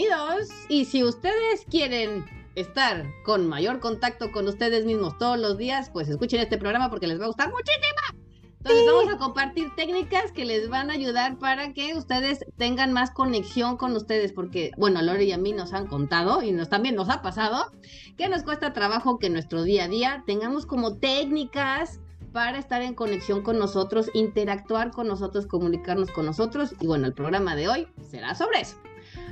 bienvenidos. 0.00 0.48
Y 0.68 0.84
si 0.86 1.04
ustedes 1.04 1.64
quieren 1.70 2.24
estar 2.54 3.06
con 3.24 3.46
mayor 3.46 3.80
contacto 3.80 4.32
con 4.32 4.48
ustedes 4.48 4.84
mismos 4.84 5.18
todos 5.18 5.38
los 5.38 5.58
días, 5.58 5.90
pues 5.90 6.08
escuchen 6.08 6.40
este 6.40 6.58
programa 6.58 6.90
porque 6.90 7.06
les 7.06 7.20
va 7.20 7.24
a 7.24 7.28
gustar 7.28 7.50
muchísimo. 7.50 8.22
Entonces 8.58 8.84
vamos 8.86 9.08
a 9.12 9.16
compartir 9.16 9.74
técnicas 9.74 10.32
que 10.32 10.44
les 10.44 10.68
van 10.68 10.90
a 10.90 10.94
ayudar 10.94 11.38
para 11.38 11.72
que 11.72 11.94
ustedes 11.94 12.44
tengan 12.58 12.92
más 12.92 13.10
conexión 13.10 13.78
con 13.78 13.96
ustedes, 13.96 14.32
porque, 14.32 14.70
bueno, 14.76 15.00
Lore 15.00 15.24
y 15.24 15.32
a 15.32 15.38
mí 15.38 15.52
nos 15.52 15.72
han 15.72 15.86
contado 15.86 16.42
y 16.42 16.52
nos 16.52 16.68
también 16.68 16.94
nos 16.94 17.08
ha 17.08 17.22
pasado 17.22 17.72
que 18.18 18.28
nos 18.28 18.42
cuesta 18.42 18.74
trabajo 18.74 19.18
que 19.18 19.30
nuestro 19.30 19.62
día 19.62 19.84
a 19.84 19.88
día 19.88 20.24
tengamos 20.26 20.66
como 20.66 20.98
técnicas 20.98 22.00
para 22.34 22.58
estar 22.58 22.82
en 22.82 22.94
conexión 22.94 23.42
con 23.42 23.58
nosotros, 23.58 24.10
interactuar 24.12 24.90
con 24.90 25.08
nosotros, 25.08 25.46
comunicarnos 25.46 26.10
con 26.10 26.26
nosotros. 26.26 26.74
Y 26.80 26.86
bueno, 26.86 27.06
el 27.06 27.14
programa 27.14 27.56
de 27.56 27.68
hoy 27.68 27.88
será 28.10 28.34
sobre 28.34 28.60
eso. 28.60 28.76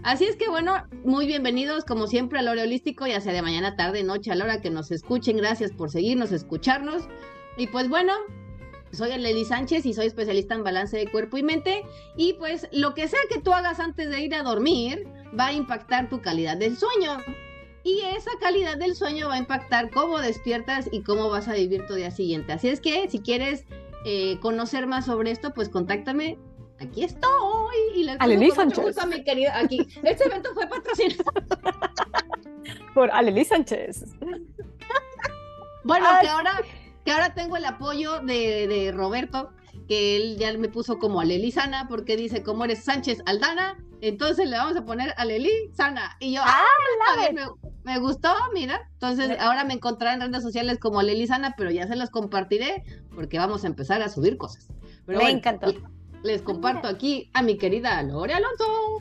Así 0.03 0.25
es 0.25 0.37
que 0.37 0.49
bueno, 0.49 0.85
muy 1.05 1.27
bienvenidos 1.27 1.85
como 1.85 2.07
siempre 2.07 2.39
a 2.39 2.43
Lore 2.43 2.63
Holístico, 2.63 3.07
ya 3.07 3.21
sea 3.21 3.33
de 3.33 3.43
mañana, 3.43 3.77
tarde, 3.77 4.05
noche, 4.05 4.31
a 4.31 4.37
la 4.37 4.45
hora 4.45 4.61
que 4.61 4.71
nos 4.71 4.91
escuchen. 4.91 5.37
Gracias 5.37 5.73
por 5.73 5.91
seguirnos, 5.91 6.31
escucharnos. 6.31 7.09
Y 7.57 7.67
pues 7.67 7.89
bueno, 7.89 8.13
soy 8.93 9.17
Leli 9.19 9.45
Sánchez 9.45 9.87
y 9.87 9.95
soy 9.95 10.07
especialista 10.07 10.55
en 10.55 10.63
balance 10.63 10.97
de 10.97 11.11
cuerpo 11.11 11.37
y 11.37 11.43
mente. 11.43 11.83
Y 12.17 12.35
pues 12.35 12.69
lo 12.73 12.95
que 12.95 13.09
sea 13.09 13.19
que 13.29 13.41
tú 13.41 13.53
hagas 13.53 13.81
antes 13.81 14.09
de 14.09 14.21
ir 14.21 14.35
a 14.35 14.43
dormir 14.43 15.07
va 15.39 15.47
a 15.47 15.53
impactar 15.53 16.09
tu 16.09 16.23
calidad 16.23 16.57
del 16.57 16.77
sueño. 16.77 17.19
Y 17.83 18.01
esa 18.17 18.31
calidad 18.41 18.77
del 18.77 18.95
sueño 18.95 19.29
va 19.29 19.35
a 19.35 19.39
impactar 19.39 19.91
cómo 19.91 20.19
despiertas 20.19 20.89
y 20.93 21.03
cómo 21.03 21.29
vas 21.29 21.49
a 21.49 21.55
vivir 21.55 21.87
tu 21.87 21.95
día 21.95 22.11
siguiente. 22.11 22.53
Así 22.53 22.69
es 22.69 22.81
que 22.81 23.09
si 23.09 23.19
quieres 23.19 23.65
eh, 24.05 24.39
conocer 24.41 24.87
más 24.87 25.07
sobre 25.07 25.33
esto, 25.33 25.53
pues 25.55 25.69
contáctame. 25.69 26.39
Aquí 26.81 27.05
estoy. 27.05 27.77
Y 27.95 28.05
les 28.05 28.21
Aleli 28.21 28.51
Sánchez. 28.51 28.97
mi 29.07 29.25
querida. 29.25 29.59
Aquí. 29.59 29.87
Este 30.03 30.25
evento 30.25 30.51
fue 30.55 30.67
patrocinado 30.67 31.25
por 32.95 33.11
Aleli 33.11 33.45
Sánchez. 33.45 34.05
Bueno, 35.85 36.07
que 36.21 36.29
ahora 36.29 36.61
que 37.09 37.13
ahora 37.13 37.33
tengo 37.33 37.57
el 37.57 37.65
apoyo 37.65 38.21
de, 38.21 38.93
Roberto, 38.95 39.51
que 39.89 40.17
él 40.17 40.37
ya 40.37 40.53
me 40.59 40.69
puso 40.69 40.99
como 40.99 41.23
Aleli 41.23 41.51
Sana, 41.51 41.87
porque 41.89 42.19
dice, 42.19 42.43
como 42.43 42.67
eres 42.67 42.85
Sánchez 42.85 43.23
Aldana, 43.25 43.79
entonces 44.03 44.47
le 44.47 44.59
vamos 44.59 44.77
a 44.77 44.85
poner 44.85 45.15
Aleli 45.17 45.71
Sana. 45.73 46.19
Y 46.21 46.35
yo, 46.35 46.43
ah, 46.45 46.63
ah 47.09 47.53
me, 47.85 47.99
gustó, 47.99 48.31
mira. 48.53 48.91
Entonces 48.93 49.39
ahora 49.41 49.65
me 49.65 49.73
encontrarán 49.73 50.21
en 50.21 50.31
redes 50.31 50.45
sociales 50.45 50.79
como 50.79 51.01
Aleli 51.01 51.27
Sana, 51.27 51.55
pero 51.57 51.71
ya 51.71 51.87
se 51.87 51.97
los 51.97 52.11
compartiré 52.11 52.85
porque 53.15 53.39
vamos 53.39 53.65
a 53.65 53.69
empezar 53.69 54.03
a 54.03 54.11
subir 54.11 54.37
cosas. 54.37 54.69
me 55.07 55.31
encantó. 55.31 55.73
Les 56.23 56.43
comparto 56.43 56.89
aquí 56.89 57.31
a 57.33 57.43
mi 57.43 57.57
querida 57.57 58.03
Lore 58.03 58.35
Alonso. 58.35 58.99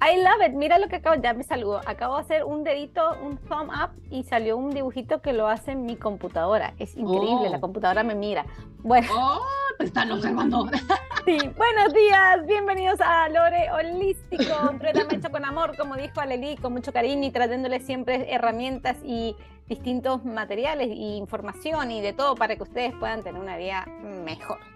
I 0.00 0.22
love 0.22 0.46
it. 0.46 0.52
Mira 0.54 0.78
lo 0.78 0.88
que 0.88 0.96
acabo, 0.96 1.20
ya 1.20 1.32
me 1.32 1.42
saludó. 1.42 1.80
Acabo 1.86 2.16
de 2.16 2.20
hacer 2.20 2.44
un 2.44 2.64
dedito, 2.64 3.16
un 3.22 3.38
thumb 3.38 3.70
up 3.70 3.90
y 4.10 4.24
salió 4.24 4.56
un 4.56 4.70
dibujito 4.70 5.22
que 5.22 5.32
lo 5.32 5.48
hace 5.48 5.74
mi 5.74 5.96
computadora. 5.96 6.74
Es 6.78 6.96
increíble, 6.96 7.48
la 7.48 7.56
oh. 7.56 7.60
computadora 7.60 8.02
me 8.02 8.14
mira. 8.14 8.44
Bueno. 8.78 9.08
Oh, 9.12 9.40
te 9.78 9.84
están 9.84 10.10
observando. 10.12 10.68
Sí, 11.26 11.38
buenos 11.56 11.92
días, 11.92 12.46
bienvenidos 12.46 13.00
a 13.00 13.28
Lore 13.28 13.68
Holístico, 13.72 14.44
completamente 14.64 15.16
hecho 15.16 15.28
con 15.32 15.44
amor, 15.44 15.76
como 15.76 15.96
dijo 15.96 16.20
Aleli, 16.20 16.56
con 16.56 16.72
mucho 16.72 16.92
cariño 16.92 17.26
y 17.26 17.32
trayéndole 17.32 17.80
siempre 17.80 18.32
herramientas 18.32 18.96
y 19.04 19.34
distintos 19.68 20.24
materiales 20.24 20.86
y 20.86 21.16
información 21.16 21.90
y 21.90 22.00
de 22.00 22.12
todo 22.12 22.36
para 22.36 22.54
que 22.54 22.62
ustedes 22.62 22.94
puedan 22.94 23.24
tener 23.24 23.42
una 23.42 23.56
vida 23.56 23.86
mejor. 24.24 24.75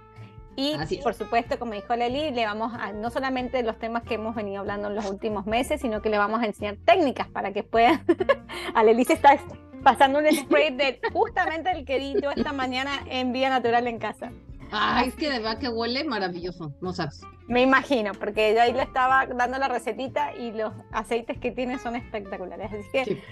Y 0.56 0.76
por 1.02 1.14
supuesto, 1.14 1.58
como 1.58 1.72
dijo 1.72 1.94
Leli, 1.94 2.32
le 2.32 2.44
vamos 2.44 2.72
a 2.78 2.92
no 2.92 3.10
solamente 3.10 3.62
los 3.62 3.78
temas 3.78 4.02
que 4.02 4.14
hemos 4.14 4.34
venido 4.34 4.60
hablando 4.60 4.88
en 4.88 4.94
los 4.94 5.08
últimos 5.08 5.46
meses, 5.46 5.80
sino 5.80 6.02
que 6.02 6.10
le 6.10 6.18
vamos 6.18 6.42
a 6.42 6.46
enseñar 6.46 6.76
técnicas 6.84 7.28
para 7.28 7.52
que 7.52 7.62
puedan. 7.62 8.04
a 8.74 8.82
Leli 8.82 9.04
se 9.04 9.14
está 9.14 9.38
pasando 9.82 10.18
un 10.18 10.26
spray 10.30 10.74
de 10.76 11.00
justamente 11.12 11.70
el 11.70 11.84
que 11.84 12.20
esta 12.36 12.52
mañana 12.52 12.90
en 13.08 13.32
Vía 13.32 13.48
Natural 13.48 13.86
en 13.86 13.98
casa. 13.98 14.32
Ay, 14.72 15.08
es 15.08 15.14
que 15.16 15.30
de 15.30 15.38
verdad 15.38 15.58
que 15.58 15.68
huele 15.68 16.04
maravilloso, 16.04 16.72
no 16.80 16.92
sabes. 16.92 17.22
Me 17.48 17.62
imagino, 17.62 18.12
porque 18.12 18.54
yo 18.54 18.62
ahí 18.62 18.72
le 18.72 18.82
estaba 18.82 19.26
dando 19.26 19.58
la 19.58 19.66
recetita 19.66 20.36
y 20.36 20.52
los 20.52 20.72
aceites 20.92 21.38
que 21.38 21.50
tiene 21.50 21.78
son 21.78 21.96
espectaculares. 21.96 22.70
Así 22.72 22.88
que 22.92 23.22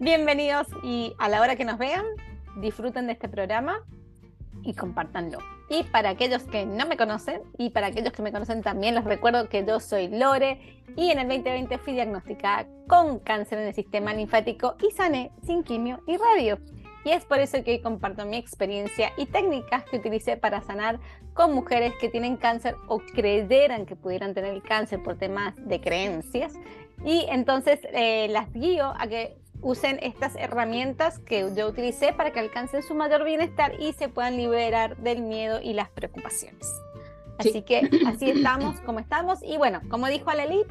bienvenidos 0.00 0.66
y 0.82 1.14
a 1.18 1.28
la 1.28 1.40
hora 1.40 1.54
que 1.54 1.64
nos 1.64 1.78
vean, 1.78 2.04
disfruten 2.56 3.06
de 3.06 3.12
este 3.12 3.28
programa 3.28 3.84
y 4.62 4.74
compártanlo. 4.74 5.38
Y 5.68 5.84
para 5.84 6.10
aquellos 6.10 6.42
que 6.44 6.66
no 6.66 6.86
me 6.86 6.96
conocen 6.96 7.40
y 7.58 7.70
para 7.70 7.88
aquellos 7.88 8.12
que 8.12 8.22
me 8.22 8.32
conocen 8.32 8.62
también, 8.62 8.94
les 8.94 9.04
recuerdo 9.04 9.48
que 9.48 9.64
yo 9.64 9.80
soy 9.80 10.08
Lore 10.08 10.60
y 10.96 11.10
en 11.10 11.18
el 11.18 11.28
2020 11.28 11.78
fui 11.78 11.94
diagnosticada 11.94 12.66
con 12.88 13.18
cáncer 13.18 13.58
en 13.58 13.68
el 13.68 13.74
sistema 13.74 14.12
linfático 14.12 14.76
y 14.86 14.90
sané 14.90 15.30
sin 15.42 15.62
quimio 15.62 16.00
y 16.06 16.16
radio. 16.16 16.58
Y 17.04 17.10
es 17.10 17.24
por 17.24 17.40
eso 17.40 17.64
que 17.64 17.72
hoy 17.72 17.80
comparto 17.80 18.24
mi 18.26 18.36
experiencia 18.36 19.12
y 19.16 19.26
técnicas 19.26 19.84
que 19.84 19.96
utilicé 19.96 20.36
para 20.36 20.62
sanar 20.62 21.00
con 21.34 21.52
mujeres 21.52 21.94
que 22.00 22.08
tienen 22.08 22.36
cáncer 22.36 22.76
o 22.86 22.98
creyeran 22.98 23.86
que 23.86 23.96
pudieran 23.96 24.34
tener 24.34 24.62
cáncer 24.62 25.02
por 25.02 25.16
temas 25.16 25.54
de 25.56 25.80
creencias. 25.80 26.54
Y 27.04 27.26
entonces 27.28 27.80
eh, 27.92 28.28
las 28.28 28.52
guío 28.52 28.92
a 28.96 29.08
que 29.08 29.41
usen 29.62 29.98
estas 30.02 30.36
herramientas 30.36 31.18
que 31.20 31.50
yo 31.56 31.68
utilicé 31.68 32.12
para 32.12 32.32
que 32.32 32.40
alcancen 32.40 32.82
su 32.82 32.94
mayor 32.94 33.24
bienestar 33.24 33.80
y 33.80 33.92
se 33.92 34.08
puedan 34.08 34.36
liberar 34.36 34.96
del 34.98 35.22
miedo 35.22 35.60
y 35.62 35.72
las 35.72 35.88
preocupaciones. 35.90 36.68
Así 37.38 37.62
que 37.62 37.88
así 38.06 38.30
estamos 38.30 38.80
como 38.80 38.98
estamos. 38.98 39.42
Y 39.42 39.56
bueno, 39.56 39.80
como 39.88 40.08
dijo 40.08 40.30
Aleli, 40.30 40.64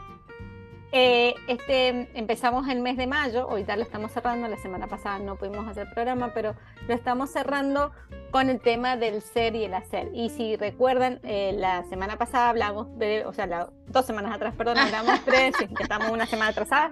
eh, 0.94 1.36
este, 1.48 2.10
empezamos 2.14 2.68
el 2.68 2.82
mes 2.82 2.98
de 2.98 3.08
mayo, 3.08 3.50
ahorita 3.50 3.78
lo 3.78 3.84
estamos 3.84 4.12
cerrando, 4.12 4.48
la 4.48 4.58
semana 4.58 4.88
pasada 4.88 5.20
no 5.20 5.38
pudimos 5.38 5.66
hacer 5.68 5.88
programa, 5.94 6.32
pero 6.34 6.56
lo 6.88 6.94
estamos 6.94 7.30
cerrando 7.30 7.92
con 8.32 8.50
el 8.50 8.60
tema 8.60 8.98
del 8.98 9.22
ser 9.22 9.56
y 9.56 9.64
el 9.64 9.74
hacer. 9.74 10.10
Y 10.14 10.30
si 10.30 10.58
recuerdan, 10.58 11.20
eh, 11.24 11.54
la 11.58 11.84
semana 11.84 12.18
pasada 12.18 12.50
hablamos, 12.50 12.88
o 13.26 13.34
sea, 13.34 13.70
dos 13.88 14.06
semanas 14.06 14.36
atrás, 14.36 14.54
perdón, 14.58 14.78
hablamos 14.80 15.20
tres, 15.26 15.54
estamos 15.80 16.10
una 16.10 16.26
semana 16.26 16.52
atrasada, 16.52 16.92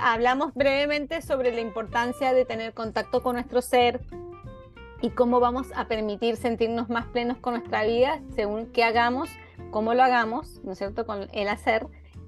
hablamos 0.00 0.52
brevemente 0.54 1.22
sobre 1.22 1.52
la 1.52 1.60
importancia 1.60 2.32
de 2.32 2.44
tener 2.44 2.74
contacto 2.74 3.22
con 3.22 3.34
nuestro 3.36 3.62
ser 3.62 4.00
y 5.02 5.10
cómo 5.10 5.38
vamos 5.38 5.68
a 5.76 5.86
permitir 5.86 6.36
sentirnos 6.36 6.88
más 6.88 7.06
plenos 7.06 7.36
con 7.38 7.54
nuestra 7.54 7.84
vida 7.84 8.20
según 8.34 8.72
qué 8.72 8.82
hagamos, 8.82 9.28
cómo 9.70 9.94
lo 9.94 10.02
hagamos, 10.02 10.60
¿no 10.64 10.72
es 10.72 10.78
cierto?, 10.78 11.06
con 11.06 11.28
el 11.32 11.48
hacer 11.48 11.86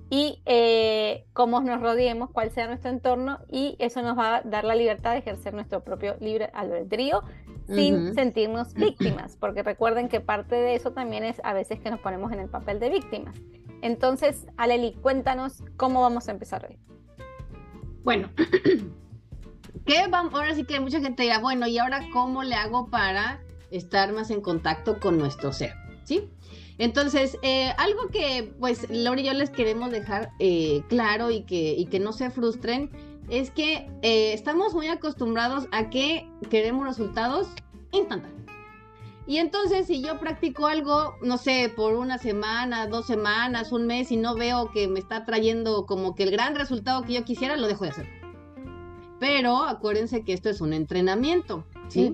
y 0.08 0.40
eh, 0.46 1.24
cómo 1.32 1.60
nos 1.60 1.80
rodeemos, 1.80 2.30
cuál 2.30 2.50
sea 2.50 2.66
nuestro 2.68 2.90
entorno 2.90 3.38
y 3.50 3.76
eso 3.78 4.02
nos 4.02 4.16
va 4.16 4.36
a 4.36 4.42
dar 4.42 4.64
la 4.64 4.74
libertad 4.74 5.12
de 5.12 5.18
ejercer 5.18 5.52
nuestro 5.54 5.82
propio 5.82 6.16
libre 6.20 6.50
albedrío 6.54 7.22
sin 7.66 8.14
sentirnos 8.14 8.74
víctimas, 8.74 9.36
porque 9.36 9.64
recuerden 9.64 10.08
que 10.08 10.20
parte 10.20 10.54
de 10.54 10.76
eso 10.76 10.92
también 10.92 11.24
es 11.24 11.40
a 11.42 11.52
veces 11.52 11.80
que 11.80 11.90
nos 11.90 11.98
ponemos 11.98 12.30
en 12.30 12.38
el 12.38 12.48
papel 12.48 12.78
de 12.78 12.90
víctimas. 12.90 13.34
Entonces, 13.82 14.46
Aleli, 14.56 14.92
cuéntanos 14.92 15.64
cómo 15.76 16.00
vamos 16.00 16.28
a 16.28 16.30
empezar 16.32 16.64
hoy. 16.64 16.78
Bueno, 18.04 18.30
¿qué 19.84 20.06
vamos? 20.08 20.32
ahora 20.34 20.54
sí 20.54 20.64
que 20.64 20.78
mucha 20.78 21.00
gente 21.00 21.24
dirá, 21.24 21.40
bueno, 21.40 21.66
¿y 21.66 21.78
ahora 21.78 22.02
cómo 22.12 22.44
le 22.44 22.54
hago 22.54 22.88
para 22.88 23.40
estar 23.72 24.12
más 24.12 24.30
en 24.30 24.40
contacto 24.40 25.00
con 25.00 25.18
nuestro 25.18 25.52
ser? 25.52 25.72
¿Sí? 26.04 26.30
Entonces, 26.78 27.38
eh, 27.42 27.72
algo 27.78 28.08
que 28.08 28.52
pues 28.58 28.88
Laura 28.90 29.20
y 29.20 29.24
yo 29.24 29.32
les 29.32 29.50
queremos 29.50 29.90
dejar 29.90 30.30
eh, 30.38 30.82
claro 30.88 31.30
y 31.30 31.42
que, 31.42 31.72
y 31.72 31.86
que 31.86 32.00
no 32.00 32.12
se 32.12 32.30
frustren 32.30 32.90
es 33.30 33.50
que 33.50 33.88
eh, 34.02 34.32
estamos 34.32 34.74
muy 34.74 34.88
acostumbrados 34.88 35.66
a 35.72 35.90
que 35.90 36.28
queremos 36.50 36.86
resultados 36.86 37.48
instantáneos. 37.92 38.36
Y 39.26 39.38
entonces 39.38 39.88
si 39.88 40.02
yo 40.02 40.20
practico 40.20 40.66
algo, 40.66 41.16
no 41.20 41.36
sé, 41.36 41.72
por 41.74 41.94
una 41.94 42.18
semana, 42.18 42.86
dos 42.86 43.06
semanas, 43.06 43.72
un 43.72 43.86
mes 43.86 44.12
y 44.12 44.16
no 44.16 44.36
veo 44.36 44.70
que 44.70 44.86
me 44.86 45.00
está 45.00 45.24
trayendo 45.24 45.86
como 45.86 46.14
que 46.14 46.22
el 46.22 46.30
gran 46.30 46.54
resultado 46.54 47.02
que 47.02 47.14
yo 47.14 47.24
quisiera, 47.24 47.56
lo 47.56 47.66
dejo 47.66 47.84
de 47.84 47.90
hacer. 47.90 48.06
Pero 49.18 49.64
acuérdense 49.64 50.22
que 50.22 50.32
esto 50.32 50.48
es 50.48 50.60
un 50.60 50.72
entrenamiento, 50.72 51.64
¿sí? 51.88 52.12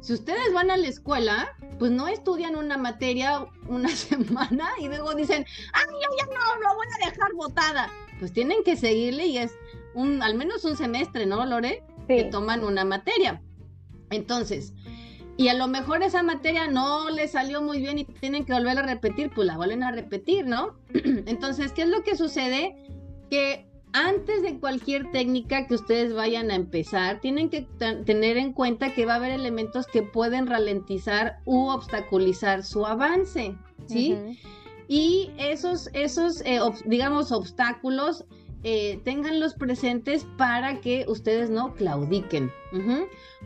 Si 0.00 0.12
ustedes 0.12 0.52
van 0.52 0.70
a 0.70 0.76
la 0.76 0.86
escuela, 0.86 1.48
pues 1.78 1.90
no 1.90 2.08
estudian 2.08 2.56
una 2.56 2.76
materia 2.76 3.46
una 3.68 3.88
semana 3.96 4.70
y 4.78 4.88
luego 4.88 5.14
dicen, 5.14 5.44
ay, 5.72 5.84
yo 5.86 6.16
ya 6.18 6.26
no, 6.26 6.60
lo 6.60 6.74
voy 6.74 6.86
a 7.00 7.10
dejar 7.10 7.32
botada. 7.34 7.90
Pues 8.18 8.32
tienen 8.32 8.62
que 8.64 8.76
seguirle 8.76 9.26
y 9.26 9.38
es 9.38 9.52
un, 9.94 10.22
al 10.22 10.34
menos 10.34 10.64
un 10.64 10.76
semestre, 10.76 11.26
¿no, 11.26 11.44
Lore? 11.44 11.82
Que 12.08 12.24
toman 12.24 12.64
una 12.64 12.84
materia. 12.84 13.42
Entonces, 14.10 14.72
y 15.36 15.48
a 15.48 15.54
lo 15.54 15.68
mejor 15.68 16.02
esa 16.02 16.22
materia 16.22 16.68
no 16.68 17.10
les 17.10 17.32
salió 17.32 17.60
muy 17.60 17.80
bien 17.80 17.98
y 17.98 18.04
tienen 18.04 18.44
que 18.44 18.54
volver 18.54 18.78
a 18.78 18.82
repetir, 18.82 19.30
pues 19.34 19.46
la 19.46 19.56
vuelven 19.56 19.82
a 19.82 19.90
repetir, 19.90 20.46
¿no? 20.46 20.76
Entonces, 20.94 21.72
¿qué 21.72 21.82
es 21.82 21.88
lo 21.88 22.02
que 22.02 22.16
sucede? 22.16 22.74
Que 23.30 23.68
antes 23.96 24.42
de 24.42 24.60
cualquier 24.60 25.10
técnica 25.10 25.66
que 25.66 25.74
ustedes 25.74 26.12
vayan 26.12 26.50
a 26.50 26.54
empezar, 26.54 27.18
tienen 27.20 27.48
que 27.48 27.66
tener 28.04 28.36
en 28.36 28.52
cuenta 28.52 28.92
que 28.92 29.06
va 29.06 29.14
a 29.14 29.16
haber 29.16 29.32
elementos 29.32 29.86
que 29.86 30.02
pueden 30.02 30.46
ralentizar 30.46 31.38
u 31.46 31.68
obstaculizar 31.68 32.62
su 32.62 32.84
avance, 32.84 33.56
¿sí? 33.86 34.14
Y 34.86 35.30
esos, 35.38 35.88
esos 35.94 36.42
eh, 36.42 36.60
digamos, 36.84 37.32
obstáculos 37.32 38.26
eh, 38.64 39.00
tenganlos 39.02 39.54
presentes 39.54 40.26
para 40.36 40.82
que 40.82 41.06
ustedes 41.08 41.48
no 41.48 41.74
claudiquen. 41.74 42.52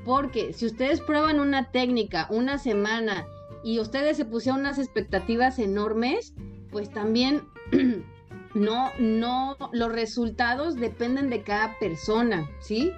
Porque 0.04 0.52
si 0.52 0.66
ustedes 0.66 1.00
prueban 1.00 1.38
una 1.38 1.70
técnica 1.70 2.26
una 2.28 2.58
semana 2.58 3.24
y 3.62 3.78
ustedes 3.78 4.16
se 4.16 4.24
pusieron 4.24 4.62
unas 4.62 4.80
expectativas 4.80 5.60
enormes, 5.60 6.34
pues 6.72 6.90
también 6.90 7.42
no, 8.54 8.90
no, 8.98 9.56
los 9.72 9.92
resultados 9.92 10.76
dependen 10.76 11.30
de 11.30 11.42
cada 11.42 11.78
persona, 11.78 12.48
¿sí? 12.60 12.92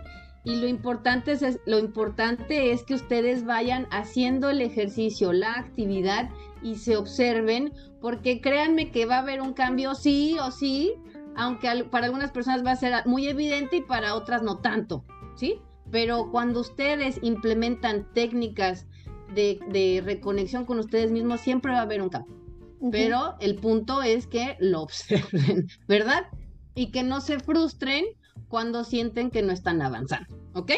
Y 0.45 0.57
lo 0.57 0.67
importante 0.67 1.33
es, 1.33 1.61
lo 1.67 1.79
importante 1.79 2.73
es 2.73 2.83
que 2.83 2.95
ustedes 2.95 3.45
vayan 3.45 3.87
haciendo 3.91 4.51
el 4.51 4.61
ejercicio, 4.61 5.33
la 5.33 5.53
actividad 5.53 6.31
y 6.63 6.77
se 6.77 6.97
observen, 6.97 7.73
porque 8.01 8.41
créanme 8.41 8.91
que 8.91 9.07
va 9.07 9.17
a 9.17 9.21
haber 9.21 9.41
un 9.41 9.53
cambio 9.53 9.95
sí 9.95 10.37
o 10.41 10.51
sí, 10.51 10.95
aunque 11.37 11.85
para 11.85 12.07
algunas 12.07 12.33
personas 12.33 12.65
va 12.65 12.73
a 12.73 12.77
ser 12.77 12.95
muy 13.07 13.29
evidente 13.29 13.77
y 13.77 13.83
para 13.83 14.15
otras 14.15 14.43
no 14.43 14.59
tanto, 14.59 15.05
¿sí? 15.37 15.61
Pero 15.91 16.31
cuando 16.31 16.61
ustedes 16.61 17.19
implementan 17.23 18.13
técnicas 18.13 18.87
de, 19.35 20.03
reconexión 20.05 20.65
con 20.65 20.79
ustedes 20.79 21.11
mismos, 21.11 21.41
siempre 21.41 21.73
va 21.73 21.79
a 21.79 21.83
haber 21.83 22.03
un 22.03 22.09
cambio. 22.09 22.42
Pero 22.91 23.37
el 23.41 23.57
punto 23.57 24.03
es 24.03 24.27
que 24.27 24.57
lo 24.59 24.83
observen, 24.83 25.69
¿verdad? 25.89 26.27
Y 26.75 26.91
que 26.91 27.03
no 27.03 27.21
se 27.21 27.39
frustren 27.39 28.05
cuando 28.49 28.85
sienten 28.85 29.31
que 29.31 29.43
no 29.43 29.53
están 29.53 29.83
avanzando, 29.83 30.37
¿ok? 30.55 30.73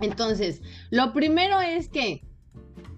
Entonces, 0.00 0.62
lo 0.90 1.12
primero 1.12 1.60
es 1.60 1.88
que 1.88 2.24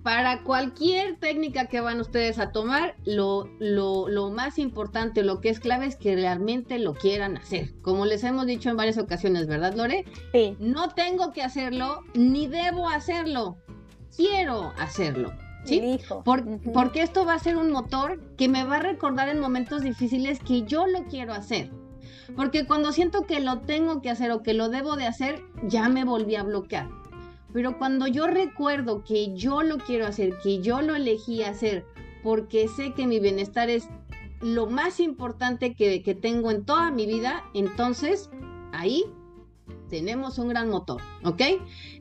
para 0.02 0.42
cualquier 0.42 1.18
técnica 1.18 1.66
que 1.66 1.80
van 1.80 2.00
ustedes 2.00 2.38
a 2.38 2.52
tomar, 2.52 2.94
lo, 3.04 3.48
lo, 3.58 4.08
lo, 4.08 4.30
más 4.30 4.58
importante, 4.58 5.22
lo 5.22 5.40
que 5.40 5.48
es 5.48 5.60
clave 5.60 5.86
es 5.86 5.96
que 5.96 6.14
realmente 6.14 6.78
lo 6.78 6.94
quieran 6.94 7.38
hacer. 7.38 7.74
Como 7.80 8.04
les 8.04 8.22
hemos 8.22 8.46
dicho 8.46 8.68
en 8.68 8.76
varias 8.76 8.98
ocasiones, 8.98 9.46
¿verdad, 9.46 9.74
Lore? 9.74 10.04
Sí. 10.32 10.56
No 10.58 10.90
tengo 10.90 11.32
que 11.32 11.42
hacerlo, 11.42 12.00
ni 12.14 12.46
debo 12.46 12.88
hacerlo 12.88 13.58
quiero 14.16 14.72
hacerlo. 14.78 15.32
¿Sí? 15.64 15.98
Porque 16.24 17.02
esto 17.02 17.24
va 17.24 17.34
a 17.34 17.38
ser 17.38 17.56
un 17.56 17.72
motor 17.72 18.20
que 18.36 18.48
me 18.48 18.64
va 18.64 18.76
a 18.76 18.80
recordar 18.80 19.28
en 19.28 19.40
momentos 19.40 19.82
difíciles 19.82 20.38
que 20.40 20.62
yo 20.62 20.86
lo 20.86 21.04
quiero 21.04 21.32
hacer. 21.32 21.70
Porque 22.36 22.66
cuando 22.66 22.92
siento 22.92 23.26
que 23.26 23.40
lo 23.40 23.60
tengo 23.60 24.02
que 24.02 24.10
hacer 24.10 24.30
o 24.30 24.42
que 24.42 24.54
lo 24.54 24.68
debo 24.68 24.96
de 24.96 25.06
hacer, 25.06 25.42
ya 25.64 25.88
me 25.88 26.04
volví 26.04 26.36
a 26.36 26.42
bloquear. 26.42 26.88
Pero 27.52 27.78
cuando 27.78 28.06
yo 28.06 28.26
recuerdo 28.26 29.04
que 29.04 29.34
yo 29.34 29.62
lo 29.62 29.78
quiero 29.78 30.06
hacer, 30.06 30.34
que 30.42 30.60
yo 30.60 30.82
lo 30.82 30.96
elegí 30.96 31.42
hacer, 31.42 31.86
porque 32.22 32.68
sé 32.68 32.92
que 32.94 33.06
mi 33.06 33.20
bienestar 33.20 33.70
es 33.70 33.88
lo 34.40 34.66
más 34.66 35.00
importante 35.00 35.74
que, 35.74 36.02
que 36.02 36.14
tengo 36.14 36.50
en 36.50 36.64
toda 36.64 36.90
mi 36.90 37.06
vida, 37.06 37.44
entonces 37.54 38.30
ahí 38.72 39.04
tenemos 39.94 40.38
un 40.38 40.48
gran 40.48 40.70
motor, 40.70 41.00
¿ok? 41.22 41.40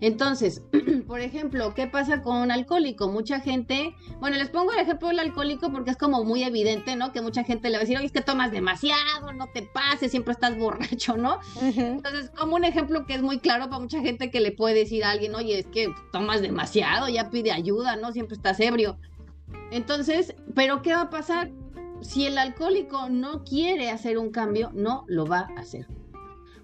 Entonces, 0.01 0.63
por 1.07 1.19
ejemplo, 1.19 1.75
¿qué 1.75 1.85
pasa 1.85 2.23
con 2.23 2.37
un 2.37 2.49
alcohólico? 2.49 3.07
Mucha 3.07 3.39
gente, 3.39 3.95
bueno, 4.19 4.35
les 4.37 4.49
pongo 4.49 4.73
el 4.73 4.79
ejemplo 4.79 5.09
del 5.09 5.19
alcohólico 5.19 5.71
porque 5.71 5.91
es 5.91 5.97
como 5.97 6.23
muy 6.23 6.41
evidente, 6.43 6.95
¿no? 6.95 7.11
Que 7.11 7.21
mucha 7.21 7.43
gente 7.43 7.69
le 7.69 7.77
va 7.77 7.81
a 7.81 7.81
decir, 7.81 7.97
oye, 7.97 8.07
es 8.07 8.11
que 8.11 8.21
tomas 8.21 8.51
demasiado, 8.51 9.31
no 9.33 9.45
te 9.53 9.61
pases, 9.61 10.09
siempre 10.09 10.33
estás 10.33 10.57
borracho, 10.57 11.17
¿no? 11.17 11.39
Entonces, 11.61 12.31
como 12.35 12.55
un 12.55 12.63
ejemplo 12.63 13.05
que 13.05 13.13
es 13.13 13.21
muy 13.21 13.37
claro 13.37 13.65
para 13.69 13.79
mucha 13.79 14.01
gente 14.01 14.31
que 14.31 14.39
le 14.39 14.51
puede 14.51 14.73
decir 14.73 15.03
a 15.03 15.11
alguien, 15.11 15.35
oye, 15.35 15.59
es 15.59 15.67
que 15.67 15.93
tomas 16.11 16.41
demasiado, 16.41 17.09
ya 17.09 17.29
pide 17.29 17.51
ayuda, 17.51 17.95
¿no? 17.95 18.11
Siempre 18.11 18.35
estás 18.35 18.59
ebrio. 18.59 18.97
Entonces, 19.69 20.33
¿pero 20.55 20.81
qué 20.81 20.93
va 20.93 21.01
a 21.01 21.09
pasar? 21.11 21.51
Si 22.01 22.25
el 22.25 22.39
alcohólico 22.39 23.09
no 23.09 23.43
quiere 23.43 23.91
hacer 23.91 24.17
un 24.17 24.31
cambio, 24.31 24.71
no 24.73 25.05
lo 25.07 25.27
va 25.27 25.47
a 25.55 25.61
hacer. 25.61 25.87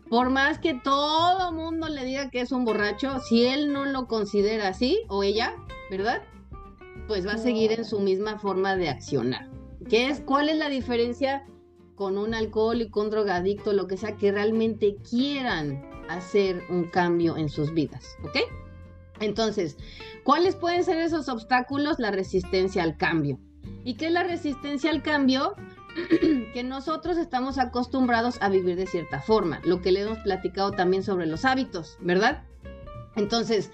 Por 0.09 0.31
más 0.31 0.57
que 0.57 0.73
todo 0.73 1.51
mundo 1.51 1.87
le 1.87 2.03
diga 2.03 2.31
que 2.31 2.41
es 2.41 2.51
un 2.51 2.65
borracho, 2.65 3.19
si 3.19 3.45
él 3.45 3.71
no 3.71 3.85
lo 3.85 4.07
considera 4.07 4.69
así, 4.69 5.01
o 5.07 5.21
ella, 5.21 5.55
¿verdad? 5.91 6.23
Pues 7.07 7.27
va 7.27 7.33
a 7.33 7.37
seguir 7.37 7.71
en 7.71 7.85
su 7.85 7.99
misma 7.99 8.39
forma 8.39 8.75
de 8.75 8.89
accionar. 8.89 9.49
¿Qué 9.87 10.07
es? 10.07 10.19
¿Cuál 10.21 10.49
es 10.49 10.57
la 10.57 10.69
diferencia 10.69 11.45
con 11.95 12.17
un 12.17 12.33
alcohólico, 12.33 13.01
un 13.01 13.11
drogadicto, 13.11 13.71
lo 13.71 13.85
que 13.85 13.97
sea, 13.97 14.15
que 14.15 14.31
realmente 14.31 14.97
quieran 15.07 15.85
hacer 16.09 16.63
un 16.69 16.85
cambio 16.85 17.37
en 17.37 17.49
sus 17.49 17.71
vidas? 17.73 18.15
¿Ok? 18.23 18.37
Entonces, 19.19 19.77
¿cuáles 20.23 20.55
pueden 20.55 20.83
ser 20.83 20.97
esos 20.97 21.29
obstáculos? 21.29 21.99
La 21.99 22.09
resistencia 22.09 22.81
al 22.81 22.97
cambio. 22.97 23.39
¿Y 23.83 23.95
qué 23.95 24.07
es 24.07 24.11
la 24.11 24.23
resistencia 24.23 24.89
al 24.89 25.03
cambio? 25.03 25.53
que 26.53 26.63
nosotros 26.63 27.17
estamos 27.17 27.57
acostumbrados 27.57 28.37
a 28.41 28.49
vivir 28.49 28.75
de 28.75 28.87
cierta 28.87 29.21
forma, 29.21 29.59
lo 29.63 29.81
que 29.81 29.91
le 29.91 30.01
hemos 30.01 30.19
platicado 30.19 30.71
también 30.71 31.03
sobre 31.03 31.25
los 31.25 31.45
hábitos, 31.45 31.97
¿verdad? 32.01 32.43
Entonces, 33.15 33.71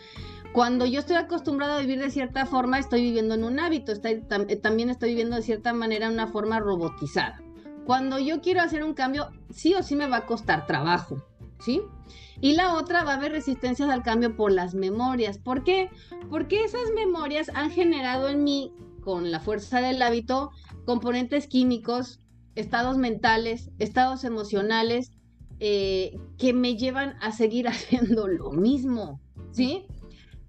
cuando 0.54 0.86
yo 0.86 1.02
estoy 1.02 1.18
acostumbrado 1.18 1.74
a 1.74 1.80
vivir 1.82 2.00
de 2.00 2.10
cierta 2.10 2.46
forma, 2.46 2.80
estoy 2.80 3.02
viviendo 3.02 3.36
en 3.36 3.44
un 3.44 3.60
hábito, 3.60 3.92
eh, 3.92 4.56
también 4.62 4.90
estoy 4.90 5.10
viviendo 5.10 5.36
de 5.36 5.42
cierta 5.42 5.74
manera 5.74 6.10
una 6.10 6.28
forma 6.28 6.60
robotizada. 6.60 7.42
Cuando 7.86 8.20
yo 8.20 8.42
quiero 8.42 8.62
hacer 8.62 8.84
un 8.84 8.94
cambio, 8.94 9.30
sí 9.52 9.76
o 9.76 9.84
sí 9.84 9.96
me 9.96 10.08
va 10.08 10.18
a 10.18 10.26
costar 10.26 10.66
trabajo, 10.66 11.24
¿sí? 11.60 11.82
Y 12.42 12.54
la 12.54 12.74
otra 12.74 13.04
va 13.04 13.12
a 13.12 13.16
haber 13.16 13.32
resistencias 13.34 13.90
al 13.90 14.02
cambio 14.02 14.36
por 14.36 14.52
las 14.52 14.74
memorias. 14.74 15.38
¿Por 15.38 15.64
qué? 15.64 15.90
Porque 16.30 16.64
esas 16.64 16.90
memorias 16.96 17.52
han 17.54 17.70
generado 17.70 18.28
en 18.30 18.44
mí, 18.44 18.74
con 19.02 19.32
la 19.32 19.40
fuerza 19.40 19.82
del 19.82 20.02
hábito, 20.02 20.52
componentes 20.86 21.48
químicos, 21.48 22.20
estados 22.56 22.98
mentales, 22.98 23.72
estados 23.80 24.24
emocionales 24.24 25.12
eh, 25.60 26.18
que 26.38 26.54
me 26.54 26.76
llevan 26.76 27.16
a 27.22 27.32
seguir 27.32 27.68
haciendo 27.70 28.28
lo 28.28 28.52
mismo, 28.52 29.20
¿sí? 29.52 29.86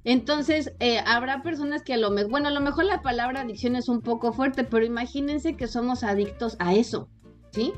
Entonces, 0.04 0.72
eh, 0.78 1.00
habrá 1.04 1.42
personas 1.42 1.82
que 1.82 1.94
a 1.94 1.96
lo 1.96 2.10
mejor, 2.10 2.30
bueno, 2.30 2.48
a 2.48 2.52
lo 2.52 2.60
mejor 2.60 2.84
la 2.84 3.02
palabra 3.02 3.40
adicción 3.40 3.74
es 3.74 3.88
un 3.88 4.02
poco 4.02 4.32
fuerte, 4.32 4.62
pero 4.62 4.84
imagínense 4.84 5.56
que 5.56 5.66
somos 5.66 6.04
adictos 6.04 6.56
a 6.60 6.74
eso, 6.74 7.08
¿sí? 7.50 7.72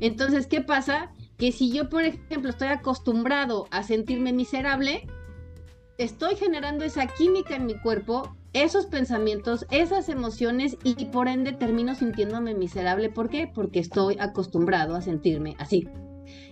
Entonces, 0.00 0.48
¿qué 0.48 0.60
pasa? 0.60 1.12
Que 1.36 1.52
si 1.52 1.70
yo, 1.70 1.88
por 1.88 2.02
ejemplo, 2.02 2.50
estoy 2.50 2.68
acostumbrado 2.68 3.68
a 3.70 3.84
sentirme 3.84 4.32
miserable, 4.32 5.06
estoy 5.98 6.34
generando 6.34 6.84
esa 6.84 7.06
química 7.06 7.54
en 7.54 7.66
mi 7.66 7.78
cuerpo 7.78 8.36
esos 8.62 8.86
pensamientos, 8.86 9.66
esas 9.70 10.08
emociones 10.08 10.76
y 10.84 11.06
por 11.06 11.28
ende 11.28 11.52
termino 11.52 11.94
sintiéndome 11.94 12.54
miserable. 12.54 13.10
¿Por 13.10 13.28
qué? 13.28 13.50
Porque 13.52 13.80
estoy 13.80 14.16
acostumbrado 14.18 14.94
a 14.94 15.02
sentirme 15.02 15.54
así. 15.58 15.88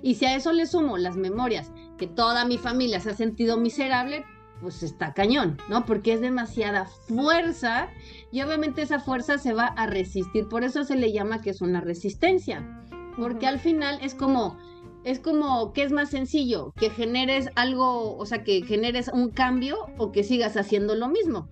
Y 0.02 0.14
si 0.14 0.26
a 0.26 0.34
eso 0.34 0.52
le 0.52 0.66
sumo 0.66 0.98
las 0.98 1.16
memorias, 1.16 1.72
que 1.98 2.06
toda 2.06 2.44
mi 2.44 2.58
familia 2.58 3.00
se 3.00 3.10
ha 3.10 3.14
sentido 3.14 3.56
miserable, 3.56 4.24
pues 4.60 4.82
está 4.82 5.12
cañón, 5.12 5.58
¿no? 5.68 5.84
Porque 5.84 6.12
es 6.12 6.20
demasiada 6.20 6.86
fuerza 6.86 7.88
y 8.32 8.40
obviamente 8.42 8.82
esa 8.82 9.00
fuerza 9.00 9.38
se 9.38 9.52
va 9.52 9.66
a 9.66 9.86
resistir. 9.86 10.48
Por 10.48 10.64
eso 10.64 10.84
se 10.84 10.96
le 10.96 11.12
llama 11.12 11.40
que 11.40 11.50
es 11.50 11.60
una 11.60 11.80
resistencia. 11.80 12.82
Porque 13.16 13.46
al 13.46 13.58
final 13.58 13.98
es 14.02 14.14
como, 14.14 14.58
es 15.04 15.20
como, 15.20 15.72
¿qué 15.72 15.82
es 15.82 15.92
más 15.92 16.10
sencillo? 16.10 16.72
Que 16.76 16.90
generes 16.90 17.50
algo, 17.54 18.16
o 18.16 18.26
sea, 18.26 18.44
que 18.44 18.62
generes 18.62 19.08
un 19.12 19.30
cambio 19.30 19.76
o 19.98 20.12
que 20.12 20.24
sigas 20.24 20.56
haciendo 20.56 20.94
lo 20.94 21.08
mismo 21.08 21.48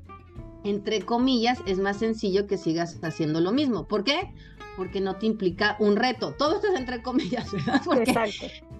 entre 0.64 1.02
comillas, 1.02 1.60
es 1.66 1.78
más 1.78 1.98
sencillo 1.98 2.46
que 2.46 2.56
sigas 2.56 2.98
haciendo 3.02 3.40
lo 3.40 3.52
mismo. 3.52 3.86
¿Por 3.86 4.02
qué? 4.02 4.32
Porque 4.76 5.00
no 5.00 5.16
te 5.16 5.26
implica 5.26 5.76
un 5.78 5.94
reto. 5.94 6.34
Todo 6.36 6.56
esto 6.56 6.68
es 6.68 6.80
entre 6.80 7.02
comillas, 7.02 7.52
¿verdad? 7.52 7.82
Porque 7.84 8.12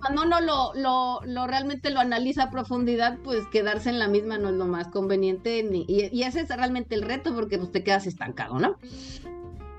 cuando 0.00 0.22
uno 0.22 0.40
lo, 0.40 1.20
lo, 1.24 1.46
realmente 1.46 1.90
lo 1.90 2.00
analiza 2.00 2.44
a 2.44 2.50
profundidad, 2.50 3.18
pues 3.22 3.46
quedarse 3.52 3.90
en 3.90 3.98
la 3.98 4.08
misma 4.08 4.38
no 4.38 4.48
es 4.48 4.54
lo 4.54 4.66
más 4.66 4.88
conveniente. 4.88 5.62
Ni, 5.62 5.84
y, 5.86 6.22
ese 6.22 6.40
es 6.40 6.48
realmente 6.48 6.94
el 6.94 7.02
reto 7.02 7.34
porque 7.34 7.58
pues, 7.58 7.70
te 7.70 7.84
quedas 7.84 8.06
estancado, 8.06 8.58
¿no? 8.58 8.76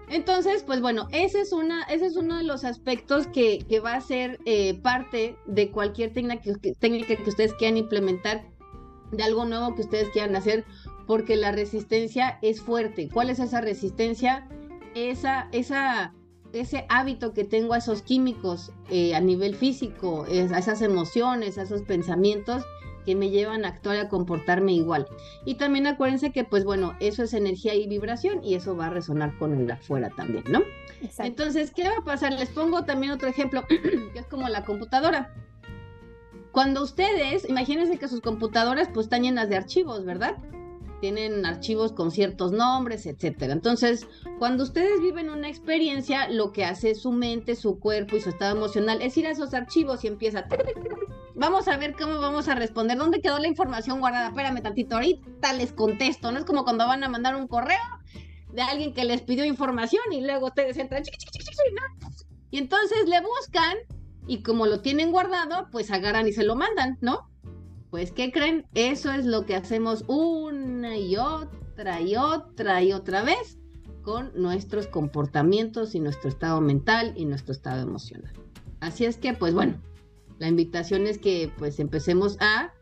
Entonces, 0.08 0.64
pues 0.64 0.82
bueno, 0.82 1.08
ese 1.12 1.42
es, 1.42 1.52
una, 1.52 1.82
ese 1.84 2.06
es 2.06 2.16
uno 2.16 2.38
de 2.38 2.44
los 2.44 2.64
aspectos 2.64 3.26
que, 3.26 3.66
que 3.68 3.80
va 3.80 3.96
a 3.96 4.02
ser 4.02 4.40
eh, 4.46 4.76
parte 4.76 5.36
de 5.48 5.72
cualquier 5.72 6.14
técnica 6.14 6.42
que, 6.42 6.74
técnica 6.74 7.16
que 7.16 7.30
ustedes 7.30 7.54
quieran 7.56 7.78
implementar, 7.78 8.46
de 9.12 9.24
algo 9.24 9.46
nuevo 9.46 9.76
que 9.76 9.82
ustedes 9.82 10.10
quieran 10.10 10.36
hacer 10.36 10.66
porque 11.08 11.36
la 11.36 11.52
resistencia 11.52 12.40
es 12.42 12.62
fuerte. 12.62 13.10
¿Cuál 13.10 13.30
es 13.30 13.40
esa 13.40 13.62
resistencia? 13.62 14.48
Esa, 14.96 15.50
esa, 15.52 16.14
ese 16.54 16.86
hábito 16.90 17.34
que 17.34 17.44
tengo 17.44 17.74
a 17.74 17.78
esos 17.78 18.02
químicos 18.02 18.72
eh, 18.90 19.14
a 19.16 19.20
nivel 19.20 19.56
físico, 19.56 20.26
a 20.28 20.58
esas 20.58 20.82
emociones, 20.82 21.58
a 21.58 21.64
esos 21.64 21.82
pensamientos 21.84 22.64
que 23.06 23.16
me 23.16 23.30
llevan 23.30 23.66
a 23.66 23.70
actuar 23.70 23.98
y 23.98 24.00
a 24.00 24.10
comportarme 24.10 24.74
igual. 24.74 25.08
Y 25.46 25.56
también 25.56 25.88
acuérdense 25.88 26.32
que, 26.32 26.44
pues 26.44 26.66
bueno, 26.66 26.96
eso 27.00 27.24
es 27.24 27.34
energía 27.34 27.76
y 27.76 27.88
vibración 27.88 28.44
y 28.44 28.56
eso 28.56 28.76
va 28.76 28.88
a 28.88 28.90
resonar 28.90 29.38
con 29.38 29.54
el 29.54 29.70
afuera 29.70 30.10
también, 30.10 30.44
¿no? 30.50 30.64
Entonces, 31.20 31.72
¿qué 31.72 31.84
va 31.84 31.98
a 32.00 32.04
pasar? 32.04 32.34
Les 32.34 32.50
pongo 32.50 32.84
también 32.84 33.12
otro 33.12 33.28
ejemplo, 33.28 33.64
que 33.68 34.20
es 34.20 34.26
como 34.26 34.50
la 34.50 34.66
computadora. 34.66 35.34
Cuando 36.52 36.82
ustedes, 36.82 37.48
imagínense 37.48 37.98
que 37.98 38.08
sus 38.08 38.22
computadoras 38.22 38.90
pues 38.94 39.06
están 39.06 39.24
llenas 39.24 39.50
de 39.50 39.58
archivos, 39.58 40.06
¿verdad? 40.06 40.38
Tienen 41.02 41.46
archivos 41.46 41.92
con 41.92 42.12
ciertos 42.12 42.52
nombres, 42.52 43.06
etcétera. 43.06 43.54
Entonces, 43.54 44.08
cuando 44.40 44.64
ustedes 44.64 45.02
viven 45.02 45.30
una 45.30 45.50
experiencia, 45.50 46.30
lo 46.30 46.52
que 46.52 46.66
hace 46.66 46.96
su 46.96 47.12
mente, 47.12 47.56
su 47.56 47.80
cuerpo 47.80 48.16
y 48.16 48.22
su 48.22 48.30
estado 48.30 48.56
emocional 48.56 49.02
es 49.02 49.18
ir 49.18 49.28
a 49.28 49.32
esos 49.32 49.54
archivos 49.54 50.04
y 50.04 50.08
empieza. 50.08 50.46
Vamos 51.36 51.68
a 51.68 51.78
ver 51.78 51.96
cómo 51.96 52.20
vamos 52.20 52.48
a 52.48 52.56
responder. 52.56 52.98
¿Dónde 52.98 53.22
quedó 53.22 53.40
la 53.40 53.48
información 53.48 54.00
guardada? 54.00 54.30
Espérame 54.30 54.62
tantito, 54.62 54.96
ahorita 54.96 55.54
les 55.54 55.74
contesto. 55.74 56.32
No 56.32 56.40
es 56.40 56.46
como 56.46 56.64
cuando 56.64 56.88
van 56.88 57.04
a 57.04 57.10
mandar 57.10 57.36
un 57.36 57.48
correo 57.48 57.78
de 58.54 58.62
alguien 58.62 58.94
que 58.94 59.04
les 59.04 59.22
pidió 59.22 59.44
información 59.46 60.04
y 60.12 60.22
luego 60.22 60.48
ustedes 60.48 60.78
entran. 60.78 61.04
Y 62.52 62.58
entonces 62.58 63.08
le 63.08 63.20
buscan 63.22 63.76
y 64.28 64.42
como 64.42 64.66
lo 64.66 64.82
tienen 64.82 65.12
guardado, 65.12 65.68
pues 65.72 65.92
agarran 65.92 66.28
y 66.28 66.32
se 66.32 66.44
lo 66.44 66.56
mandan, 66.56 66.98
¿no? 67.02 67.30
Pues, 67.96 68.12
¿qué 68.12 68.30
creen? 68.30 68.66
Eso 68.74 69.10
es 69.14 69.26
lo 69.26 69.46
que 69.46 69.56
hacemos 69.56 70.04
una 70.08 70.98
y 70.98 71.16
otra 71.16 72.02
y 72.02 72.18
otra 72.18 72.84
y 72.84 72.92
otra 72.92 73.24
vez 73.24 73.58
con 74.02 74.34
nuestros 74.36 74.86
comportamientos 74.88 75.96
y 75.96 76.02
nuestro 76.02 76.28
estado 76.28 76.60
mental 76.60 77.14
y 77.16 77.24
nuestro 77.24 77.54
estado 77.54 77.82
emocional. 77.82 78.34
Así 78.82 79.06
es 79.06 79.16
que, 79.16 79.32
pues 79.32 79.54
bueno, 79.54 79.82
la 80.40 80.50
invitación 80.50 81.08
es 81.08 81.18
que 81.20 81.50
pues 81.58 81.80
empecemos 81.80 82.36
a 82.42 82.74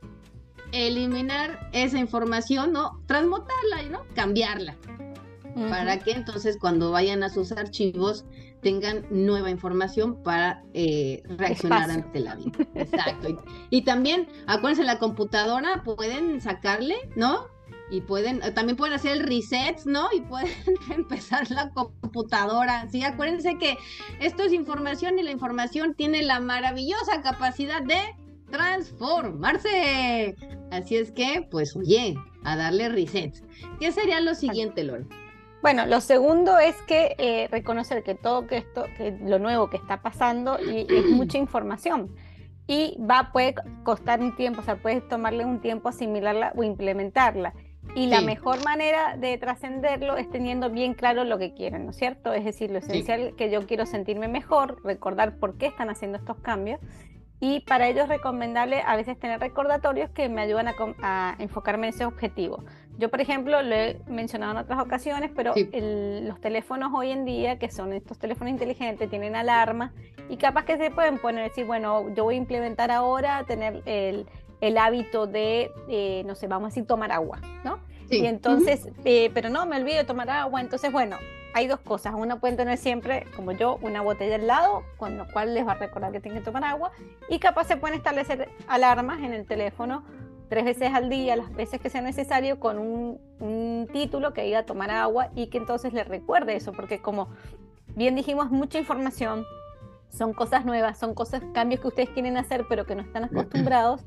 eliminar 0.72 1.70
esa 1.74 2.00
información, 2.00 2.74
¿no? 2.74 3.00
Transmutarla, 3.06 3.84
¿no? 3.92 4.02
Cambiarla. 4.16 4.76
Para 5.70 6.00
que 6.00 6.14
entonces 6.14 6.58
cuando 6.60 6.90
vayan 6.90 7.22
a 7.22 7.30
sus 7.30 7.52
archivos 7.52 8.26
tengan 8.64 9.06
nueva 9.12 9.52
información 9.52 10.24
para 10.24 10.64
eh, 10.74 11.22
reaccionar 11.38 11.92
ante 11.92 12.20
la 12.20 12.36
vida. 12.36 12.52
Exacto. 12.76 13.44
Y, 13.70 13.84
también, 13.84 14.28
acuérdense, 14.48 14.84
la 14.84 14.98
computadora 14.98 15.84
pueden 15.84 16.42
sacarle, 16.42 16.96
¿no? 17.16 17.48
Y 17.92 18.02
pueden, 18.02 18.40
también 18.56 18.78
pueden 18.78 18.96
hacer 18.96 19.12
el 19.12 19.24
reset, 19.24 19.86
¿no? 19.86 20.08
Y 20.12 20.22
pueden 20.22 20.50
empezar 20.96 21.52
la 21.52 21.70
computadora. 21.70 22.88
Sí, 22.90 23.04
acuérdense 23.04 23.58
que 23.60 23.78
esto 24.20 24.44
es 24.44 24.54
información 24.54 25.20
y 25.20 25.24
la 25.24 25.32
información 25.32 25.94
tiene 25.94 26.24
la 26.24 26.40
maravillosa 26.40 27.22
capacidad 27.22 27.84
de 27.84 28.00
transformarse. 28.50 30.36
Así 30.72 30.96
es 30.96 31.12
que, 31.12 31.48
pues, 31.52 31.76
oye, 31.76 32.16
a 32.44 32.56
darle 32.56 32.90
reset. 32.90 33.44
¿Qué 33.80 33.92
sería 33.92 34.20
lo 34.22 34.34
siguiente, 34.34 34.84
Lore? 34.84 35.06
Bueno, 35.64 35.86
lo 35.86 36.02
segundo 36.02 36.60
es 36.60 36.76
que 36.82 37.16
eh, 37.18 37.48
reconocer 37.50 38.04
que 38.04 38.16
todo 38.16 38.48
que 38.48 38.58
esto, 38.58 38.86
que 38.98 39.18
lo 39.22 39.40
nuevo 39.40 39.70
que 39.70 39.78
está 39.78 40.02
pasando 40.02 40.60
y, 40.60 40.86
es 40.94 41.06
mucha 41.16 41.38
información 41.38 42.14
y 42.68 42.98
va 43.00 43.32
puede 43.32 43.56
costar 43.84 44.20
un 44.20 44.36
tiempo, 44.36 44.60
o 44.60 44.64
sea, 44.66 44.76
puedes 44.76 45.08
tomarle 45.08 45.46
un 45.46 45.62
tiempo 45.62 45.88
asimilarla 45.88 46.52
o 46.58 46.64
implementarla. 46.64 47.54
Y 47.96 48.08
la 48.08 48.22
mejor 48.22 48.64
manera 48.66 49.16
de 49.16 49.38
trascenderlo 49.38 50.18
es 50.18 50.30
teniendo 50.30 50.70
bien 50.70 50.94
claro 50.96 51.24
lo 51.24 51.38
que 51.38 51.54
quieren, 51.54 51.86
¿no 51.86 51.92
es 51.92 51.98
cierto? 51.98 52.34
Es 52.34 52.44
decir, 52.44 52.70
lo 52.72 52.80
esencial 52.80 53.34
que 53.38 53.50
yo 53.50 53.66
quiero 53.66 53.86
sentirme 53.86 54.28
mejor, 54.28 54.82
recordar 54.84 55.38
por 55.38 55.58
qué 55.58 55.68
están 55.68 55.90
haciendo 55.90 56.18
estos 56.18 56.38
cambios 56.40 56.80
y 57.44 57.60
para 57.60 57.90
ello 57.90 58.04
es 58.04 58.08
recomendable 58.08 58.82
a 58.88 58.96
veces 58.96 59.20
tener 59.20 59.38
recordatorios 59.38 60.10
que 60.12 60.30
me 60.30 60.44
ayudan 60.44 60.70
a, 61.02 61.36
enfocarme 61.40 61.88
en 61.90 61.94
ese 61.94 62.06
objetivo. 62.06 62.64
Yo, 62.98 63.10
por 63.10 63.20
ejemplo, 63.20 63.62
lo 63.62 63.76
he 63.76 64.00
mencionado 64.08 64.54
en 64.54 64.60
otras 64.60 64.80
ocasiones, 64.80 65.30
pero 65.36 65.54
los 65.54 66.40
teléfonos 66.40 66.94
hoy 66.96 67.12
en 67.12 67.26
día, 67.26 67.60
que 67.60 67.70
son 67.70 67.92
estos 67.92 68.18
teléfonos 68.18 68.50
inteligentes, 68.50 69.10
tienen 69.10 69.36
alarma 69.36 69.92
y 70.30 70.38
capaz 70.38 70.64
que 70.64 70.78
se 70.78 70.90
pueden 70.90 71.18
poner, 71.18 71.50
decir, 71.50 71.66
bueno, 71.66 72.16
yo 72.16 72.24
voy 72.24 72.36
a 72.36 72.38
implementar 72.38 72.92
ahora 72.92 73.44
tener 73.46 73.82
el, 73.88 74.26
el 74.62 74.78
hábito 74.78 75.28
de, 75.28 75.70
eh, 75.90 76.24
no 76.26 76.36
sé, 76.36 76.48
vamos 76.48 76.68
a 76.68 76.70
decir, 76.70 76.88
tomar 76.88 77.12
agua, 77.12 77.42
¿no? 77.66 77.78
Y 78.10 78.26
entonces, 78.26 78.88
eh, 79.04 79.32
pero 79.34 79.50
no, 79.50 79.66
me 79.66 79.76
olvido 79.76 79.98
de 79.98 80.06
tomar 80.06 80.30
agua, 80.30 80.62
entonces, 80.62 80.94
bueno, 80.94 81.18
hay 81.54 81.68
dos 81.68 81.80
cosas. 81.80 82.14
Una 82.16 82.40
pueden 82.40 82.58
tener 82.58 82.78
siempre, 82.78 83.26
como 83.36 83.52
yo, 83.52 83.78
una 83.82 84.02
botella 84.02 84.36
al 84.36 84.48
lado, 84.48 84.84
con 84.98 85.18
lo 85.18 85.28
cual 85.28 85.54
les 85.54 85.66
va 85.66 85.74
a 85.74 85.76
recordar 85.76 86.12
que 86.12 86.20
tienen 86.20 86.42
que 86.42 86.46
tomar 86.46 86.64
agua. 86.64 86.92
Y 87.30 87.40
capaz 87.40 87.66
se 87.66 87.78
pueden 87.78 87.98
establecer 87.98 88.50
alarmas 88.68 89.20
en 89.20 89.34
el 89.34 89.46
teléfono 89.46 90.04
tres 90.50 90.66
veces 90.66 90.94
al 90.94 91.10
día, 91.10 91.36
las 91.36 91.52
veces 91.54 91.82
que 91.82 91.90
sea 91.90 92.02
necesario, 92.02 92.60
con 92.60 92.78
un, 92.78 93.20
un 93.40 93.88
título 93.92 94.34
que 94.34 94.44
diga 94.44 94.66
tomar 94.66 94.92
agua 94.92 95.30
y 95.36 95.48
que 95.48 95.58
entonces 95.58 95.94
les 95.94 96.08
recuerde 96.08 96.56
eso, 96.56 96.74
porque 96.74 97.02
como 97.02 97.30
bien 97.96 98.16
dijimos, 98.16 98.52
mucha 98.52 98.78
información, 98.78 99.46
son 100.10 100.34
cosas 100.34 100.64
nuevas, 100.64 101.00
son 101.00 101.16
cosas, 101.16 101.42
cambios 101.54 101.82
que 101.82 101.88
ustedes 101.88 102.10
quieren 102.10 102.38
hacer, 102.38 102.66
pero 102.70 102.86
que 102.86 102.96
no 102.96 103.02
están 103.02 103.24
acostumbrados. 103.24 104.06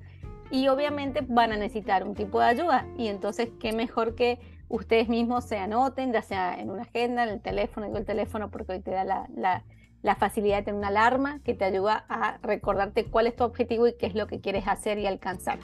Y 0.50 0.68
obviamente 0.68 1.24
van 1.26 1.50
a 1.50 1.56
necesitar 1.56 2.04
un 2.04 2.14
tipo 2.14 2.38
de 2.38 2.46
ayuda. 2.46 2.86
Y 2.96 3.08
entonces, 3.08 3.48
qué 3.58 3.72
mejor 3.72 4.14
que 4.14 4.38
ustedes 4.68 5.08
mismos 5.08 5.44
se 5.44 5.58
anoten, 5.58 6.12
ya 6.12 6.22
sea 6.22 6.58
en 6.58 6.70
una 6.70 6.82
agenda, 6.82 7.22
en 7.24 7.30
el 7.30 7.40
teléfono, 7.40 7.86
digo 7.86 7.98
el 7.98 8.06
teléfono 8.06 8.50
porque 8.50 8.72
hoy 8.72 8.80
te 8.80 8.90
da 8.90 9.04
la, 9.04 9.64
facilidad 10.16 10.58
de 10.58 10.62
tener 10.64 10.78
una 10.78 10.88
alarma 10.88 11.40
que 11.44 11.54
te 11.54 11.64
ayuda 11.64 12.04
a 12.08 12.38
recordarte 12.42 13.06
cuál 13.06 13.26
es 13.26 13.34
tu 13.34 13.44
objetivo 13.44 13.88
y 13.88 13.94
qué 13.94 14.06
es 14.06 14.14
lo 14.14 14.26
que 14.26 14.40
quieres 14.40 14.68
hacer 14.68 14.98
y 14.98 15.06
alcanzar. 15.06 15.58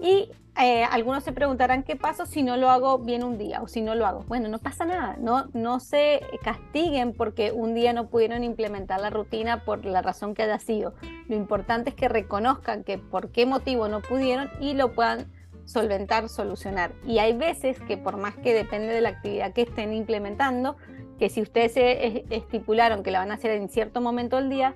Y 0.00 0.30
eh, 0.60 0.84
algunos 0.84 1.24
se 1.24 1.32
preguntarán 1.32 1.82
qué 1.82 1.96
pasa 1.96 2.24
si 2.24 2.44
no 2.44 2.56
lo 2.56 2.70
hago 2.70 2.98
bien 2.98 3.24
un 3.24 3.36
día 3.36 3.60
o 3.62 3.66
si 3.66 3.80
no 3.80 3.96
lo 3.96 4.06
hago. 4.06 4.24
Bueno, 4.28 4.48
no 4.48 4.58
pasa 4.58 4.84
nada, 4.84 5.16
no, 5.18 5.48
no 5.54 5.80
se 5.80 6.20
castiguen 6.42 7.14
porque 7.14 7.50
un 7.50 7.74
día 7.74 7.92
no 7.92 8.08
pudieron 8.08 8.44
implementar 8.44 9.00
la 9.00 9.10
rutina 9.10 9.64
por 9.64 9.84
la 9.84 10.02
razón 10.02 10.34
que 10.34 10.44
haya 10.44 10.60
sido. 10.60 10.94
Lo 11.28 11.34
importante 11.34 11.90
es 11.90 11.96
que 11.96 12.08
reconozcan 12.08 12.84
que 12.84 12.98
por 12.98 13.32
qué 13.32 13.44
motivo 13.44 13.88
no 13.88 14.00
pudieron 14.02 14.50
y 14.60 14.74
lo 14.74 14.92
puedan 14.92 15.32
solventar, 15.68 16.28
solucionar. 16.28 16.92
Y 17.06 17.18
hay 17.18 17.36
veces 17.36 17.78
que 17.80 17.98
por 17.98 18.16
más 18.16 18.34
que 18.36 18.54
depende 18.54 18.88
de 18.88 19.02
la 19.02 19.10
actividad 19.10 19.52
que 19.52 19.62
estén 19.62 19.92
implementando, 19.92 20.76
que 21.18 21.28
si 21.28 21.42
ustedes 21.42 21.72
se 21.72 22.24
estipularon 22.30 23.02
que 23.02 23.10
la 23.10 23.18
van 23.20 23.30
a 23.30 23.34
hacer 23.34 23.50
en 23.50 23.68
cierto 23.68 24.00
momento 24.00 24.36
del 24.36 24.48
día, 24.48 24.74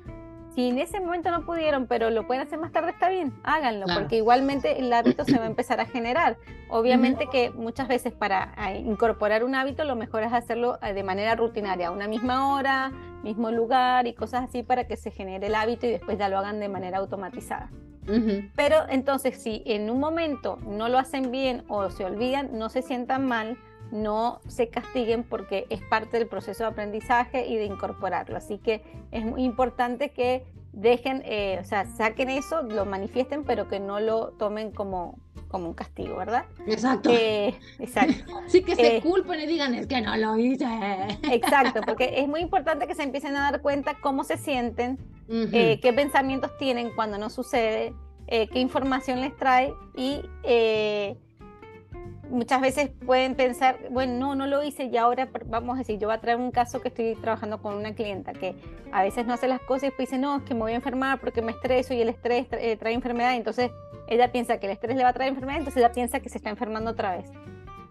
si 0.54 0.68
en 0.68 0.78
ese 0.78 1.00
momento 1.00 1.30
no 1.30 1.46
pudieron, 1.46 1.86
pero 1.86 2.10
lo 2.10 2.26
pueden 2.26 2.46
hacer 2.46 2.58
más 2.58 2.72
tarde, 2.72 2.90
está 2.90 3.08
bien, 3.08 3.32
háganlo, 3.42 3.86
porque 3.94 4.16
igualmente 4.16 4.78
el 4.78 4.92
hábito 4.92 5.24
se 5.24 5.38
va 5.38 5.44
a 5.44 5.46
empezar 5.46 5.80
a 5.80 5.86
generar. 5.86 6.36
Obviamente 6.68 7.26
que 7.32 7.50
muchas 7.50 7.88
veces 7.88 8.12
para 8.12 8.52
eh, 8.68 8.80
incorporar 8.80 9.44
un 9.44 9.54
hábito 9.54 9.84
lo 9.84 9.96
mejor 9.96 10.24
es 10.24 10.32
hacerlo 10.34 10.78
eh, 10.82 10.92
de 10.92 11.02
manera 11.04 11.36
rutinaria, 11.36 11.88
a 11.88 11.90
una 11.90 12.06
misma 12.06 12.52
hora, 12.52 12.92
mismo 13.22 13.50
lugar 13.50 14.06
y 14.06 14.12
cosas 14.12 14.44
así 14.44 14.62
para 14.62 14.86
que 14.86 14.98
se 14.98 15.10
genere 15.10 15.46
el 15.46 15.54
hábito 15.54 15.86
y 15.86 15.92
después 15.92 16.18
ya 16.18 16.28
lo 16.28 16.36
hagan 16.36 16.60
de 16.60 16.68
manera 16.68 16.98
automatizada. 16.98 17.70
Pero 18.56 18.76
entonces 18.88 19.38
si 19.40 19.62
en 19.66 19.90
un 19.90 20.00
momento 20.00 20.58
no 20.66 20.88
lo 20.88 20.98
hacen 20.98 21.30
bien 21.30 21.64
o 21.68 21.90
se 21.90 22.04
olvidan, 22.04 22.58
no 22.58 22.68
se 22.68 22.82
sientan 22.82 23.26
mal, 23.26 23.58
no 23.92 24.40
se 24.48 24.68
castiguen 24.68 25.22
porque 25.22 25.66
es 25.70 25.82
parte 25.82 26.18
del 26.18 26.26
proceso 26.26 26.64
de 26.64 26.70
aprendizaje 26.70 27.46
y 27.46 27.56
de 27.56 27.66
incorporarlo. 27.66 28.36
Así 28.36 28.58
que 28.58 28.82
es 29.10 29.24
muy 29.24 29.44
importante 29.44 30.10
que 30.10 30.44
dejen, 30.72 31.22
eh, 31.26 31.58
o 31.60 31.64
sea, 31.64 31.84
saquen 31.84 32.30
eso, 32.30 32.62
lo 32.62 32.86
manifiesten, 32.86 33.44
pero 33.44 33.68
que 33.68 33.78
no 33.78 34.00
lo 34.00 34.28
tomen 34.38 34.70
como, 34.70 35.18
como 35.48 35.68
un 35.68 35.74
castigo, 35.74 36.16
¿verdad? 36.16 36.46
Exacto. 36.66 37.10
Eh, 37.12 37.54
exacto. 37.78 38.32
Sí, 38.46 38.62
que 38.62 38.74
se 38.74 38.96
eh, 38.96 39.02
culpen 39.02 39.40
y 39.40 39.46
digan, 39.46 39.74
es 39.74 39.86
que 39.86 40.00
no 40.00 40.16
lo 40.16 40.36
hice. 40.36 40.66
Exacto, 41.30 41.80
porque 41.86 42.14
es 42.16 42.28
muy 42.28 42.40
importante 42.40 42.86
que 42.86 42.94
se 42.94 43.02
empiecen 43.02 43.36
a 43.36 43.50
dar 43.50 43.60
cuenta 43.60 43.98
cómo 44.00 44.24
se 44.24 44.38
sienten, 44.38 44.98
qué 45.50 45.92
pensamientos 45.94 46.56
tienen 46.58 46.90
cuando 46.94 47.18
no 47.18 47.30
sucede, 47.30 47.94
qué 48.26 48.58
información 48.60 49.20
les 49.20 49.36
trae 49.36 49.74
y 49.96 50.22
muchas 52.32 52.60
veces 52.60 52.90
pueden 53.04 53.34
pensar, 53.34 53.78
bueno, 53.90 54.14
no, 54.14 54.34
no 54.34 54.46
lo 54.46 54.62
hice 54.62 54.84
y 54.84 54.96
ahora 54.96 55.28
vamos 55.46 55.76
a 55.76 55.78
decir, 55.80 55.98
yo 55.98 56.08
voy 56.08 56.16
a 56.16 56.20
traer 56.20 56.38
un 56.38 56.50
caso 56.50 56.80
que 56.80 56.88
estoy 56.88 57.14
trabajando 57.16 57.60
con 57.60 57.74
una 57.74 57.94
clienta 57.94 58.32
que 58.32 58.56
a 58.90 59.02
veces 59.02 59.26
no 59.26 59.34
hace 59.34 59.46
las 59.48 59.60
cosas 59.60 59.84
y 59.84 59.86
después 59.86 60.08
dice, 60.08 60.20
no, 60.20 60.38
es 60.38 60.42
que 60.42 60.54
me 60.54 60.60
voy 60.60 60.72
a 60.72 60.76
enfermar 60.76 61.20
porque 61.20 61.42
me 61.42 61.52
estreso 61.52 61.94
y 61.94 62.00
el 62.00 62.08
estrés 62.08 62.46
eh, 62.52 62.76
trae 62.76 62.94
enfermedad, 62.94 63.34
y 63.34 63.36
entonces 63.36 63.70
ella 64.08 64.32
piensa 64.32 64.58
que 64.58 64.66
el 64.66 64.72
estrés 64.72 64.96
le 64.96 65.02
va 65.02 65.10
a 65.10 65.12
traer 65.12 65.28
enfermedad, 65.28 65.58
entonces 65.58 65.82
ella 65.82 65.92
piensa 65.92 66.20
que 66.20 66.28
se 66.30 66.38
está 66.38 66.50
enfermando 66.50 66.90
otra 66.90 67.16
vez. 67.16 67.30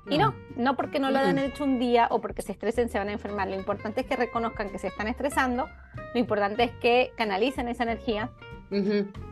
Y 0.10 0.18
no, 0.18 0.34
no 0.56 0.76
porque 0.76 1.00
no 1.00 1.12
lo 1.12 1.20
hayan 1.20 1.38
hecho 1.38 1.64
un 1.64 1.80
día 1.80 2.08
o 2.10 2.22
porque 2.22 2.42
se 2.42 2.52
estresen 2.52 2.90
se 2.90 2.98
van 2.98 3.10
a 3.10 3.14
enfermar. 3.14 3.48
Lo 3.48 3.56
importante 3.56 4.02
es 4.02 4.08
que 4.08 4.16
reconozcan 4.16 4.70
que 4.70 4.80
se 4.80 4.88
están 4.88 5.08
estresando, 5.08 5.70
lo 6.14 6.20
importante 6.20 6.64
es 6.64 6.72
que 6.72 7.14
canalicen 7.16 7.68
esa 7.68 7.84
energía. 7.84 8.32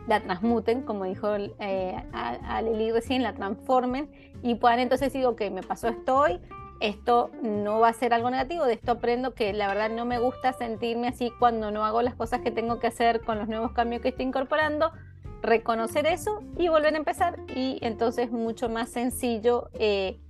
La 0.06 0.20
transmuten, 0.20 0.82
como 0.82 1.04
dijo 1.06 1.34
eh, 1.34 1.96
a, 2.12 2.60
Lili 2.60 2.92
recién, 2.92 3.22
la 3.22 3.32
transformen 3.32 4.10
y 4.42 4.56
puedan 4.56 4.80
entonces 4.80 5.10
decir, 5.10 5.26
ok, 5.26 5.40
me 5.50 5.62
pasó 5.62 5.88
esto 5.88 6.14
hoy, 6.14 6.38
esto 6.80 7.30
no 7.42 7.80
va 7.80 7.88
a 7.88 7.92
ser 7.94 8.12
algo 8.12 8.28
negativo, 8.28 8.66
de 8.66 8.74
esto 8.74 8.92
aprendo 8.92 9.34
que 9.34 9.54
la 9.54 9.66
verdad 9.68 9.88
no 9.88 10.04
me 10.04 10.18
gusta 10.18 10.52
sentirme 10.52 11.08
así 11.08 11.32
cuando 11.38 11.70
no 11.70 11.86
hago 11.86 12.02
las 12.02 12.14
cosas 12.16 12.42
que 12.42 12.50
tengo 12.50 12.78
que 12.80 12.88
hacer 12.88 13.22
con 13.22 13.38
los 13.38 13.48
nuevos 13.48 13.72
cambios 13.72 14.02
que 14.02 14.08
estoy 14.08 14.26
incorporando, 14.26 14.92
reconocer 15.40 16.04
eso 16.04 16.42
y 16.58 16.68
volver 16.68 16.92
a 16.92 16.98
empezar. 16.98 17.40
Y 17.54 17.78
entonces 17.80 18.30
mucho 18.30 18.68
más 18.68 18.90
sencillo. 18.90 19.70
Eh, 19.72 20.20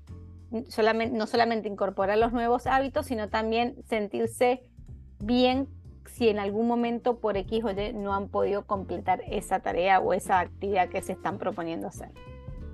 solamente, 0.69 1.17
no 1.17 1.27
solamente 1.27 1.69
incorporar 1.69 2.19
los 2.19 2.33
nuevos 2.33 2.67
hábitos, 2.67 3.07
sino 3.07 3.29
también 3.29 3.77
sentirse 3.89 4.63
bien 5.19 5.69
si 6.07 6.29
en 6.29 6.39
algún 6.39 6.67
momento 6.67 7.19
por 7.19 7.37
X 7.37 7.65
o 7.65 7.71
Y 7.71 7.93
no 7.93 8.15
han 8.15 8.29
podido 8.29 8.67
completar 8.67 9.23
esa 9.29 9.61
tarea 9.61 10.01
o 10.01 10.13
esa 10.13 10.41
actividad 10.41 10.89
que 10.89 11.03
se 11.03 11.13
están 11.13 11.39
proponiendo 11.39 11.89
hacer. 11.89 12.11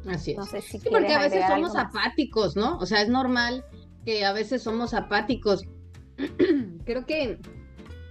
Así 0.09 0.37
es. 0.39 0.65
sí, 0.65 0.81
porque 0.91 1.15
a 1.15 1.21
veces 1.21 1.45
somos 1.49 1.77
apáticos, 1.77 2.57
¿no? 2.57 2.79
O 2.79 2.87
sea, 2.87 3.03
es 3.03 3.09
normal 3.09 3.65
que 4.05 4.25
a 4.25 4.33
veces 4.33 4.63
somos 4.63 4.95
apáticos. 4.95 5.65
Creo 6.85 7.05
que 7.07 7.41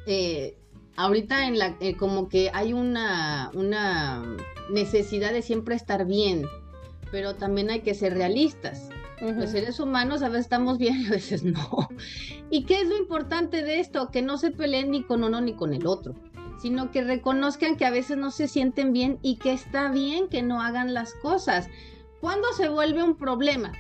eh, 0.06 0.58
ahorita 0.96 1.48
en 1.48 1.58
la, 1.58 1.76
eh, 1.80 1.96
como 1.96 2.28
que 2.30 2.52
hay 2.54 2.74
una, 2.74 3.50
una 3.54 4.24
necesidad 4.72 5.32
de 5.32 5.42
siempre 5.42 5.76
estar 5.76 6.06
bien, 6.06 6.46
pero 7.12 7.36
también 7.36 7.70
hay 7.70 7.82
que 7.82 7.94
ser 7.94 8.14
realistas. 8.14 8.90
Los 9.22 9.52
seres 9.52 9.80
humanos 9.80 10.22
a 10.22 10.30
veces 10.30 10.46
estamos 10.46 10.78
bien 10.78 11.02
y 11.02 11.08
a 11.08 11.12
veces 11.12 11.44
no. 11.44 11.90
¿Y 12.50 12.66
qué 12.66 12.82
es 12.82 12.88
lo 12.88 12.98
importante 12.98 13.64
de 13.64 13.80
esto? 13.80 14.10
Que 14.12 14.22
no 14.22 14.38
se 14.38 14.52
peleen 14.52 14.92
ni 14.92 15.04
con 15.04 15.24
uno 15.24 15.42
ni 15.42 15.54
con 15.54 15.74
el 15.74 15.88
otro, 15.88 16.16
sino 16.62 16.92
que 16.92 17.04
reconozcan 17.04 17.78
que 17.78 17.86
a 17.86 17.92
veces 17.92 18.18
no 18.18 18.32
se 18.32 18.48
sienten 18.48 18.94
bien 18.94 19.20
y 19.22 19.38
que 19.38 19.54
está 19.54 19.90
bien 19.90 20.28
que 20.28 20.44
no 20.44 20.62
hagan 20.62 20.94
las 20.94 21.14
cosas. 21.16 21.70
¿Cuándo 22.20 22.52
se 22.54 22.70
vuelve 22.70 23.04
un 23.04 23.16
problema? 23.16 23.72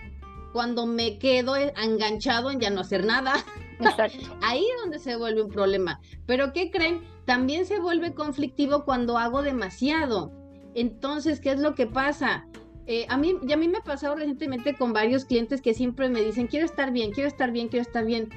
Cuando 0.54 0.86
me 0.86 1.20
quedo 1.20 1.56
enganchado 1.58 2.50
en 2.50 2.60
ya 2.60 2.70
no 2.70 2.82
hacer 2.82 3.06
nada. 3.06 3.34
Ahí 4.42 4.64
es 4.64 4.82
donde 4.82 5.00
se 5.00 5.18
vuelve 5.18 5.44
un 5.44 5.52
problema. 5.52 6.00
Pero 6.26 6.54
¿qué 6.54 6.72
creen? 6.72 7.04
También 7.26 7.66
se 7.66 7.80
vuelve 7.80 8.14
conflictivo 8.14 8.86
cuando 8.86 9.18
hago 9.18 9.42
demasiado. 9.42 10.32
Entonces, 10.76 11.40
¿qué 11.40 11.52
es 11.52 11.60
lo 11.60 11.76
que 11.76 11.88
pasa? 11.88 12.46
Eh, 12.88 13.06
a 13.10 13.18
mí, 13.18 13.36
y 13.48 13.52
a 13.52 13.58
mí 13.58 13.68
me 13.68 13.80
ha 13.80 13.84
pasado 13.84 14.16
recientemente 14.16 14.76
con 14.76 14.94
varios 14.94 15.26
clientes 15.26 15.62
que 15.62 15.74
siempre 15.74 16.10
me 16.10 16.22
dicen, 16.22 16.48
quiero 16.48 16.66
estar 16.66 16.92
bien, 16.92 17.12
quiero 17.12 17.28
estar 17.28 17.52
bien, 17.52 17.68
quiero 17.68 17.82
estar 17.82 18.06
bien. 18.06 18.30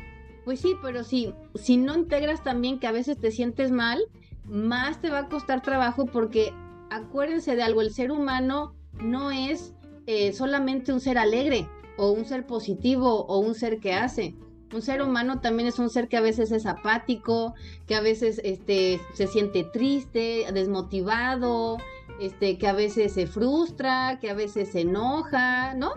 Pues 0.44 0.60
sí, 0.60 0.74
pero 0.82 1.04
si, 1.04 1.34
si 1.54 1.76
no 1.76 1.94
integras 1.94 2.42
también 2.42 2.78
que 2.78 2.86
a 2.86 2.92
veces 2.92 3.18
te 3.18 3.30
sientes 3.30 3.70
mal, 3.70 4.00
más 4.44 5.00
te 5.00 5.10
va 5.10 5.20
a 5.20 5.28
costar 5.28 5.60
trabajo 5.60 6.06
porque 6.06 6.54
acuérdense 6.90 7.54
de 7.54 7.62
algo, 7.62 7.82
el 7.82 7.92
ser 7.92 8.10
humano 8.10 8.74
no 9.02 9.30
es 9.30 9.74
eh, 10.06 10.32
solamente 10.32 10.92
un 10.92 11.00
ser 11.00 11.18
alegre 11.18 11.68
o 11.98 12.12
un 12.12 12.24
ser 12.24 12.46
positivo 12.46 13.26
o 13.26 13.38
un 13.38 13.54
ser 13.54 13.78
que 13.80 13.92
hace. 13.92 14.34
Un 14.72 14.82
ser 14.82 15.02
humano 15.02 15.40
también 15.40 15.68
es 15.68 15.78
un 15.78 15.90
ser 15.90 16.08
que 16.08 16.16
a 16.16 16.20
veces 16.20 16.52
es 16.52 16.66
apático, 16.66 17.54
que 17.86 17.94
a 17.94 18.00
veces 18.00 18.40
este, 18.44 19.00
se 19.14 19.26
siente 19.26 19.64
triste, 19.64 20.46
desmotivado, 20.52 21.78
este, 22.20 22.58
que 22.58 22.66
a 22.66 22.72
veces 22.72 23.12
se 23.12 23.26
frustra, 23.26 24.18
que 24.20 24.30
a 24.30 24.34
veces 24.34 24.72
se 24.72 24.82
enoja, 24.82 25.74
¿no? 25.74 25.92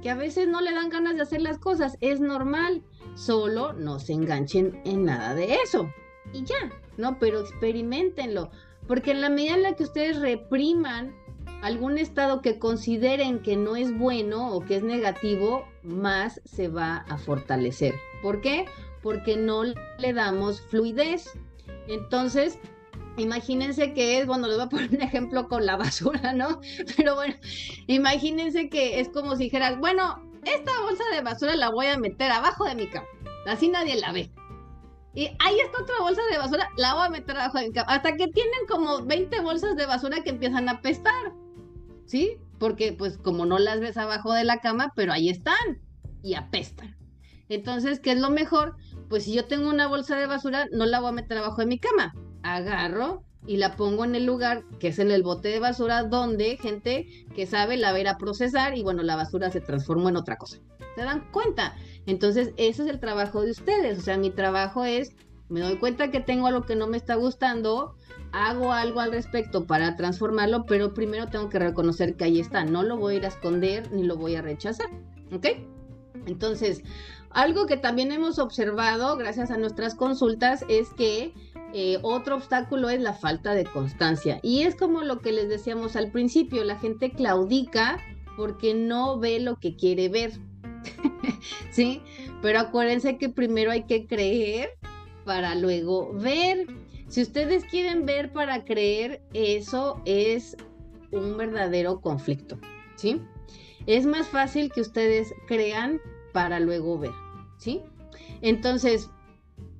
Que 0.00 0.10
a 0.10 0.14
veces 0.14 0.48
no 0.48 0.60
le 0.60 0.72
dan 0.72 0.88
ganas 0.88 1.16
de 1.16 1.22
hacer 1.22 1.42
las 1.42 1.58
cosas, 1.58 1.96
es 2.00 2.20
normal, 2.20 2.82
solo 3.14 3.72
no 3.72 3.98
se 3.98 4.12
enganchen 4.14 4.80
en 4.84 5.04
nada 5.04 5.34
de 5.34 5.54
eso. 5.64 5.88
Y 6.32 6.44
ya, 6.44 6.70
¿no? 6.96 7.18
Pero 7.18 7.40
experimentenlo, 7.40 8.50
porque 8.86 9.12
en 9.12 9.20
la 9.20 9.30
medida 9.30 9.54
en 9.54 9.62
la 9.62 9.74
que 9.74 9.84
ustedes 9.84 10.18
repriman 10.18 11.14
algún 11.62 11.96
estado 11.96 12.42
que 12.42 12.58
consideren 12.58 13.40
que 13.40 13.56
no 13.56 13.76
es 13.76 13.96
bueno 13.96 14.52
o 14.52 14.60
que 14.60 14.76
es 14.76 14.82
negativo, 14.82 15.64
más 15.84 16.40
se 16.44 16.68
va 16.68 16.98
a 17.08 17.18
fortalecer. 17.18 17.94
¿Por 18.20 18.40
qué? 18.40 18.66
Porque 19.02 19.36
no 19.36 19.62
le 19.64 20.12
damos 20.12 20.60
fluidez. 20.60 21.30
Entonces, 21.86 22.58
Imagínense 23.18 23.92
que 23.92 24.18
es, 24.18 24.26
bueno, 24.26 24.46
les 24.46 24.56
voy 24.56 24.66
a 24.66 24.68
poner 24.68 24.90
un 24.90 25.02
ejemplo 25.02 25.48
con 25.48 25.66
la 25.66 25.76
basura, 25.76 26.32
¿no? 26.32 26.60
Pero 26.96 27.14
bueno, 27.14 27.34
imagínense 27.86 28.68
que 28.68 29.00
es 29.00 29.08
como 29.10 29.36
si 29.36 29.44
dijeras, 29.44 29.78
bueno, 29.78 30.22
esta 30.44 30.72
bolsa 30.80 31.04
de 31.14 31.20
basura 31.20 31.54
la 31.56 31.70
voy 31.70 31.86
a 31.86 31.98
meter 31.98 32.30
abajo 32.30 32.64
de 32.64 32.74
mi 32.74 32.86
cama, 32.88 33.06
así 33.46 33.68
nadie 33.68 33.96
la 33.96 34.12
ve. 34.12 34.30
Y 35.14 35.26
ahí 35.40 35.60
está 35.60 35.82
otra 35.82 35.96
bolsa 36.00 36.22
de 36.30 36.38
basura, 36.38 36.70
la 36.78 36.94
voy 36.94 37.06
a 37.06 37.10
meter 37.10 37.36
abajo 37.36 37.58
de 37.58 37.68
mi 37.68 37.72
cama, 37.74 37.92
hasta 37.92 38.16
que 38.16 38.28
tienen 38.28 38.66
como 38.66 39.04
20 39.04 39.40
bolsas 39.40 39.76
de 39.76 39.84
basura 39.84 40.22
que 40.22 40.30
empiezan 40.30 40.70
a 40.70 40.72
apestar, 40.72 41.32
¿sí? 42.06 42.38
Porque 42.58 42.94
pues 42.94 43.18
como 43.18 43.44
no 43.44 43.58
las 43.58 43.80
ves 43.80 43.98
abajo 43.98 44.32
de 44.32 44.44
la 44.44 44.60
cama, 44.60 44.92
pero 44.96 45.12
ahí 45.12 45.28
están 45.28 45.82
y 46.22 46.34
apestan. 46.34 46.96
Entonces, 47.50 48.00
¿qué 48.00 48.12
es 48.12 48.20
lo 48.20 48.30
mejor? 48.30 48.76
Pues 49.10 49.24
si 49.24 49.34
yo 49.34 49.44
tengo 49.44 49.68
una 49.68 49.86
bolsa 49.86 50.16
de 50.16 50.26
basura, 50.26 50.66
no 50.72 50.86
la 50.86 51.00
voy 51.00 51.10
a 51.10 51.12
meter 51.12 51.36
abajo 51.36 51.60
de 51.60 51.66
mi 51.66 51.78
cama, 51.78 52.14
agarro 52.42 53.22
y 53.46 53.56
la 53.56 53.76
pongo 53.76 54.04
en 54.04 54.14
el 54.14 54.24
lugar 54.24 54.64
que 54.78 54.88
es 54.88 54.98
en 54.98 55.10
el 55.10 55.22
bote 55.22 55.48
de 55.48 55.58
basura 55.58 56.04
donde 56.04 56.56
gente 56.56 57.06
que 57.34 57.46
sabe 57.46 57.76
la 57.76 57.92
va 57.92 57.98
a 57.98 58.12
a 58.12 58.18
procesar 58.18 58.76
y 58.76 58.82
bueno, 58.82 59.02
la 59.02 59.16
basura 59.16 59.50
se 59.50 59.60
transformó 59.60 60.08
en 60.08 60.16
otra 60.16 60.36
cosa. 60.36 60.58
¿Se 60.94 61.02
dan 61.02 61.30
cuenta? 61.32 61.74
Entonces, 62.06 62.52
ese 62.56 62.82
es 62.82 62.88
el 62.88 63.00
trabajo 63.00 63.42
de 63.42 63.50
ustedes. 63.50 63.98
O 63.98 64.02
sea, 64.02 64.18
mi 64.18 64.30
trabajo 64.30 64.84
es, 64.84 65.16
me 65.48 65.60
doy 65.60 65.76
cuenta 65.76 66.10
que 66.10 66.20
tengo 66.20 66.46
algo 66.46 66.62
que 66.62 66.76
no 66.76 66.86
me 66.86 66.96
está 66.96 67.14
gustando, 67.14 67.96
hago 68.32 68.72
algo 68.72 69.00
al 69.00 69.12
respecto 69.12 69.66
para 69.66 69.96
transformarlo, 69.96 70.66
pero 70.66 70.94
primero 70.94 71.28
tengo 71.28 71.48
que 71.48 71.58
reconocer 71.58 72.16
que 72.16 72.24
ahí 72.24 72.40
está. 72.40 72.64
No 72.64 72.82
lo 72.82 72.96
voy 72.96 73.14
a 73.14 73.16
ir 73.18 73.24
a 73.24 73.28
esconder 73.28 73.90
ni 73.92 74.04
lo 74.04 74.16
voy 74.16 74.36
a 74.36 74.42
rechazar. 74.42 74.88
¿Ok? 75.32 75.46
Entonces, 76.26 76.82
algo 77.30 77.66
que 77.66 77.76
también 77.76 78.12
hemos 78.12 78.38
observado 78.38 79.16
gracias 79.16 79.50
a 79.50 79.56
nuestras 79.56 79.94
consultas 79.94 80.64
es 80.68 80.90
que 80.90 81.32
eh, 81.74 81.98
otro 82.02 82.36
obstáculo 82.36 82.90
es 82.90 83.00
la 83.00 83.14
falta 83.14 83.54
de 83.54 83.64
constancia. 83.64 84.40
Y 84.42 84.62
es 84.62 84.74
como 84.74 85.02
lo 85.02 85.20
que 85.20 85.32
les 85.32 85.48
decíamos 85.48 85.96
al 85.96 86.10
principio, 86.10 86.64
la 86.64 86.78
gente 86.78 87.10
claudica 87.10 87.98
porque 88.36 88.74
no 88.74 89.18
ve 89.18 89.40
lo 89.40 89.56
que 89.56 89.76
quiere 89.76 90.08
ver. 90.08 90.32
¿Sí? 91.70 92.02
Pero 92.42 92.60
acuérdense 92.60 93.18
que 93.18 93.28
primero 93.28 93.70
hay 93.70 93.84
que 93.84 94.06
creer 94.06 94.70
para 95.24 95.54
luego 95.54 96.12
ver. 96.12 96.66
Si 97.08 97.22
ustedes 97.22 97.64
quieren 97.64 98.06
ver 98.06 98.32
para 98.32 98.64
creer, 98.64 99.22
eso 99.32 100.00
es 100.04 100.56
un 101.10 101.36
verdadero 101.36 102.00
conflicto. 102.00 102.58
¿Sí? 102.96 103.20
Es 103.86 104.06
más 104.06 104.28
fácil 104.28 104.70
que 104.72 104.80
ustedes 104.80 105.32
crean 105.46 106.00
para 106.32 106.60
luego 106.60 106.98
ver. 106.98 107.12
¿Sí? 107.58 107.82
Entonces, 108.40 109.08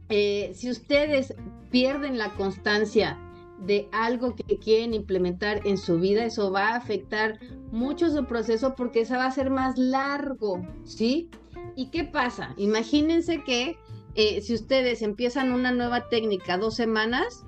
eh, 0.08 0.52
si 0.54 0.70
ustedes 0.70 1.34
pierden 1.70 2.18
la 2.18 2.30
constancia 2.34 3.18
de 3.58 3.88
algo 3.92 4.34
que 4.34 4.58
quieren 4.58 4.92
implementar 4.92 5.66
en 5.66 5.78
su 5.78 5.98
vida, 5.98 6.24
eso 6.24 6.50
va 6.50 6.70
a 6.70 6.76
afectar 6.76 7.38
mucho 7.70 8.10
su 8.10 8.24
proceso 8.24 8.74
porque 8.74 9.02
eso 9.02 9.14
va 9.14 9.26
a 9.26 9.30
ser 9.30 9.50
más 9.50 9.78
largo, 9.78 10.66
¿sí? 10.84 11.30
¿Y 11.76 11.86
qué 11.90 12.04
pasa? 12.04 12.54
Imagínense 12.56 13.42
que 13.44 13.78
eh, 14.14 14.40
si 14.42 14.54
ustedes 14.54 15.00
empiezan 15.02 15.52
una 15.52 15.72
nueva 15.72 16.08
técnica 16.08 16.58
dos 16.58 16.74
semanas 16.74 17.44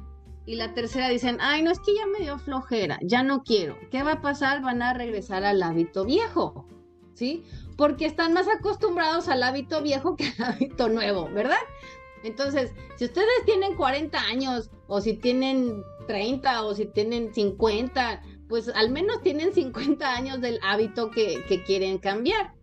y 0.46 0.54
la 0.56 0.72
tercera 0.72 1.08
dicen, 1.08 1.38
ay, 1.40 1.62
no 1.62 1.70
es 1.70 1.80
que 1.80 1.94
ya 1.94 2.06
me 2.06 2.24
dio 2.24 2.38
flojera, 2.38 2.98
ya 3.02 3.22
no 3.22 3.42
quiero. 3.42 3.76
¿Qué 3.90 4.02
va 4.02 4.12
a 4.12 4.22
pasar? 4.22 4.62
Van 4.62 4.82
a 4.82 4.94
regresar 4.94 5.44
al 5.44 5.62
hábito 5.62 6.04
viejo, 6.04 6.66
¿sí? 7.14 7.44
Porque 7.76 8.06
están 8.06 8.32
más 8.34 8.46
acostumbrados 8.48 9.28
al 9.28 9.42
hábito 9.42 9.82
viejo 9.82 10.16
que 10.16 10.32
al 10.38 10.54
hábito 10.54 10.88
nuevo, 10.88 11.28
¿verdad? 11.34 11.58
Entonces, 12.24 12.72
si 12.96 13.04
ustedes 13.04 13.44
tienen 13.44 13.76
40 13.76 14.18
años 14.18 14.70
o 14.86 15.00
si 15.02 15.12
tienen 15.12 15.84
30 16.08 16.64
o 16.64 16.74
si 16.74 16.86
tienen 16.86 17.32
50, 17.34 18.22
pues 18.48 18.68
al 18.70 18.90
menos 18.90 19.20
tienen 19.22 19.52
50 19.52 20.10
años 20.10 20.40
del 20.40 20.58
hábito 20.62 21.10
que, 21.10 21.44
quieren 21.66 21.98
cambiar. 21.98 22.54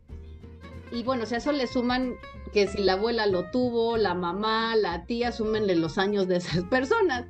Y 0.92 1.04
bueno, 1.04 1.26
si 1.28 1.36
a 1.36 1.38
eso 1.38 1.52
le 1.52 1.68
suman 1.68 2.16
que 2.52 2.68
si 2.68 2.80
la 2.80 2.94
abuela 2.94 3.28
lo 3.28 3.52
tuvo, 3.52 3.98
la 3.98 4.16
mamá, 4.16 4.76
la 4.76 5.06
tía, 5.06 5.32
súmenle 5.32 5.76
los 5.76 6.00
años 6.00 6.28
de 6.28 6.38
esas 6.38 6.64
personas. 6.70 7.28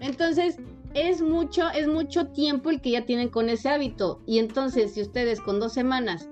Entonces, 0.00 0.56
es 0.94 1.20
mucho, 1.20 1.68
es 1.70 1.88
mucho 1.88 2.28
tiempo 2.28 2.70
el 2.70 2.80
que 2.80 2.92
ya 2.92 3.04
tienen 3.06 3.28
con 3.28 3.48
ese 3.48 3.68
hábito. 3.68 4.22
Y 4.24 4.38
entonces, 4.38 4.94
si 4.94 5.02
ustedes 5.02 5.40
con 5.40 5.58
dos 5.58 5.72
semanas 5.72 6.28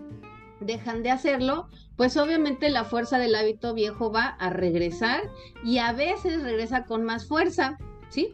dejan 0.60 1.02
de 1.02 1.10
hacerlo, 1.10 1.68
pues 1.96 2.16
obviamente 2.16 2.70
la 2.70 2.84
fuerza 2.84 3.18
del 3.18 3.34
hábito 3.34 3.74
viejo 3.74 4.12
va 4.12 4.26
a 4.26 4.50
regresar 4.50 5.20
y 5.64 5.78
a 5.78 5.92
veces 5.92 6.42
regresa 6.42 6.84
con 6.84 7.04
más 7.04 7.26
fuerza, 7.26 7.78
¿sí? 8.08 8.32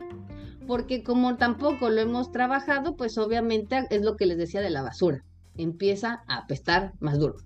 Porque 0.66 1.02
como 1.02 1.36
tampoco 1.36 1.90
lo 1.90 2.00
hemos 2.00 2.32
trabajado, 2.32 2.96
pues 2.96 3.16
obviamente 3.18 3.86
es 3.90 4.02
lo 4.02 4.16
que 4.16 4.26
les 4.26 4.38
decía 4.38 4.60
de 4.60 4.70
la 4.70 4.82
basura, 4.82 5.24
empieza 5.56 6.24
a 6.26 6.38
apestar 6.38 6.92
más 7.00 7.18
duro. 7.18 7.36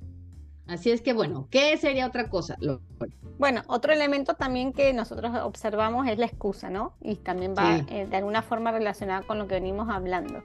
Así 0.66 0.92
es 0.92 1.02
que 1.02 1.12
bueno, 1.12 1.48
¿qué 1.50 1.76
sería 1.76 2.06
otra 2.06 2.28
cosa? 2.28 2.56
Bueno, 3.38 3.62
otro 3.66 3.92
elemento 3.92 4.34
también 4.34 4.72
que 4.72 4.92
nosotros 4.92 5.32
observamos 5.42 6.06
es 6.06 6.18
la 6.18 6.26
excusa, 6.26 6.70
¿no? 6.70 6.94
Y 7.00 7.16
también 7.16 7.54
va 7.58 7.78
eh, 7.88 8.06
de 8.06 8.16
alguna 8.16 8.42
forma 8.42 8.70
relacionada 8.70 9.22
con 9.22 9.38
lo 9.38 9.48
que 9.48 9.54
venimos 9.54 9.88
hablando 9.88 10.44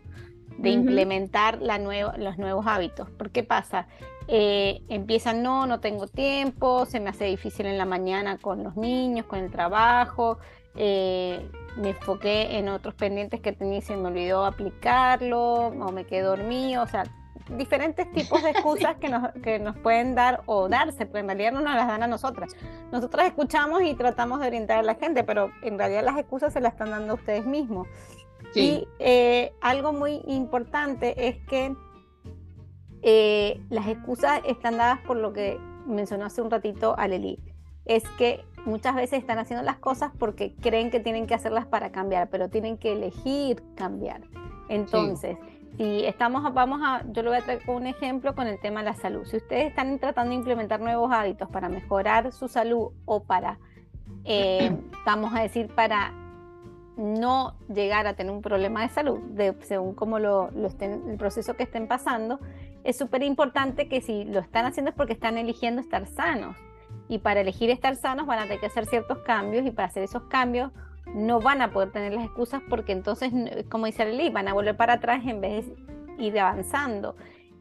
de 0.57 0.69
implementar 0.69 1.61
la 1.61 1.77
los 1.77 2.37
nuevos 2.37 2.65
hábitos. 2.65 3.09
¿Por 3.11 3.29
qué 3.29 3.43
pasa? 3.43 3.87
Eh, 4.27 4.81
empiezan, 4.89 5.43
no, 5.43 5.67
no 5.67 5.79
tengo 5.79 6.07
tiempo, 6.07 6.85
se 6.85 6.99
me 6.99 7.09
hace 7.09 7.25
difícil 7.25 7.67
en 7.67 7.77
la 7.77 7.85
mañana 7.85 8.37
con 8.37 8.63
los 8.63 8.75
niños, 8.75 9.25
con 9.27 9.39
el 9.39 9.51
trabajo, 9.51 10.39
eh, 10.75 11.47
me 11.77 11.89
enfoqué 11.89 12.57
en 12.57 12.69
otros 12.69 12.95
pendientes 12.95 13.39
que 13.41 13.51
tenía 13.51 13.77
y 13.77 13.81
se 13.81 13.95
me 13.95 14.07
olvidó 14.07 14.45
aplicarlo, 14.45 15.67
o 15.67 15.91
me 15.91 16.05
quedé 16.05 16.21
dormido, 16.21 16.83
o 16.83 16.87
sea, 16.87 17.03
diferentes 17.49 18.11
tipos 18.11 18.41
de 18.41 18.49
excusas 18.51 18.95
que, 18.97 19.09
nos, 19.09 19.31
que 19.43 19.59
nos 19.59 19.77
pueden 19.77 20.15
dar 20.15 20.41
o 20.47 20.67
darse, 20.69 21.05
pero 21.05 21.19
en 21.19 21.27
realidad 21.27 21.51
no 21.51 21.61
nos 21.61 21.75
las 21.75 21.87
dan 21.87 22.03
a 22.03 22.07
nosotras. 22.07 22.55
Nosotras 22.91 23.27
escuchamos 23.27 23.83
y 23.83 23.93
tratamos 23.93 24.39
de 24.39 24.47
orientar 24.47 24.79
a 24.79 24.83
la 24.83 24.95
gente, 24.95 25.23
pero 25.23 25.51
en 25.61 25.77
realidad 25.77 26.03
las 26.03 26.17
excusas 26.17 26.53
se 26.53 26.61
las 26.61 26.73
están 26.73 26.89
dando 26.89 27.13
ustedes 27.13 27.45
mismos. 27.45 27.87
Y 28.53 28.87
eh, 28.99 29.53
algo 29.59 29.91
muy 29.91 30.21
importante 30.27 31.27
es 31.27 31.37
que 31.47 31.75
eh, 33.07 33.61
las 33.69 33.87
excusas 33.87 34.41
están 34.47 34.77
dadas 34.77 34.99
por 35.01 35.17
lo 35.17 35.31
que 35.31 35.59
mencionó 35.85 36.25
hace 36.25 36.41
un 36.41 36.49
ratito 36.49 36.95
Aleli. 36.97 37.37
Es 37.85 38.03
que 38.17 38.43
muchas 38.65 38.95
veces 38.95 39.19
están 39.19 39.37
haciendo 39.37 39.63
las 39.63 39.77
cosas 39.77 40.11
porque 40.17 40.55
creen 40.55 40.89
que 40.89 40.99
tienen 40.99 41.27
que 41.27 41.35
hacerlas 41.35 41.67
para 41.67 41.91
cambiar, 41.91 42.31
pero 42.31 42.49
tienen 42.49 42.79
que 42.79 42.93
elegir 42.93 43.61
cambiar. 43.75 44.21
Entonces, 44.69 45.37
si 45.77 46.03
estamos, 46.03 46.51
vamos 46.55 46.81
a, 46.83 47.03
yo 47.11 47.21
lo 47.21 47.29
voy 47.29 47.37
a 47.37 47.43
traer 47.43 47.63
con 47.63 47.75
un 47.75 47.85
ejemplo 47.85 48.33
con 48.33 48.47
el 48.47 48.59
tema 48.59 48.79
de 48.79 48.85
la 48.85 48.95
salud. 48.95 49.23
Si 49.25 49.37
ustedes 49.37 49.67
están 49.67 49.99
tratando 49.99 50.31
de 50.31 50.37
implementar 50.37 50.79
nuevos 50.79 51.11
hábitos 51.11 51.47
para 51.49 51.69
mejorar 51.69 52.31
su 52.31 52.47
salud 52.47 52.89
o 53.05 53.21
para, 53.21 53.59
eh, 54.23 54.75
vamos 55.05 55.31
a 55.35 55.43
decir, 55.43 55.67
para 55.67 56.11
no 56.97 57.53
llegar 57.71 58.07
a 58.07 58.15
tener 58.15 58.33
un 58.33 58.41
problema 58.41 58.81
de 58.81 58.89
salud, 58.89 59.19
según 59.61 59.93
como 59.93 60.17
lo, 60.17 60.49
estén, 60.65 61.03
el 61.07 61.17
proceso 61.17 61.55
que 61.55 61.63
estén 61.63 61.87
pasando, 61.87 62.39
es 62.85 62.97
súper 62.97 63.23
importante 63.23 63.89
que 63.89 63.99
si 63.99 64.23
lo 64.25 64.39
están 64.39 64.65
haciendo 64.65 64.91
es 64.91 64.95
porque 64.95 65.13
están 65.13 65.37
eligiendo 65.37 65.81
estar 65.81 66.05
sanos. 66.05 66.55
Y 67.09 67.17
para 67.17 67.41
elegir 67.41 67.69
estar 67.69 67.95
sanos 67.95 68.27
van 68.27 68.39
a 68.39 68.43
tener 68.43 68.59
que 68.59 68.67
hacer 68.67 68.85
ciertos 68.85 69.17
cambios 69.19 69.65
y 69.65 69.71
para 69.71 69.87
hacer 69.87 70.03
esos 70.03 70.23
cambios 70.23 70.71
no 71.13 71.39
van 71.39 71.61
a 71.61 71.71
poder 71.71 71.91
tener 71.91 72.13
las 72.13 72.25
excusas 72.25 72.61
porque 72.69 72.91
entonces, 72.91 73.31
como 73.69 73.87
dice 73.87 74.05
Lili, 74.05 74.29
van 74.29 74.47
a 74.47 74.53
volver 74.53 74.77
para 74.77 74.93
atrás 74.93 75.23
en 75.25 75.41
vez 75.41 75.65
de 75.67 76.23
ir 76.23 76.39
avanzando. 76.39 77.15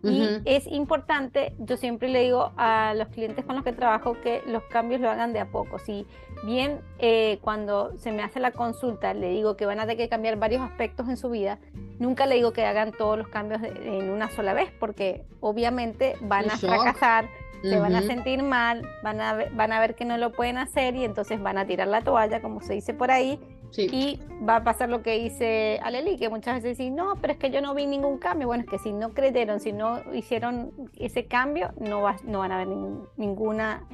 Y 0.04 0.40
es 0.44 0.66
importante, 0.66 1.54
yo 1.58 1.76
siempre 1.76 2.08
le 2.08 2.22
digo 2.22 2.52
a 2.56 2.94
los 2.94 3.08
clientes 3.08 3.44
con 3.44 3.56
los 3.56 3.64
que 3.64 3.72
trabajo 3.72 4.16
que 4.22 4.42
los 4.46 4.62
cambios 4.64 5.00
lo 5.00 5.10
hagan 5.10 5.32
de 5.32 5.40
a 5.40 5.46
poco. 5.46 5.78
Si 5.78 6.06
bien 6.44 6.80
eh, 6.98 7.38
cuando 7.40 7.96
se 7.96 8.12
me 8.12 8.22
hace 8.22 8.40
la 8.40 8.50
consulta 8.50 9.14
le 9.14 9.30
digo 9.30 9.56
que 9.56 9.66
van 9.66 9.80
a 9.80 9.82
tener 9.82 9.96
que 9.96 10.08
cambiar 10.08 10.36
varios 10.36 10.62
aspectos 10.62 11.08
en 11.08 11.16
su 11.16 11.30
vida, 11.30 11.58
nunca 11.98 12.26
le 12.26 12.34
digo 12.34 12.52
que 12.52 12.64
hagan 12.64 12.92
todos 12.92 13.16
los 13.16 13.28
cambios 13.28 13.62
en 13.62 14.10
una 14.10 14.30
sola 14.30 14.52
vez, 14.52 14.70
porque 14.78 15.24
obviamente 15.40 16.16
van 16.20 16.50
a 16.50 16.56
fracasar, 16.56 17.28
se 17.62 17.78
van 17.78 17.94
a 17.94 18.02
sentir 18.02 18.42
mal, 18.42 18.86
van 19.02 19.20
a, 19.20 19.38
van 19.52 19.72
a 19.72 19.80
ver 19.80 19.94
que 19.94 20.04
no 20.04 20.18
lo 20.18 20.32
pueden 20.32 20.58
hacer 20.58 20.96
y 20.96 21.04
entonces 21.04 21.40
van 21.42 21.56
a 21.56 21.66
tirar 21.66 21.88
la 21.88 22.02
toalla, 22.02 22.42
como 22.42 22.60
se 22.60 22.74
dice 22.74 22.92
por 22.92 23.10
ahí, 23.10 23.40
y 23.76 24.20
va 24.46 24.56
a 24.56 24.64
pasar 24.64 24.88
lo 24.88 25.02
que 25.02 25.18
dice 25.18 25.80
Aleli, 25.82 26.16
que 26.16 26.28
muchas 26.28 26.56
veces 26.56 26.78
dicen, 26.78 26.94
no, 26.94 27.14
pero 27.20 27.32
es 27.32 27.38
que 27.38 27.50
yo 27.50 27.60
no 27.60 27.74
vi 27.74 27.86
ningún 27.86 28.18
cambio. 28.18 28.46
Bueno, 28.46 28.64
es 28.64 28.70
que 28.70 28.78
si 28.78 28.92
no 28.92 29.10
creyeron, 29.10 29.60
si 29.60 29.72
no 29.72 30.00
hicieron 30.12 30.72
ese 30.96 31.26
cambio, 31.26 31.72
no, 31.80 32.02
va, 32.02 32.16
no 32.24 32.40
van 32.40 32.52
a 32.52 32.58
ver 32.58 32.68
ninguna 33.16 33.86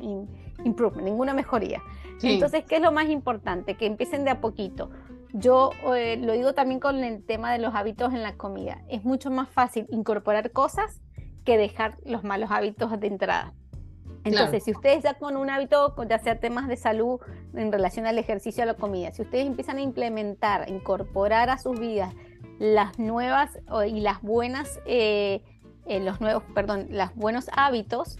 improvement, 0.64 1.06
ninguna 1.06 1.34
mejoría. 1.34 1.82
Entonces, 2.22 2.64
¿qué 2.68 2.76
es 2.76 2.82
lo 2.82 2.92
más 2.92 3.08
importante? 3.08 3.76
Que 3.76 3.86
empiecen 3.86 4.24
de 4.24 4.30
a 4.30 4.40
poquito. 4.40 4.90
Yo 5.32 5.70
eh, 5.94 6.16
lo 6.16 6.32
digo 6.32 6.54
también 6.54 6.80
con 6.80 7.02
el 7.02 7.24
tema 7.24 7.52
de 7.52 7.58
los 7.58 7.74
hábitos 7.74 8.12
en 8.12 8.22
la 8.22 8.36
comida. 8.36 8.82
Es 8.88 9.04
mucho 9.04 9.30
más 9.30 9.48
fácil 9.48 9.86
incorporar 9.90 10.50
cosas 10.50 11.00
que 11.44 11.56
dejar 11.56 11.98
los 12.04 12.24
malos 12.24 12.50
hábitos 12.50 12.98
de 12.98 13.06
entrada. 13.06 13.54
Entonces, 14.24 14.64
si 14.64 14.72
ustedes 14.72 15.02
ya 15.02 15.14
con 15.14 15.36
un 15.36 15.48
hábito, 15.48 15.94
ya 16.08 16.18
sea 16.18 16.38
temas 16.38 16.68
de 16.68 16.76
salud 16.76 17.20
en 17.54 17.72
relación 17.72 18.06
al 18.06 18.18
ejercicio, 18.18 18.62
a 18.62 18.66
la 18.66 18.74
comida, 18.74 19.12
si 19.12 19.22
ustedes 19.22 19.46
empiezan 19.46 19.78
a 19.78 19.80
implementar, 19.80 20.68
incorporar 20.68 21.48
a 21.48 21.58
sus 21.58 21.78
vidas 21.78 22.14
las 22.58 22.98
nuevas 22.98 23.58
y 23.88 24.00
las 24.00 24.20
buenas, 24.20 24.80
eh, 24.84 25.42
eh, 25.86 26.00
los 26.00 26.20
nuevos, 26.20 26.42
perdón, 26.54 26.88
los 26.90 27.14
buenos 27.14 27.46
hábitos, 27.52 28.18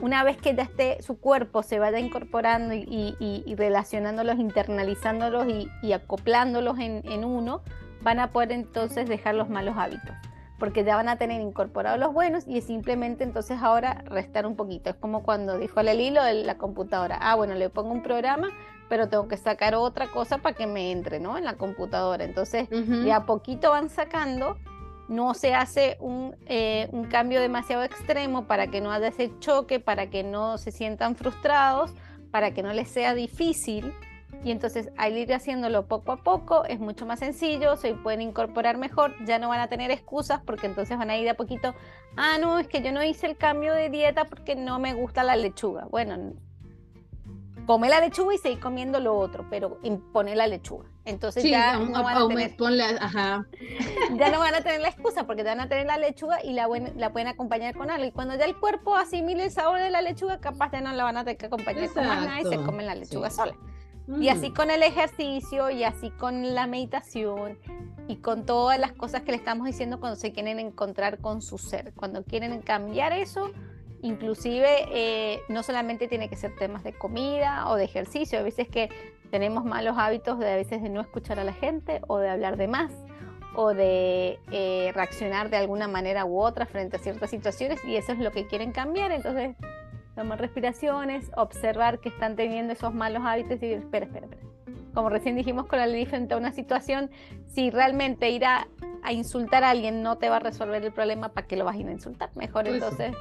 una 0.00 0.24
vez 0.24 0.36
que 0.36 0.54
ya 0.54 0.64
esté 0.64 1.00
su 1.02 1.18
cuerpo 1.18 1.62
se 1.62 1.78
vaya 1.78 1.98
incorporando 1.98 2.74
y, 2.74 3.54
relacionándolos, 3.56 4.38
internalizándolos 4.38 5.46
y, 5.82 5.92
acoplándolos 5.92 6.78
en 6.78 7.24
uno, 7.24 7.62
van 8.02 8.18
a 8.18 8.30
poder 8.32 8.52
entonces 8.52 9.08
dejar 9.08 9.36
los 9.36 9.48
malos 9.48 9.76
hábitos 9.78 10.14
porque 10.58 10.84
ya 10.84 10.96
van 10.96 11.08
a 11.08 11.16
tener 11.16 11.40
incorporados 11.40 11.98
los 11.98 12.12
buenos 12.12 12.44
y 12.46 12.58
es 12.58 12.64
simplemente 12.64 13.24
entonces 13.24 13.58
ahora 13.62 14.02
restar 14.06 14.46
un 14.46 14.56
poquito. 14.56 14.90
Es 14.90 14.96
como 14.96 15.22
cuando 15.22 15.58
dijo 15.58 15.80
el 15.80 16.00
hilo 16.00 16.22
de 16.22 16.34
la 16.44 16.56
computadora, 16.56 17.18
ah, 17.20 17.34
bueno, 17.34 17.54
le 17.54 17.68
pongo 17.68 17.92
un 17.92 18.02
programa, 18.02 18.48
pero 18.88 19.08
tengo 19.08 19.28
que 19.28 19.36
sacar 19.36 19.74
otra 19.74 20.08
cosa 20.08 20.38
para 20.38 20.54
que 20.54 20.66
me 20.66 20.92
entre, 20.92 21.20
¿no? 21.20 21.36
En 21.36 21.44
la 21.44 21.54
computadora. 21.54 22.24
Entonces, 22.24 22.68
de 22.70 23.12
a 23.12 23.26
poquito 23.26 23.70
van 23.70 23.90
sacando, 23.90 24.56
no 25.08 25.34
se 25.34 25.54
hace 25.54 25.96
un, 26.00 26.36
eh, 26.46 26.88
un 26.92 27.04
cambio 27.04 27.40
demasiado 27.40 27.82
extremo 27.82 28.46
para 28.46 28.68
que 28.68 28.80
no 28.80 28.90
haya 28.90 29.08
ese 29.08 29.32
choque, 29.40 29.78
para 29.78 30.08
que 30.08 30.22
no 30.22 30.58
se 30.58 30.70
sientan 30.70 31.16
frustrados, 31.16 31.92
para 32.30 32.52
que 32.52 32.62
no 32.62 32.72
les 32.72 32.88
sea 32.88 33.14
difícil 33.14 33.92
y 34.46 34.52
entonces 34.52 34.90
al 34.96 35.18
ir 35.18 35.34
haciéndolo 35.34 35.88
poco 35.88 36.12
a 36.12 36.18
poco 36.18 36.64
es 36.66 36.78
mucho 36.78 37.04
más 37.04 37.18
sencillo, 37.18 37.76
se 37.76 37.94
pueden 37.94 38.22
incorporar 38.22 38.78
mejor, 38.78 39.12
ya 39.26 39.40
no 39.40 39.48
van 39.48 39.58
a 39.58 39.66
tener 39.66 39.90
excusas 39.90 40.40
porque 40.46 40.66
entonces 40.66 40.96
van 40.96 41.10
a 41.10 41.16
ir 41.16 41.24
de 41.24 41.30
a 41.30 41.36
poquito, 41.36 41.74
ah, 42.16 42.38
no, 42.38 42.60
es 42.60 42.68
que 42.68 42.80
yo 42.80 42.92
no 42.92 43.02
hice 43.02 43.26
el 43.26 43.36
cambio 43.36 43.74
de 43.74 43.90
dieta 43.90 44.26
porque 44.26 44.54
no 44.54 44.78
me 44.78 44.94
gusta 44.94 45.24
la 45.24 45.34
lechuga. 45.34 45.86
Bueno, 45.90 46.34
come 47.66 47.88
la 47.88 47.98
lechuga 47.98 48.36
y 48.36 48.38
seguir 48.38 48.60
comiendo 48.60 49.00
lo 49.00 49.18
otro, 49.18 49.44
pero 49.50 49.80
impone 49.82 50.36
la 50.36 50.46
lechuga. 50.46 50.86
Entonces 51.04 51.42
ya, 51.42 51.76
no 51.80 52.04
van 52.04 52.16
a 52.16 52.28
tener, 52.28 52.56
ya 54.16 54.30
no 54.30 54.38
van 54.38 54.54
a 54.54 54.60
tener 54.60 54.80
la 54.80 54.90
excusa 54.90 55.26
porque 55.26 55.42
van 55.42 55.58
a 55.58 55.68
tener 55.68 55.86
la 55.86 55.98
lechuga 55.98 56.38
y 56.44 56.52
la, 56.52 56.68
la 56.94 57.12
pueden 57.12 57.26
acompañar 57.26 57.74
con 57.74 57.90
algo. 57.90 58.06
Y 58.06 58.12
cuando 58.12 58.36
ya 58.36 58.44
el 58.44 58.56
cuerpo 58.56 58.94
asimile 58.94 59.42
el 59.42 59.50
sabor 59.50 59.80
de 59.80 59.90
la 59.90 60.02
lechuga, 60.02 60.38
capaz 60.38 60.70
ya 60.70 60.82
no 60.82 60.92
la 60.92 61.02
van 61.02 61.16
a 61.16 61.24
tener 61.24 61.36
que 61.36 61.46
acompañar 61.46 61.92
con 61.92 62.06
más 62.06 62.24
nada 62.24 62.40
y 62.42 62.44
se 62.44 62.62
comen 62.62 62.86
la 62.86 62.94
lechuga 62.94 63.28
sola. 63.28 63.56
Y 64.20 64.28
así 64.28 64.50
mm. 64.50 64.54
con 64.54 64.70
el 64.70 64.82
ejercicio 64.82 65.70
y 65.70 65.82
así 65.82 66.10
con 66.10 66.54
la 66.54 66.66
meditación 66.66 67.58
y 68.08 68.16
con 68.16 68.46
todas 68.46 68.78
las 68.78 68.92
cosas 68.92 69.22
que 69.22 69.32
le 69.32 69.36
estamos 69.36 69.66
diciendo 69.66 69.98
cuando 69.98 70.16
se 70.16 70.32
quieren 70.32 70.60
encontrar 70.60 71.18
con 71.18 71.42
su 71.42 71.58
ser, 71.58 71.92
cuando 71.94 72.22
quieren 72.22 72.62
cambiar 72.62 73.12
eso, 73.12 73.50
inclusive 74.02 74.86
eh, 74.92 75.40
no 75.48 75.62
solamente 75.62 76.06
tiene 76.06 76.28
que 76.28 76.36
ser 76.36 76.54
temas 76.54 76.84
de 76.84 76.92
comida 76.92 77.68
o 77.68 77.74
de 77.74 77.84
ejercicio, 77.84 78.38
a 78.38 78.42
veces 78.42 78.68
que 78.68 78.90
tenemos 79.30 79.64
malos 79.64 79.96
hábitos 79.98 80.38
de 80.38 80.52
a 80.52 80.56
veces 80.56 80.82
de 80.82 80.88
no 80.88 81.00
escuchar 81.00 81.40
a 81.40 81.44
la 81.44 81.52
gente 81.52 82.00
o 82.06 82.18
de 82.18 82.28
hablar 82.28 82.56
de 82.56 82.68
más 82.68 82.92
o 83.56 83.74
de 83.74 84.38
eh, 84.52 84.92
reaccionar 84.94 85.50
de 85.50 85.56
alguna 85.56 85.88
manera 85.88 86.24
u 86.26 86.40
otra 86.40 86.66
frente 86.66 86.96
a 86.96 87.00
ciertas 87.00 87.30
situaciones 87.30 87.82
y 87.84 87.96
eso 87.96 88.12
es 88.12 88.18
lo 88.18 88.30
que 88.30 88.46
quieren 88.46 88.70
cambiar, 88.70 89.10
entonces 89.10 89.56
tomar 90.16 90.40
respiraciones, 90.40 91.30
observar 91.36 92.00
que 92.00 92.08
están 92.08 92.34
teniendo 92.34 92.72
esos 92.72 92.92
malos 92.92 93.22
hábitos 93.24 93.52
y 93.52 93.54
decir, 93.54 93.72
espera, 93.78 94.06
espera, 94.06 94.26
espera. 94.26 94.42
Como 94.94 95.10
recién 95.10 95.36
dijimos 95.36 95.66
con 95.66 95.78
la 95.78 95.86
ley 95.86 96.06
frente 96.06 96.34
a 96.34 96.38
una 96.38 96.52
situación, 96.52 97.10
si 97.46 97.70
realmente 97.70 98.30
ir 98.30 98.46
a, 98.46 98.66
insultar 99.10 99.62
a 99.62 99.70
alguien 99.70 100.02
no 100.02 100.16
te 100.16 100.28
va 100.28 100.36
a 100.36 100.40
resolver 100.40 100.82
el 100.82 100.92
problema, 100.92 101.28
¿para 101.28 101.46
qué 101.46 101.56
lo 101.56 101.64
vas 101.64 101.76
a 101.76 101.78
ir 101.78 101.86
a 101.86 101.92
insultar? 101.92 102.30
Mejor 102.34 102.64
pues 102.64 102.74
entonces 102.74 103.14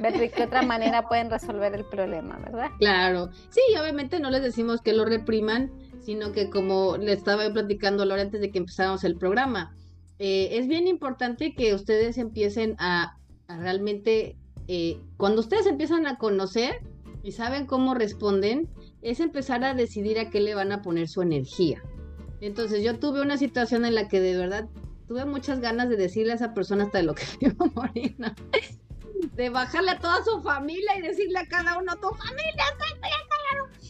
ver 0.00 0.18
de 0.18 0.30
qué 0.30 0.42
otra 0.42 0.60
manera 0.60 1.08
pueden 1.08 1.30
resolver 1.30 1.72
el 1.74 1.84
problema, 1.86 2.36
¿verdad? 2.38 2.70
Claro, 2.78 3.30
sí, 3.48 3.62
obviamente 3.80 4.20
no 4.20 4.30
les 4.30 4.42
decimos 4.42 4.82
que 4.82 4.92
lo 4.92 5.06
repriman, 5.06 5.70
sino 6.00 6.32
que 6.32 6.50
como 6.50 6.98
le 6.98 7.12
estaba 7.12 7.48
platicando 7.50 8.04
Laura 8.04 8.22
antes 8.22 8.40
de 8.40 8.50
que 8.50 8.58
empezáramos 8.58 9.04
el 9.04 9.16
programa, 9.16 9.74
eh, 10.18 10.48
es 10.52 10.66
bien 10.66 10.86
importante 10.86 11.54
que 11.54 11.72
ustedes 11.72 12.18
empiecen 12.18 12.74
a, 12.78 13.16
a 13.46 13.56
realmente 13.56 14.36
eh, 14.68 15.00
cuando 15.16 15.40
ustedes 15.40 15.66
empiezan 15.66 16.06
a 16.06 16.18
conocer 16.18 16.80
y 17.22 17.32
saben 17.32 17.66
cómo 17.66 17.94
responden, 17.94 18.68
es 19.02 19.20
empezar 19.20 19.64
a 19.64 19.74
decidir 19.74 20.18
a 20.18 20.30
qué 20.30 20.40
le 20.40 20.54
van 20.54 20.72
a 20.72 20.82
poner 20.82 21.08
su 21.08 21.22
energía. 21.22 21.82
Entonces 22.40 22.82
yo 22.82 22.98
tuve 22.98 23.20
una 23.22 23.36
situación 23.36 23.84
en 23.84 23.94
la 23.94 24.08
que 24.08 24.20
de 24.20 24.36
verdad 24.36 24.68
tuve 25.06 25.24
muchas 25.24 25.60
ganas 25.60 25.88
de 25.88 25.96
decirle 25.96 26.32
a 26.32 26.36
esa 26.36 26.54
persona 26.54 26.84
hasta 26.84 26.98
de 26.98 27.04
lo 27.04 27.14
que 27.14 27.24
iba 27.40 27.54
a 27.58 27.70
morir, 27.74 28.16
De 29.34 29.50
bajarle 29.50 29.92
a 29.92 29.98
toda 29.98 30.22
su 30.24 30.42
familia 30.42 30.98
y 30.98 31.02
decirle 31.02 31.38
a 31.38 31.46
cada 31.46 31.78
uno, 31.78 31.94
tu 31.96 32.08
familia 32.08 32.64
está 32.72 32.86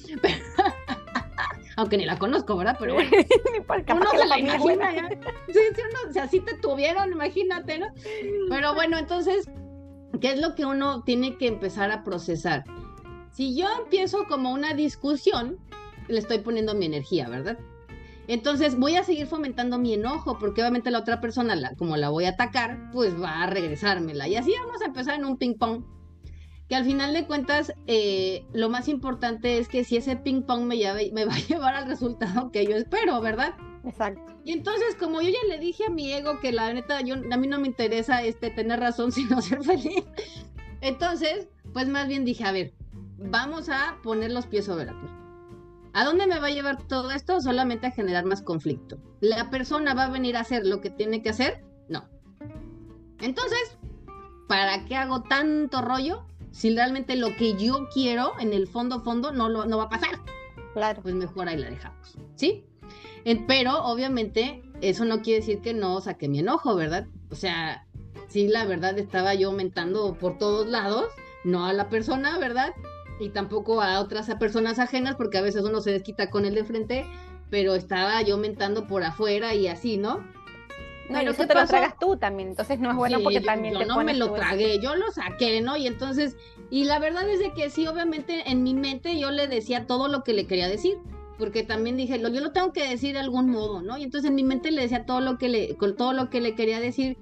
Aunque 1.76 1.98
ni 1.98 2.06
la 2.06 2.18
conozco, 2.18 2.56
¿verdad? 2.56 2.76
Pero 2.78 2.94
bueno. 2.94 3.10
uno 3.94 4.10
se 4.10 4.26
la, 4.26 4.38
imagina 4.38 4.94
ya. 4.94 5.08
Sí, 5.48 5.58
sí, 5.74 5.82
uno, 5.90 6.10
o 6.10 6.12
sea, 6.12 6.24
así 6.24 6.40
te 6.40 6.54
tuvieron, 6.54 7.12
imagínate, 7.12 7.78
¿no? 7.78 7.88
Pero 8.48 8.74
bueno, 8.74 8.96
entonces 8.96 9.50
¿Qué 10.20 10.32
es 10.32 10.40
lo 10.40 10.54
que 10.54 10.64
uno 10.64 11.02
tiene 11.02 11.36
que 11.36 11.46
empezar 11.46 11.90
a 11.90 12.04
procesar? 12.04 12.64
Si 13.32 13.56
yo 13.56 13.66
empiezo 13.82 14.24
como 14.28 14.52
una 14.52 14.74
discusión, 14.74 15.58
le 16.08 16.18
estoy 16.18 16.38
poniendo 16.38 16.74
mi 16.74 16.86
energía, 16.86 17.28
¿verdad? 17.28 17.58
Entonces 18.28 18.78
voy 18.78 18.96
a 18.96 19.04
seguir 19.04 19.26
fomentando 19.26 19.78
mi 19.78 19.94
enojo, 19.94 20.38
porque 20.38 20.62
obviamente 20.62 20.90
la 20.90 21.00
otra 21.00 21.20
persona, 21.20 21.56
como 21.76 21.96
la 21.96 22.08
voy 22.08 22.24
a 22.24 22.30
atacar, 22.30 22.90
pues 22.92 23.20
va 23.20 23.42
a 23.42 23.46
regresármela. 23.46 24.26
Y 24.26 24.36
así 24.36 24.52
vamos 24.64 24.82
a 24.82 24.86
empezar 24.86 25.14
en 25.16 25.24
un 25.24 25.36
ping 25.36 25.54
pong. 25.54 25.84
Que 26.68 26.74
al 26.74 26.84
final 26.84 27.12
de 27.12 27.26
cuentas, 27.26 27.72
eh, 27.86 28.44
lo 28.52 28.68
más 28.68 28.88
importante 28.88 29.58
es 29.58 29.68
que 29.68 29.84
si 29.84 29.96
ese 29.96 30.16
ping 30.16 30.42
pong 30.42 30.62
me, 30.62 30.76
me 31.12 31.24
va 31.24 31.34
a 31.34 31.38
llevar 31.48 31.74
al 31.74 31.86
resultado 31.86 32.50
que 32.50 32.64
yo 32.64 32.74
espero, 32.74 33.20
¿verdad? 33.20 33.54
Exacto. 33.86 34.34
Y 34.44 34.52
entonces, 34.52 34.96
como 34.96 35.22
yo 35.22 35.30
ya 35.30 35.48
le 35.48 35.58
dije 35.58 35.86
a 35.86 35.90
mi 35.90 36.12
ego 36.12 36.40
que 36.40 36.52
la 36.52 36.72
neta, 36.72 37.00
yo, 37.02 37.14
a 37.14 37.36
mí 37.36 37.46
no 37.46 37.60
me 37.60 37.68
interesa 37.68 38.22
este, 38.22 38.50
tener 38.50 38.80
razón, 38.80 39.12
sino 39.12 39.40
ser 39.40 39.62
feliz. 39.62 40.04
Entonces, 40.80 41.48
pues 41.72 41.88
más 41.88 42.08
bien 42.08 42.24
dije, 42.24 42.44
a 42.44 42.52
ver, 42.52 42.74
vamos 43.18 43.68
a 43.68 43.98
poner 44.02 44.32
los 44.32 44.46
pies 44.46 44.66
sobre 44.66 44.86
la 44.86 44.98
tierra. 44.98 45.16
¿A 45.92 46.04
dónde 46.04 46.26
me 46.26 46.38
va 46.38 46.48
a 46.48 46.50
llevar 46.50 46.82
todo 46.88 47.10
esto? 47.10 47.40
Solamente 47.40 47.86
a 47.86 47.90
generar 47.90 48.26
más 48.26 48.42
conflicto. 48.42 48.98
¿La 49.20 49.48
persona 49.48 49.94
va 49.94 50.04
a 50.04 50.10
venir 50.10 50.36
a 50.36 50.40
hacer 50.40 50.66
lo 50.66 50.82
que 50.82 50.90
tiene 50.90 51.22
que 51.22 51.30
hacer? 51.30 51.64
No. 51.88 52.04
Entonces, 53.20 53.78
¿para 54.46 54.84
qué 54.84 54.96
hago 54.96 55.22
tanto 55.22 55.80
rollo 55.80 56.26
si 56.50 56.74
realmente 56.74 57.16
lo 57.16 57.34
que 57.36 57.54
yo 57.54 57.88
quiero 57.94 58.34
en 58.38 58.52
el 58.52 58.66
fondo, 58.66 59.00
fondo, 59.02 59.32
no, 59.32 59.48
lo, 59.48 59.64
no 59.64 59.78
va 59.78 59.84
a 59.84 59.88
pasar? 59.88 60.20
Claro. 60.74 61.00
Pues 61.02 61.14
mejor 61.14 61.48
ahí 61.48 61.56
la 61.56 61.70
dejamos, 61.70 62.18
¿sí? 62.34 62.66
Pero 63.46 63.84
obviamente 63.84 64.62
eso 64.80 65.04
no 65.04 65.22
quiere 65.22 65.40
decir 65.40 65.60
que 65.60 65.74
no 65.74 66.00
saque 66.00 66.28
mi 66.28 66.38
enojo, 66.38 66.76
¿verdad? 66.76 67.06
O 67.30 67.34
sea, 67.34 67.86
sí, 68.28 68.46
la 68.46 68.64
verdad 68.64 68.98
estaba 68.98 69.34
yo 69.34 69.48
aumentando 69.50 70.14
por 70.14 70.38
todos 70.38 70.66
lados, 70.66 71.06
no 71.44 71.66
a 71.66 71.72
la 71.72 71.88
persona, 71.88 72.38
¿verdad? 72.38 72.72
Y 73.18 73.30
tampoco 73.30 73.80
a 73.80 74.00
otras 74.00 74.32
personas 74.36 74.78
ajenas, 74.78 75.16
porque 75.16 75.38
a 75.38 75.42
veces 75.42 75.64
uno 75.64 75.80
se 75.80 75.90
desquita 75.90 76.30
con 76.30 76.44
el 76.44 76.54
de 76.54 76.64
frente, 76.64 77.06
pero 77.50 77.74
estaba 77.74 78.20
yo 78.22 78.34
aumentando 78.34 78.86
por 78.86 79.02
afuera 79.02 79.54
y 79.54 79.66
así, 79.68 79.96
¿no? 79.96 80.24
No, 81.08 81.22
y 81.22 81.26
eso 81.26 81.46
te 81.46 81.54
lo 81.54 81.66
tragas 81.66 81.98
tú 81.98 82.16
también, 82.16 82.50
entonces 82.50 82.80
no 82.80 82.90
es 82.90 82.96
bueno 82.96 83.20
porque 83.22 83.40
también 83.40 83.74
yo 83.74 83.86
no 83.86 84.02
me 84.02 84.14
lo 84.14 84.32
tragué, 84.32 84.80
yo 84.80 84.96
lo 84.96 85.10
saqué, 85.12 85.60
¿no? 85.60 85.76
Y 85.76 85.86
entonces, 85.86 86.36
y 86.68 86.84
la 86.84 86.98
verdad 86.98 87.28
es 87.28 87.38
de 87.38 87.52
que 87.52 87.70
sí, 87.70 87.86
obviamente 87.86 88.50
en 88.50 88.64
mi 88.64 88.74
mente 88.74 89.18
yo 89.18 89.30
le 89.30 89.46
decía 89.46 89.86
todo 89.86 90.08
lo 90.08 90.24
que 90.24 90.32
le 90.32 90.48
quería 90.48 90.68
decir, 90.68 90.98
porque 91.38 91.62
también 91.62 91.96
dije, 91.96 92.20
yo 92.20 92.28
lo 92.28 92.52
tengo 92.52 92.72
que 92.72 92.88
decir 92.88 93.12
de 93.12 93.20
algún 93.20 93.50
modo, 93.50 93.82
¿no? 93.82 93.98
Y 93.98 94.04
entonces 94.04 94.28
en 94.28 94.34
mi 94.34 94.44
mente 94.44 94.70
le 94.70 94.82
decía 94.82 95.06
todo 95.06 95.20
lo 95.20 95.38
que 95.38 95.48
le, 95.48 95.76
con 95.76 95.96
todo 95.96 96.12
lo 96.12 96.30
que 96.30 96.40
le 96.40 96.54
quería 96.54 96.80
decir, 96.80 97.16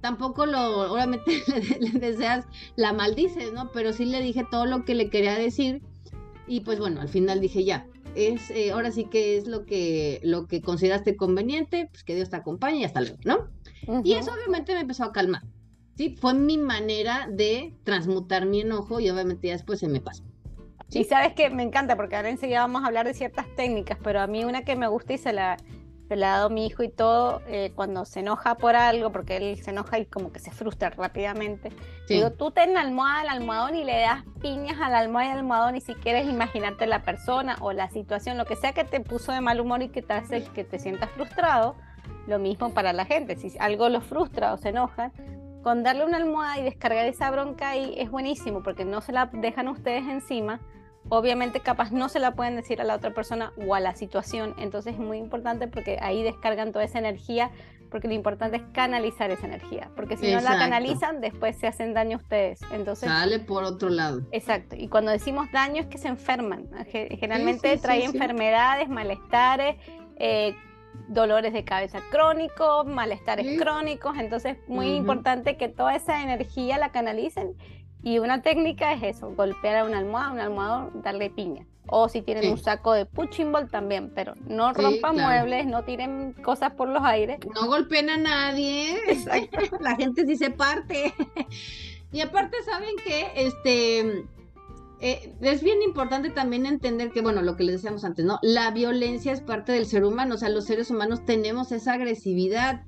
tampoco 0.00 0.46
lo, 0.46 0.92
obviamente 0.92 1.42
le, 1.80 1.90
deseas, 1.98 2.46
la 2.76 2.92
maldices, 2.92 3.52
¿no? 3.52 3.70
Pero 3.72 3.92
sí 3.92 4.04
le 4.04 4.22
dije 4.22 4.46
todo 4.50 4.66
lo 4.66 4.84
que 4.84 4.94
le 4.94 5.10
quería 5.10 5.34
decir, 5.34 5.82
y 6.46 6.60
pues 6.60 6.78
bueno, 6.78 7.00
al 7.00 7.08
final 7.08 7.40
dije 7.40 7.64
ya, 7.64 7.86
es, 8.14 8.50
eh, 8.50 8.72
ahora 8.72 8.90
sí 8.90 9.04
que 9.04 9.36
es 9.36 9.46
lo 9.46 9.66
que, 9.66 10.20
lo 10.24 10.46
que 10.46 10.62
consideraste 10.62 11.16
conveniente, 11.16 11.88
pues 11.90 12.02
que 12.02 12.14
Dios 12.14 12.30
te 12.30 12.36
acompañe 12.36 12.80
y 12.80 12.84
hasta 12.84 13.00
luego, 13.00 13.18
¿no? 13.24 13.48
Y 14.04 14.14
eso 14.14 14.32
obviamente 14.32 14.74
me 14.74 14.80
empezó 14.80 15.04
a 15.04 15.12
calmar. 15.12 15.42
Sí, 15.96 16.16
fue 16.18 16.34
mi 16.34 16.58
manera 16.58 17.28
de 17.30 17.74
transmutar 17.84 18.46
mi 18.46 18.60
enojo 18.60 19.00
y 19.00 19.10
obviamente 19.10 19.48
ya 19.48 19.54
después 19.54 19.80
se 19.80 19.88
me 19.88 20.00
pasó. 20.00 20.22
Y 20.92 21.04
sabes 21.04 21.34
que 21.34 21.50
me 21.50 21.62
encanta 21.62 21.96
porque 21.96 22.16
ahora 22.16 22.30
enseguida 22.30 22.60
vamos 22.60 22.82
a 22.82 22.86
hablar 22.86 23.06
de 23.06 23.14
ciertas 23.14 23.46
técnicas, 23.54 23.98
pero 24.02 24.20
a 24.20 24.26
mí 24.26 24.44
una 24.44 24.62
que 24.62 24.74
me 24.74 24.88
gusta 24.88 25.12
y 25.12 25.18
se 25.18 25.32
la, 25.32 25.56
se 26.08 26.16
la 26.16 26.34
ha 26.34 26.36
dado 26.38 26.50
mi 26.50 26.66
hijo 26.66 26.82
y 26.82 26.88
todo, 26.88 27.40
eh, 27.46 27.70
cuando 27.76 28.04
se 28.04 28.18
enoja 28.18 28.56
por 28.56 28.74
algo, 28.74 29.12
porque 29.12 29.36
él 29.36 29.62
se 29.62 29.70
enoja 29.70 30.00
y 30.00 30.06
como 30.06 30.32
que 30.32 30.40
se 30.40 30.50
frustra 30.50 30.90
rápidamente. 30.90 31.70
Digo, 32.08 32.32
tú 32.32 32.50
ten 32.50 32.74
la 32.74 32.80
almohada 32.80 33.20
al 33.20 33.28
almohadón 33.28 33.76
y 33.76 33.84
le 33.84 34.00
das 34.00 34.24
piñas 34.40 34.80
a 34.80 34.90
la 34.90 34.98
almohada 34.98 35.28
y 35.28 35.32
al 35.32 35.38
almohadón 35.38 35.76
y 35.76 35.80
si 35.80 35.94
quieres 35.94 36.28
imaginarte 36.28 36.88
la 36.88 37.02
persona 37.02 37.56
o 37.60 37.72
la 37.72 37.88
situación, 37.90 38.36
lo 38.36 38.44
que 38.44 38.56
sea 38.56 38.72
que 38.72 38.82
te 38.82 38.98
puso 38.98 39.30
de 39.30 39.40
mal 39.40 39.60
humor 39.60 39.82
y 39.82 39.90
que 39.90 40.02
te 40.02 40.14
hace 40.14 40.42
que 40.42 40.64
te 40.64 40.80
sientas 40.80 41.10
frustrado, 41.10 41.76
lo 42.26 42.40
mismo 42.40 42.74
para 42.74 42.92
la 42.92 43.04
gente. 43.04 43.36
Si 43.36 43.56
algo 43.60 43.88
los 43.88 44.02
frustra 44.02 44.52
o 44.52 44.56
se 44.56 44.70
enoja, 44.70 45.12
con 45.62 45.84
darle 45.84 46.04
una 46.04 46.16
almohada 46.16 46.58
y 46.58 46.64
descargar 46.64 47.06
esa 47.06 47.30
bronca 47.30 47.70
ahí 47.70 47.94
es 47.96 48.10
buenísimo 48.10 48.64
porque 48.64 48.84
no 48.84 49.00
se 49.00 49.12
la 49.12 49.26
dejan 49.26 49.68
ustedes 49.68 50.08
encima 50.08 50.60
obviamente 51.08 51.60
capaz 51.60 51.90
no 51.92 52.08
se 52.08 52.18
la 52.18 52.34
pueden 52.34 52.56
decir 52.56 52.80
a 52.80 52.84
la 52.84 52.94
otra 52.94 53.12
persona 53.12 53.52
o 53.66 53.74
a 53.74 53.80
la 53.80 53.94
situación, 53.94 54.54
entonces 54.58 54.94
es 54.94 55.00
muy 55.00 55.18
importante 55.18 55.66
porque 55.66 55.98
ahí 56.00 56.22
descargan 56.22 56.72
toda 56.72 56.84
esa 56.84 56.98
energía, 56.98 57.50
porque 57.90 58.06
lo 58.06 58.14
importante 58.14 58.58
es 58.58 58.62
canalizar 58.72 59.30
esa 59.30 59.46
energía, 59.46 59.90
porque 59.96 60.16
si 60.16 60.30
no 60.30 60.40
la 60.40 60.56
canalizan, 60.58 61.20
después 61.20 61.56
se 61.56 61.66
hacen 61.66 61.92
daño 61.94 62.18
a 62.18 62.20
ustedes. 62.20 62.60
Entonces 62.72 63.08
sale 63.08 63.40
por 63.40 63.64
otro 63.64 63.88
lado. 63.88 64.22
Exacto, 64.30 64.76
y 64.76 64.88
cuando 64.88 65.10
decimos 65.10 65.50
daño 65.52 65.80
es 65.80 65.86
que 65.86 65.98
se 65.98 66.08
enferman, 66.08 66.68
generalmente 66.86 67.76
trae 67.78 68.04
enfermedades, 68.04 68.88
malestares, 68.88 69.76
eh, 70.16 70.54
dolores 71.08 71.52
de 71.52 71.64
cabeza 71.64 72.00
crónicos, 72.10 72.86
malestares 72.86 73.58
crónicos, 73.60 74.16
entonces 74.18 74.58
es 74.58 74.68
muy 74.68 74.94
importante 74.94 75.56
que 75.56 75.68
toda 75.68 75.96
esa 75.96 76.22
energía 76.22 76.78
la 76.78 76.92
canalicen 76.92 77.56
y 78.02 78.18
una 78.18 78.42
técnica 78.42 78.92
es 78.92 79.16
eso, 79.16 79.34
golpear 79.34 79.76
a 79.76 79.84
una 79.84 79.98
almohada, 79.98 80.32
un 80.32 80.40
almohador, 80.40 81.02
darle 81.02 81.30
piña. 81.30 81.66
O 81.86 82.08
si 82.08 82.22
tienen 82.22 82.50
un 82.50 82.58
saco 82.58 82.92
de 82.92 83.04
punching 83.04 83.50
ball 83.50 83.68
también, 83.68 84.12
pero 84.14 84.34
no 84.46 84.72
rompan 84.72 85.16
muebles, 85.16 85.66
no 85.66 85.82
tiren 85.82 86.34
cosas 86.34 86.72
por 86.74 86.88
los 86.88 87.02
aires. 87.02 87.40
No 87.54 87.66
golpeen 87.66 88.10
a 88.10 88.16
nadie, 88.16 88.96
la 89.80 89.96
gente 89.96 90.24
sí 90.24 90.36
se 90.36 90.50
parte. 90.50 91.12
y 92.12 92.20
aparte 92.20 92.56
saben 92.64 92.94
que 93.04 93.32
este 93.34 94.24
eh, 95.00 95.34
es 95.40 95.62
bien 95.62 95.82
importante 95.82 96.30
también 96.30 96.64
entender 96.64 97.10
que, 97.10 97.22
bueno, 97.22 97.42
lo 97.42 97.56
que 97.56 97.64
les 97.64 97.76
decíamos 97.76 98.04
antes, 98.04 98.24
¿no? 98.24 98.38
La 98.42 98.70
violencia 98.70 99.32
es 99.32 99.40
parte 99.40 99.72
del 99.72 99.86
ser 99.86 100.04
humano, 100.04 100.36
o 100.36 100.38
sea, 100.38 100.48
los 100.48 100.66
seres 100.66 100.90
humanos 100.90 101.24
tenemos 101.26 101.72
esa 101.72 101.94
agresividad, 101.94 102.84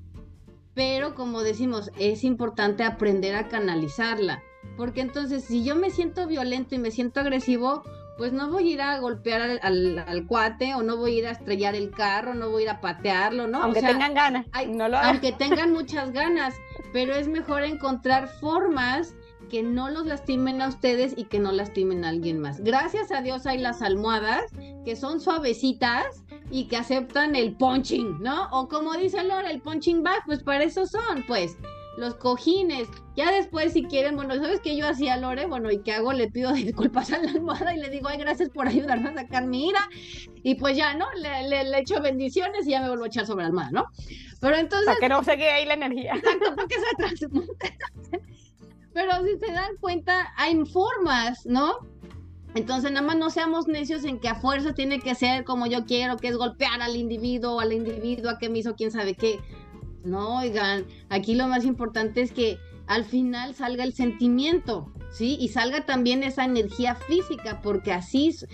pero 0.74 1.14
como 1.14 1.42
decimos, 1.42 1.90
es 1.98 2.22
importante 2.22 2.84
aprender 2.84 3.34
a 3.34 3.48
canalizarla 3.48 4.42
porque 4.82 5.00
entonces, 5.00 5.44
si 5.44 5.62
yo 5.62 5.76
me 5.76 5.90
siento 5.90 6.26
violento 6.26 6.74
y 6.74 6.78
me 6.80 6.90
siento 6.90 7.20
agresivo, 7.20 7.84
pues 8.18 8.32
no 8.32 8.50
voy 8.50 8.70
a 8.70 8.72
ir 8.72 8.82
a 8.82 8.98
golpear 8.98 9.60
al, 9.62 10.26
cuate 10.26 10.74
o 10.74 10.82
no 10.82 10.96
voy 10.96 11.12
a 11.12 11.18
ir 11.18 11.26
a 11.28 11.30
estrellar 11.30 11.76
el 11.76 11.92
carro, 11.92 12.34
no 12.34 12.50
voy 12.50 12.62
a 12.62 12.64
ir 12.64 12.70
a 12.70 12.80
patearlo, 12.80 13.46
¿no? 13.46 13.62
Aunque 13.62 13.80
tengan 13.80 14.12
ganas, 14.12 14.46
no 14.70 14.88
lo 14.88 14.98
Aunque 14.98 15.30
tengan 15.30 15.72
muchas 15.72 16.10
ganas, 16.10 16.56
pero 16.92 17.14
es 17.14 17.28
mejor 17.28 17.62
encontrar 17.62 18.26
formas 18.26 19.14
que 19.48 19.62
no 19.62 19.88
los 19.88 20.04
lastimen 20.04 20.60
a 20.60 20.66
ustedes 20.66 21.14
y 21.16 21.26
que 21.26 21.38
no 21.38 21.52
lastimen 21.52 22.04
a 22.04 22.08
alguien 22.08 22.40
más. 22.40 22.58
Gracias 22.58 23.12
a 23.12 23.22
Dios 23.22 23.46
hay 23.46 23.58
las 23.58 23.82
almohadas 23.82 24.42
que 24.84 24.96
son 24.96 25.20
suavecitas 25.20 26.24
y 26.50 26.64
que 26.64 26.76
aceptan 26.76 27.36
el 27.36 27.54
punching, 27.54 28.20
¿no? 28.20 28.48
O 28.50 28.66
como 28.66 28.94
dice 28.94 29.22
Laura, 29.22 29.48
el 29.48 29.60
punching 29.60 30.02
bag, 30.02 30.24
pues 30.26 30.42
para 30.42 30.64
eso 30.64 30.86
son, 30.86 31.22
pues 31.28 31.56
los 31.96 32.14
cojines. 32.14 32.88
Ya 33.16 33.30
después, 33.30 33.72
si 33.72 33.84
quieren, 33.84 34.16
bueno, 34.16 34.34
¿sabes 34.36 34.60
qué 34.60 34.76
yo 34.76 34.88
hacía, 34.88 35.16
Lore? 35.16 35.46
Bueno, 35.46 35.70
¿y 35.70 35.82
qué 35.82 35.92
hago? 35.92 36.12
Le 36.12 36.30
pido 36.30 36.52
disculpas 36.52 37.12
a 37.12 37.18
la 37.18 37.30
almohada 37.30 37.74
y 37.74 37.80
le 37.80 37.90
digo, 37.90 38.08
ay, 38.08 38.18
gracias 38.18 38.48
por 38.50 38.68
ayudarme 38.68 39.10
a 39.10 39.14
sacar 39.14 39.46
mi 39.46 39.68
ira. 39.68 39.88
Y 40.42 40.54
pues 40.54 40.76
ya, 40.76 40.94
¿no? 40.94 41.06
Le, 41.16 41.64
le, 41.64 41.78
echo 41.78 42.00
bendiciones 42.00 42.66
y 42.66 42.70
ya 42.70 42.80
me 42.80 42.88
vuelvo 42.88 43.04
a 43.04 43.08
echar 43.08 43.26
sobre 43.26 43.42
la 43.42 43.48
almohada, 43.48 43.70
¿no? 43.70 43.84
Pero 44.40 44.56
entonces... 44.56 44.86
Para 44.86 45.00
que 45.00 45.08
no 45.08 45.22
se 45.22 45.36
quede 45.36 45.52
ahí 45.52 45.66
la 45.66 45.74
energía. 45.74 46.14
Exacto, 46.14 46.54
para 46.54 46.68
que 46.68 46.76
se 46.76 46.96
transmute. 46.96 47.78
Pero 48.94 49.12
si 49.24 49.38
se 49.38 49.52
dan 49.52 49.76
cuenta, 49.80 50.32
hay 50.36 50.64
formas, 50.66 51.46
¿no? 51.46 51.78
Entonces, 52.54 52.92
nada 52.92 53.06
más 53.06 53.16
no 53.16 53.30
seamos 53.30 53.66
necios 53.66 54.04
en 54.04 54.18
que 54.18 54.28
a 54.28 54.34
fuerza 54.34 54.74
tiene 54.74 55.00
que 55.00 55.14
ser 55.14 55.44
como 55.44 55.66
yo 55.66 55.86
quiero, 55.86 56.18
que 56.18 56.28
es 56.28 56.36
golpear 56.36 56.82
al 56.82 56.96
individuo 56.96 57.56
o 57.56 57.60
al 57.60 57.72
individuo 57.72 58.30
a 58.30 58.38
que 58.38 58.50
me 58.50 58.58
hizo 58.58 58.74
quién 58.74 58.90
sabe 58.90 59.14
qué. 59.14 59.40
No, 60.04 60.38
oigan, 60.38 60.86
aquí 61.08 61.34
lo 61.34 61.46
más 61.46 61.64
importante 61.64 62.22
es 62.22 62.32
que 62.32 62.58
al 62.86 63.04
final 63.04 63.54
salga 63.54 63.84
el 63.84 63.94
sentimiento, 63.94 64.92
¿sí? 65.10 65.36
Y 65.40 65.48
salga 65.48 65.86
también 65.86 66.22
esa 66.22 66.44
energía 66.44 66.94
física, 66.94 67.60
porque 67.62 67.92
así 67.92 68.28
es, 68.28 68.46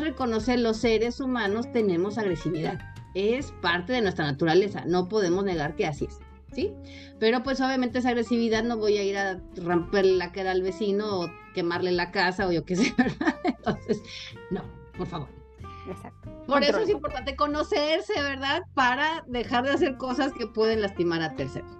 reconocer 0.00 0.58
los 0.60 0.78
seres 0.78 1.20
humanos 1.20 1.70
tenemos 1.72 2.18
agresividad. 2.18 2.78
Es 3.14 3.52
parte 3.62 3.94
de 3.94 4.02
nuestra 4.02 4.26
naturaleza, 4.26 4.84
no 4.86 5.08
podemos 5.08 5.44
negar 5.44 5.74
que 5.76 5.86
así 5.86 6.04
es, 6.04 6.18
¿sí? 6.52 6.74
Pero 7.18 7.42
pues 7.42 7.60
obviamente 7.60 7.98
esa 7.98 8.10
agresividad 8.10 8.62
no 8.62 8.76
voy 8.76 8.98
a 8.98 9.02
ir 9.02 9.16
a 9.16 9.40
romperle 9.56 10.16
la 10.16 10.32
cara 10.32 10.50
al 10.50 10.62
vecino 10.62 11.20
o 11.20 11.30
quemarle 11.54 11.92
la 11.92 12.10
casa 12.10 12.46
o 12.46 12.52
yo 12.52 12.64
qué 12.64 12.76
sé, 12.76 12.94
¿verdad? 12.98 13.34
Entonces, 13.44 14.02
no, 14.50 14.62
por 14.96 15.06
favor. 15.06 15.45
Exacto. 15.88 16.30
Por 16.46 16.62
eso 16.62 16.80
es 16.80 16.88
importante 16.88 17.36
conocerse, 17.36 18.14
¿verdad? 18.22 18.62
Para 18.74 19.24
dejar 19.28 19.64
de 19.64 19.70
hacer 19.70 19.96
cosas 19.96 20.32
que 20.32 20.46
pueden 20.46 20.82
lastimar 20.82 21.22
a 21.22 21.34
terceros. 21.34 21.70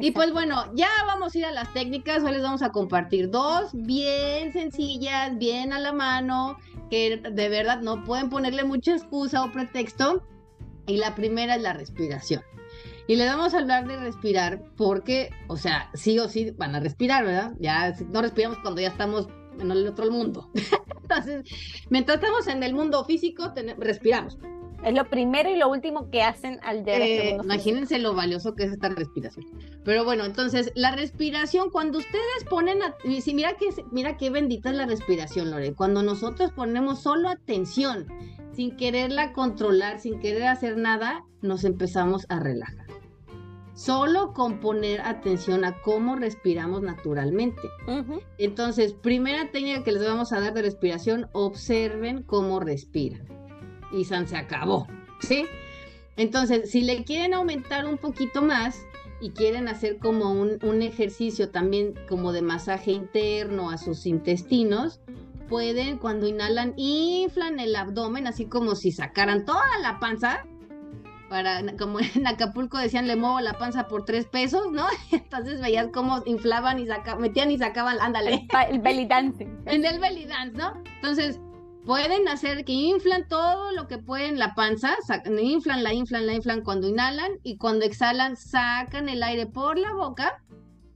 Y 0.00 0.10
pues 0.10 0.32
bueno, 0.32 0.72
ya 0.74 0.88
vamos 1.06 1.34
a 1.34 1.38
ir 1.38 1.44
a 1.46 1.52
las 1.52 1.72
técnicas. 1.72 2.24
Hoy 2.24 2.32
les 2.32 2.42
vamos 2.42 2.62
a 2.62 2.72
compartir 2.72 3.30
dos 3.30 3.70
bien 3.72 4.52
sencillas, 4.52 5.38
bien 5.38 5.72
a 5.72 5.78
la 5.78 5.92
mano, 5.92 6.58
que 6.90 7.16
de 7.18 7.48
verdad 7.48 7.80
no 7.80 8.02
pueden 8.02 8.28
ponerle 8.28 8.64
mucha 8.64 8.92
excusa 8.92 9.44
o 9.44 9.52
pretexto. 9.52 10.22
Y 10.86 10.96
la 10.96 11.14
primera 11.14 11.54
es 11.54 11.62
la 11.62 11.72
respiración. 11.72 12.42
Y 13.06 13.16
le 13.16 13.26
vamos 13.26 13.54
a 13.54 13.58
hablar 13.58 13.86
de 13.86 13.96
respirar 13.98 14.62
porque, 14.76 15.30
o 15.46 15.56
sea, 15.56 15.90
sí 15.94 16.18
o 16.18 16.28
sí 16.28 16.50
van 16.52 16.74
a 16.74 16.80
respirar, 16.80 17.24
¿verdad? 17.24 17.52
Ya 17.60 17.94
no 18.10 18.22
respiramos 18.22 18.58
cuando 18.58 18.80
ya 18.80 18.88
estamos 18.88 19.28
en 19.58 19.70
el 19.70 19.86
otro 19.86 20.10
mundo. 20.10 20.50
Entonces, 21.02 21.44
mientras 21.90 22.16
estamos 22.16 22.46
en 22.46 22.62
el 22.62 22.74
mundo 22.74 23.04
físico, 23.04 23.52
respiramos. 23.78 24.38
Es 24.84 24.94
lo 24.94 25.08
primero 25.08 25.48
y 25.50 25.56
lo 25.56 25.70
último 25.70 26.10
que 26.10 26.22
hacen 26.22 26.60
al 26.62 26.84
llegar 26.84 27.00
este 27.00 27.30
eh, 27.30 27.38
Imagínense 27.42 27.98
lo 27.98 28.14
valioso 28.14 28.54
que 28.54 28.64
es 28.64 28.72
esta 28.72 28.90
respiración. 28.90 29.46
Pero 29.82 30.04
bueno, 30.04 30.24
entonces, 30.26 30.72
la 30.74 30.94
respiración, 30.94 31.70
cuando 31.70 31.98
ustedes 31.98 32.44
ponen, 32.50 32.82
a, 32.82 32.94
mira 33.04 33.56
que, 33.56 33.68
mira 33.92 34.18
qué 34.18 34.28
bendita 34.28 34.70
es 34.70 34.76
la 34.76 34.84
respiración, 34.84 35.50
Lore. 35.50 35.72
Cuando 35.72 36.02
nosotros 36.02 36.52
ponemos 36.52 37.00
solo 37.02 37.30
atención, 37.30 38.06
sin 38.52 38.76
quererla 38.76 39.32
controlar, 39.32 40.00
sin 40.00 40.20
querer 40.20 40.44
hacer 40.44 40.76
nada, 40.76 41.24
nos 41.40 41.64
empezamos 41.64 42.26
a 42.28 42.40
relajar 42.40 42.83
solo 43.74 44.32
con 44.32 44.60
poner 44.60 45.00
atención 45.00 45.64
a 45.64 45.80
cómo 45.82 46.16
respiramos 46.16 46.82
naturalmente. 46.82 47.62
Entonces, 48.38 48.92
primera 48.92 49.50
técnica 49.50 49.82
que 49.82 49.92
les 49.92 50.04
vamos 50.04 50.32
a 50.32 50.40
dar 50.40 50.54
de 50.54 50.62
respiración, 50.62 51.28
observen 51.32 52.22
cómo 52.22 52.60
respiran. 52.60 53.26
Y 53.92 54.04
San 54.04 54.26
se 54.26 54.36
acabó, 54.36 54.86
¿sí? 55.20 55.44
Entonces, 56.16 56.70
si 56.70 56.82
le 56.82 57.04
quieren 57.04 57.34
aumentar 57.34 57.86
un 57.86 57.98
poquito 57.98 58.42
más, 58.42 58.80
y 59.20 59.30
quieren 59.30 59.68
hacer 59.68 59.98
como 59.98 60.32
un, 60.32 60.58
un 60.62 60.82
ejercicio 60.82 61.50
también 61.50 61.94
como 62.08 62.32
de 62.32 62.42
masaje 62.42 62.92
interno 62.92 63.70
a 63.70 63.78
sus 63.78 64.04
intestinos, 64.04 65.00
pueden 65.48 65.98
cuando 65.98 66.26
inhalan 66.26 66.74
inflan 66.76 67.60
el 67.60 67.76
abdomen 67.76 68.26
así 68.26 68.46
como 68.46 68.74
si 68.74 68.92
sacaran 68.92 69.44
toda 69.44 69.78
la 69.82 69.98
panza 69.98 70.44
para, 71.34 71.76
como 71.76 71.98
en 71.98 72.28
Acapulco 72.28 72.78
decían, 72.78 73.08
le 73.08 73.16
muevo 73.16 73.40
la 73.40 73.54
panza 73.54 73.88
por 73.88 74.04
tres 74.04 74.24
pesos, 74.26 74.70
¿no? 74.70 74.86
Entonces 75.10 75.60
veías 75.60 75.88
cómo 75.92 76.22
inflaban 76.26 76.78
y 76.78 76.86
sacaban, 76.86 77.20
metían 77.20 77.50
y 77.50 77.58
sacaban, 77.58 77.96
ándale. 78.00 78.46
El, 78.70 78.78
belly 78.78 79.06
dancing. 79.06 79.48
En 79.66 79.84
el 79.84 79.98
belly 79.98 80.26
dance, 80.26 80.56
¿no? 80.56 80.80
Entonces, 80.94 81.40
pueden 81.84 82.28
hacer 82.28 82.64
que 82.64 82.74
inflan 82.74 83.26
todo 83.26 83.72
lo 83.72 83.88
que 83.88 83.98
pueden 83.98 84.38
la 84.38 84.54
panza, 84.54 84.94
inflan, 85.40 85.82
la 85.82 85.92
inflan, 85.92 86.24
la 86.24 86.34
inflan 86.34 86.60
cuando 86.60 86.86
inhalan 86.86 87.32
y 87.42 87.56
cuando 87.56 87.84
exhalan 87.84 88.36
sacan 88.36 89.08
el 89.08 89.20
aire 89.24 89.46
por 89.46 89.76
la 89.76 89.92
boca 89.92 90.40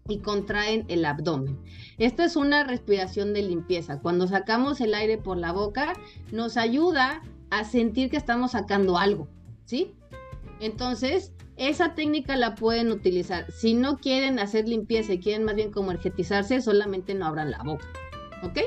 y 0.06 0.20
contraen 0.20 0.84
el 0.86 1.04
abdomen. 1.04 1.58
Esta 1.98 2.24
es 2.24 2.36
una 2.36 2.62
respiración 2.62 3.34
de 3.34 3.42
limpieza. 3.42 3.98
Cuando 3.98 4.28
sacamos 4.28 4.80
el 4.80 4.94
aire 4.94 5.18
por 5.18 5.36
la 5.36 5.50
boca, 5.50 5.94
nos 6.30 6.56
ayuda 6.56 7.22
a 7.50 7.64
sentir 7.64 8.08
que 8.08 8.16
estamos 8.16 8.52
sacando 8.52 8.98
algo, 8.98 9.26
¿sí? 9.64 9.97
Entonces, 10.60 11.32
esa 11.56 11.94
técnica 11.94 12.36
la 12.36 12.54
pueden 12.54 12.90
utilizar. 12.90 13.50
Si 13.50 13.74
no 13.74 13.98
quieren 13.98 14.38
hacer 14.38 14.68
limpieza 14.68 15.12
y 15.12 15.20
quieren 15.20 15.44
más 15.44 15.56
bien 15.56 15.72
como 15.72 15.90
energetizarse, 15.90 16.60
solamente 16.60 17.14
no 17.14 17.26
abran 17.26 17.50
la 17.50 17.62
boca. 17.62 17.86
¿Ok? 18.42 18.58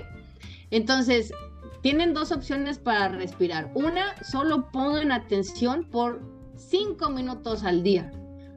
Entonces, 0.71 1.33
tienen 1.81 2.13
dos 2.13 2.31
opciones 2.31 2.79
para 2.79 3.09
respirar. 3.09 3.71
Una, 3.75 4.21
solo 4.23 4.69
pongan 4.71 5.11
atención 5.11 5.89
por 5.89 6.21
cinco 6.55 7.09
minutos 7.09 7.63
al 7.63 7.83
día. 7.83 8.11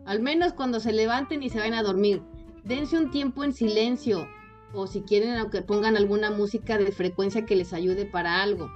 Al 0.05 0.21
menos 0.21 0.53
cuando 0.53 0.81
se 0.81 0.93
levanten 0.93 1.43
y 1.43 1.49
se 1.49 1.59
vayan 1.59 1.75
a 1.75 1.83
dormir. 1.83 2.23
Dense 2.65 2.99
un 2.99 3.11
tiempo 3.11 3.45
en 3.45 3.53
silencio. 3.53 4.29
O 4.73 4.87
si 4.87 5.03
quieren, 5.03 5.37
aunque 5.37 5.63
pongan 5.63 5.97
alguna 5.97 6.31
música 6.31 6.77
de 6.77 6.91
frecuencia 6.91 7.47
que 7.47 7.57
les 7.57 7.73
ayude 7.73 8.05
para 8.05 8.43
algo 8.43 8.69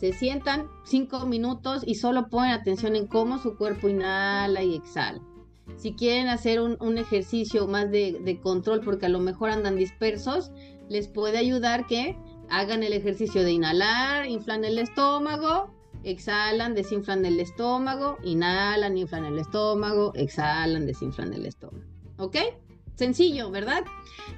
se 0.00 0.14
sientan 0.14 0.70
cinco 0.82 1.26
minutos 1.26 1.82
y 1.86 1.96
solo 1.96 2.30
ponen 2.30 2.52
atención 2.52 2.96
en 2.96 3.06
cómo 3.06 3.36
su 3.38 3.58
cuerpo 3.58 3.86
inhala 3.86 4.62
y 4.62 4.74
exhala. 4.74 5.20
Si 5.76 5.92
quieren 5.92 6.28
hacer 6.28 6.58
un, 6.60 6.98
ejercicio 6.98 7.66
más 7.66 7.90
de, 7.90 8.40
control 8.42 8.80
porque 8.80 9.06
a 9.06 9.10
lo 9.10 9.20
mejor 9.20 9.50
andan 9.50 9.76
dispersos, 9.76 10.52
les 10.88 11.06
puede 11.06 11.36
ayudar 11.36 11.86
que 11.86 12.16
hagan 12.48 12.82
el 12.82 12.94
ejercicio 12.94 13.42
de 13.42 13.52
inhalar, 13.52 14.26
inflan 14.26 14.64
el 14.64 14.78
estómago, 14.78 15.70
exhalan, 16.02 16.74
desinflan 16.74 17.24
el 17.26 17.38
estómago, 17.38 18.16
inhalan, 18.24 18.96
inflan 18.96 19.26
el 19.26 19.38
estómago, 19.38 20.12
exhalan, 20.14 20.86
desinflan 20.86 21.34
el 21.34 21.44
estómago. 21.44 21.84
¿Ok? 22.16 22.36
Sencillo, 22.94 23.50
¿verdad? 23.50 23.84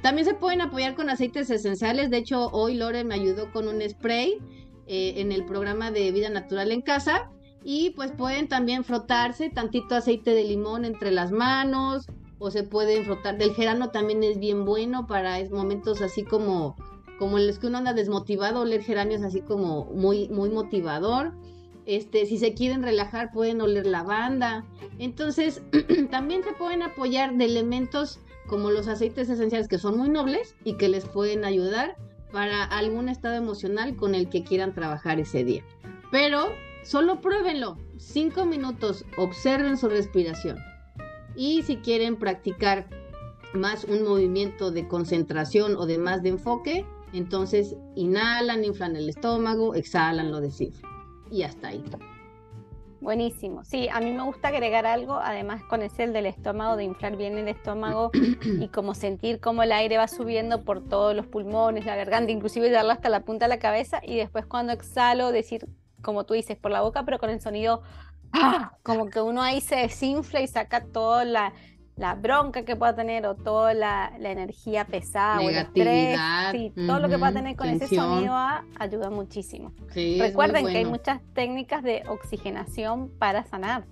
También 0.03 0.27
se 0.27 0.35
pueden 0.35 0.61
apoyar 0.61 0.95
con 0.95 1.09
aceites 1.09 1.51
esenciales. 1.51 2.11
De 2.11 2.19
hecho, 2.19 2.49
hoy 2.51 2.75
Lore 2.75 3.05
me 3.05 3.15
ayudó 3.15 3.51
con 3.53 3.69
un 3.69 3.81
spray 3.89 4.39
eh, 4.87 5.15
en 5.17 5.33
el 5.33 5.45
programa 5.45 5.91
de 5.91 6.11
Vida 6.13 6.29
Natural 6.29 6.73
en 6.73 6.83
Casa. 6.83 7.31
Y 7.65 7.91
pues 7.91 8.11
pueden 8.13 8.49
también 8.49 8.85
frotarse 8.85 9.49
tantito 9.51 9.95
aceite 9.95 10.35
de 10.35 10.45
limón 10.45 10.85
entre 10.85 11.13
las 11.13 11.31
manos 11.31 12.07
o 12.39 12.51
se 12.51 12.65
pueden 12.65 13.05
frotar. 13.05 13.39
Del 13.39 13.55
gerano 13.55 13.91
también 13.91 14.25
es 14.25 14.39
bien 14.39 14.65
bueno 14.65 15.07
para 15.07 15.39
momentos 15.51 16.03
así 16.03 16.25
como, 16.25 16.77
como 17.19 17.39
en 17.39 17.47
los 17.47 17.61
que 17.61 17.69
uno 17.69 17.79
anda 17.79 17.93
desmotivado. 17.93 18.63
Oler 18.63 18.83
geranio 18.83 19.17
es 19.17 19.23
así 19.23 19.43
como 19.43 19.85
muy, 19.85 20.29
muy 20.29 20.51
motivador. 20.51 21.33
Este, 21.87 22.27
si 22.27 22.39
se 22.39 22.55
quieren 22.55 22.83
relajar 22.83 23.31
pueden 23.33 23.61
oler 23.61 23.87
lavanda. 23.87 24.65
Entonces 24.99 25.63
también 26.11 26.43
se 26.43 26.53
pueden 26.53 26.83
apoyar 26.83 27.37
de 27.37 27.45
elementos 27.45 28.19
como 28.49 28.71
los 28.71 28.89
aceites 28.89 29.29
esenciales 29.29 29.69
que 29.69 29.79
son 29.79 29.97
muy 29.97 30.09
nobles 30.09 30.57
y 30.65 30.75
que 30.75 30.89
les 30.89 31.05
pueden 31.05 31.45
ayudar 31.45 31.97
para 32.33 32.65
algún 32.65 33.09
estado 33.09 33.35
emocional 33.37 33.97
con 33.97 34.15
el 34.15 34.29
que 34.29 34.43
quieran 34.43 34.75
trabajar 34.75 35.21
ese 35.21 35.45
día. 35.45 35.63
Pero 36.11 36.53
solo 36.83 37.21
pruébenlo, 37.21 37.79
cinco 37.99 38.45
minutos, 38.45 39.05
observen 39.17 39.77
su 39.77 39.89
respiración. 39.89 40.59
Y 41.37 41.63
si 41.63 41.77
quieren 41.77 42.17
practicar 42.17 42.89
más 43.55 43.85
un 43.85 44.03
movimiento 44.03 44.71
de 44.71 44.89
concentración 44.89 45.77
o 45.77 45.87
de 45.87 45.99
más 45.99 46.23
de 46.23 46.31
enfoque, 46.31 46.87
entonces 47.13 47.77
inhalan, 47.95 48.65
inflan 48.65 48.97
el 48.97 49.09
estómago, 49.09 49.75
exhalan, 49.75 50.31
lo 50.31 50.41
descifran. 50.41 50.91
Y 51.31 51.43
hasta 51.43 51.69
ahí. 51.69 51.85
Buenísimo. 53.03 53.65
Sí, 53.65 53.89
a 53.89 53.99
mí 53.99 54.13
me 54.13 54.23
gusta 54.23 54.49
agregar 54.49 54.87
algo, 54.87 55.15
además 55.15 55.65
con 55.65 55.83
ese 55.83 56.05
el 56.05 56.13
del 56.13 56.27
estómago, 56.27 56.77
de 56.77 56.85
inflar 56.85 57.17
bien 57.17 57.37
el 57.37 57.49
estómago 57.49 58.13
y 58.61 58.69
como 58.69 58.95
sentir 58.95 59.41
cómo 59.41 59.65
el 59.65 59.73
aire 59.73 59.99
va 59.99 60.07
subiendo 60.07 60.63
por 60.63 60.89
todos 60.89 61.13
los 61.13 61.27
pulmones, 61.27 61.85
la 61.85 61.97
garganta, 61.97 62.31
inclusive 62.31 62.71
darlo 62.71 62.93
hasta 62.93 63.09
la 63.09 63.25
punta 63.25 63.47
de 63.47 63.49
la 63.49 63.59
cabeza 63.59 64.01
y 64.05 64.17
después 64.17 64.47
cuando 64.47 64.73
exhalo 64.73 65.33
decir, 65.33 65.67
como 66.01 66.23
tú 66.23 66.35
dices, 66.35 66.57
por 66.57 66.71
la 66.71 66.81
boca, 66.81 67.05
pero 67.05 67.19
con 67.19 67.29
el 67.31 67.41
sonido, 67.41 67.83
¡ah! 68.33 68.77
como 68.85 69.11
que 69.11 69.21
uno 69.21 69.43
ahí 69.43 69.61
se 69.61 69.75
desinfla 69.75 70.41
y 70.41 70.47
saca 70.47 70.85
toda 70.85 71.25
la, 71.25 71.55
la 71.97 72.15
bronca 72.15 72.65
que 72.65 72.75
pueda 72.75 72.95
tener 72.95 73.27
o 73.27 73.35
toda 73.35 73.75
la, 73.75 74.13
energía 74.19 74.87
pesada 74.87 75.41
o 75.41 75.51
el 75.51 75.57
estrés, 75.57 76.19
todo 76.87 77.01
lo 77.01 77.09
que 77.09 77.19
pueda 77.19 77.33
tener 77.33 77.57
con 77.57 77.69
ese 77.69 77.87
sonido 77.87 78.35
ayuda 78.79 79.11
muchísimo. 79.11 79.73
Recuerden 79.95 80.67
que 80.67 80.79
hay 80.79 80.85
muchas 80.85 81.21
técnicas 81.35 81.83
de 81.83 82.03
oxigenación 82.09 83.11
para 83.19 83.45
sanar. 83.45 83.85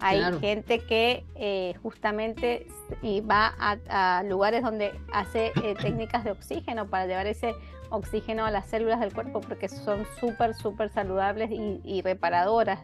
Hay 0.00 0.20
gente 0.40 0.80
que 0.80 1.24
eh, 1.34 1.74
justamente 1.82 2.66
y 3.00 3.20
va 3.20 3.54
a, 3.58 4.22
lugares 4.24 4.62
donde 4.62 4.92
hace 5.12 5.52
eh, 5.62 5.74
técnicas 5.80 6.24
de 6.24 6.32
oxígeno 6.32 6.88
para 6.88 7.06
llevar 7.06 7.26
ese 7.26 7.54
oxígeno 7.96 8.44
a 8.44 8.50
las 8.50 8.66
células 8.66 9.00
del 9.00 9.12
cuerpo 9.12 9.40
porque 9.40 9.68
son 9.68 10.04
súper, 10.20 10.54
súper 10.54 10.90
saludables 10.90 11.50
y 11.52 12.02
reparadoras 12.02 12.80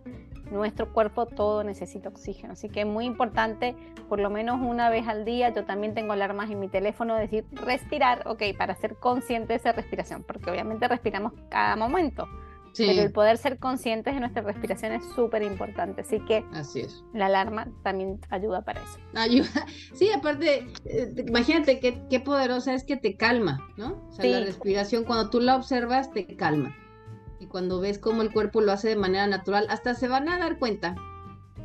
nuestro 0.51 0.93
cuerpo 0.93 1.27
todo 1.27 1.65
necesita 1.65 2.09
oxígeno. 2.09 2.53
Así 2.53 2.69
que 2.69 2.81
es 2.81 2.87
muy 2.87 3.05
importante, 3.05 3.75
por 4.09 4.19
lo 4.19 4.31
menos 4.31 4.61
una 4.61 4.91
vez 4.91 5.07
al 5.09 5.25
día, 5.25 5.51
yo 5.51 5.65
también 5.65 5.95
tengo 5.95 6.13
alarmas 6.13 6.51
en 6.51 6.61
mi 6.61 6.69
teléfono, 6.69 7.15
decir 7.15 7.45
respirar, 7.53 8.27
ok, 8.27 8.43
para 8.57 8.75
ser 8.75 8.97
consciente 8.97 9.49
de 9.49 9.55
esa 9.57 9.73
respiración, 9.73 10.25
porque 10.25 10.51
obviamente 10.51 10.89
respiramos 10.89 11.33
cada 11.49 11.77
momento. 11.77 12.29
Pero 12.77 13.03
el 13.03 13.13
poder 13.13 13.37
ser 13.37 13.59
conscientes 13.59 14.15
de 14.15 14.21
nuestra 14.21 14.43
respiración 14.43 14.93
es 14.93 15.05
súper 15.15 15.43
importante. 15.43 16.03
Así 16.03 16.21
que 16.21 16.45
Así 16.53 16.81
es. 16.81 17.03
la 17.13 17.27
alarma 17.27 17.69
también 17.83 18.21
ayuda 18.31 18.63
para 18.63 18.81
eso. 18.83 18.99
Ayuda. 19.15 19.49
Sí, 19.95 20.11
aparte, 20.11 20.67
eh, 20.85 21.15
imagínate 21.27 21.81
qué, 21.81 22.03
qué, 22.09 22.21
poderosa 22.21 22.75
es 22.75 22.85
que 22.85 22.97
te 22.97 23.17
calma, 23.17 23.59
¿no? 23.77 24.03
O 24.09 24.13
sea, 24.13 24.25
la 24.25 24.41
respiración, 24.41 25.05
cuando 25.05 25.31
tú 25.31 25.41
la 25.41 25.57
observas, 25.57 26.13
te 26.13 26.27
calma 26.37 26.75
y 27.41 27.47
cuando 27.47 27.81
ves 27.81 27.99
cómo 27.99 28.23
el 28.23 28.33
cuerpo 28.33 28.61
lo 28.61 28.71
hace 28.71 28.89
de 28.89 28.97
manera 28.97 29.27
natural, 29.27 29.67
hasta 29.71 29.95
se 29.95 30.09
van 30.09 30.29
a 30.29 30.39
dar 30.39 30.59
cuenta 30.59 30.95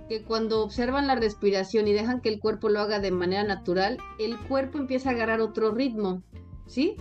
que 0.07 0.23
cuando 0.23 0.63
observan 0.63 1.07
la 1.07 1.15
respiración 1.15 1.87
y 1.87 1.93
dejan 1.93 2.21
que 2.21 2.29
el 2.29 2.39
cuerpo 2.39 2.69
lo 2.69 2.79
haga 2.79 2.99
de 2.99 3.11
manera 3.11 3.43
natural, 3.43 3.97
el 4.17 4.37
cuerpo 4.47 4.77
empieza 4.77 5.09
a 5.09 5.13
agarrar 5.13 5.41
otro 5.41 5.71
ritmo, 5.71 6.23
¿sí? 6.65 6.95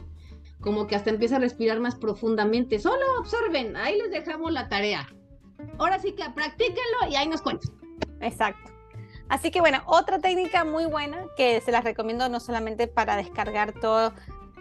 Como 0.65 0.89
que 0.89 0.97
hasta 0.97 1.11
empieza 1.11 1.37
a 1.37 1.39
respirar 1.39 1.79
más 1.79 1.95
profundamente. 1.95 2.81
Solo 2.81 3.05
observen, 3.21 3.77
ahí 3.77 3.99
les 3.99 4.11
dejamos 4.11 4.51
la 4.51 4.69
tarea. 4.69 5.07
Ahora 5.79 6.01
sí 6.01 6.13
que 6.13 6.25
practíquenlo 6.35 7.09
y 7.09 7.15
ahí 7.15 7.29
nos 7.29 7.43
cuentan. 7.43 7.71
Exacto. 8.21 8.73
Así 9.29 9.51
que 9.51 9.61
bueno, 9.61 9.83
otra 9.87 10.19
técnica 10.19 10.65
muy 10.65 10.87
buena 10.87 11.27
que 11.37 11.61
se 11.61 11.71
las 11.71 11.85
recomiendo 11.85 12.29
no 12.29 12.41
solamente 12.41 12.89
para 12.89 13.17
descargar 13.17 13.73
todo 13.79 14.13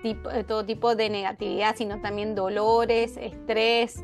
tipo, 0.01 0.29
eh, 0.29 0.43
todo 0.43 0.65
tipo 0.65 0.95
de 0.95 1.09
negatividad, 1.09 1.75
sino 1.75 2.01
también 2.01 2.35
dolores, 2.35 3.17
estrés, 3.17 4.03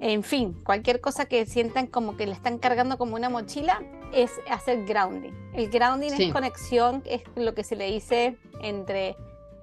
en 0.00 0.22
fin, 0.22 0.52
cualquier 0.64 1.00
cosa 1.00 1.26
que 1.26 1.44
sientan 1.44 1.88
como 1.88 2.16
que 2.16 2.26
le 2.26 2.32
están 2.32 2.58
cargando 2.58 2.98
como 2.98 3.16
una 3.16 3.28
mochila, 3.28 3.82
es 4.12 4.30
hacer 4.48 4.84
grounding. 4.84 5.32
El 5.54 5.70
grounding 5.70 6.12
es 6.12 6.32
conexión, 6.32 7.02
es 7.04 7.22
lo 7.34 7.52
que 7.54 7.64
se 7.64 7.74
le 7.74 7.86
dice 7.90 8.38
entre 8.62 9.16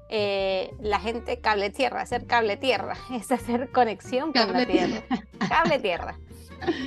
eh, 0.10 0.74
la 0.80 1.00
gente 1.00 1.40
cable 1.40 1.70
tierra, 1.70 2.02
hacer 2.02 2.26
cable 2.26 2.58
tierra, 2.58 2.96
es 3.12 3.32
hacer 3.32 3.72
conexión 3.72 4.32
con 4.32 4.54
la 4.54 4.66
tierra. 4.66 5.04
Cable 5.50 5.80
tierra. 5.82 6.18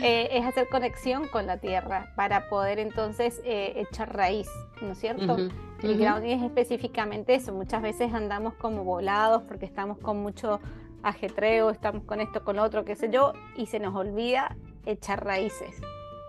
Eh, 0.02 0.30
es 0.32 0.44
hacer 0.44 0.68
conexión 0.68 1.28
con 1.28 1.46
la 1.46 1.58
tierra 1.58 2.12
para 2.16 2.48
poder 2.48 2.78
entonces 2.78 3.40
echar 3.44 4.16
raíz, 4.16 4.48
¿no 4.80 4.92
es 4.92 4.98
cierto? 4.98 5.36
El 5.82 5.96
grounding 5.96 6.38
es 6.38 6.42
específicamente 6.42 7.34
eso. 7.34 7.52
Muchas 7.52 7.82
veces 7.82 8.12
andamos 8.12 8.54
como 8.54 8.82
volados 8.82 9.42
porque 9.44 9.66
estamos 9.66 9.98
con 9.98 10.20
mucho 10.20 10.58
ajetreo, 11.02 11.70
estamos 11.70 12.04
con 12.04 12.20
esto, 12.20 12.44
con 12.44 12.58
otro, 12.58 12.84
qué 12.84 12.96
sé 12.96 13.10
yo, 13.10 13.32
y 13.56 13.66
se 13.66 13.78
nos 13.78 13.94
olvida 13.94 14.56
echar 14.86 15.24
raíces. 15.24 15.80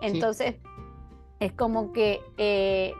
Entonces, 0.01 0.55
es 1.39 1.53
como 1.53 1.91
que 1.93 2.21
eh, 2.37 2.93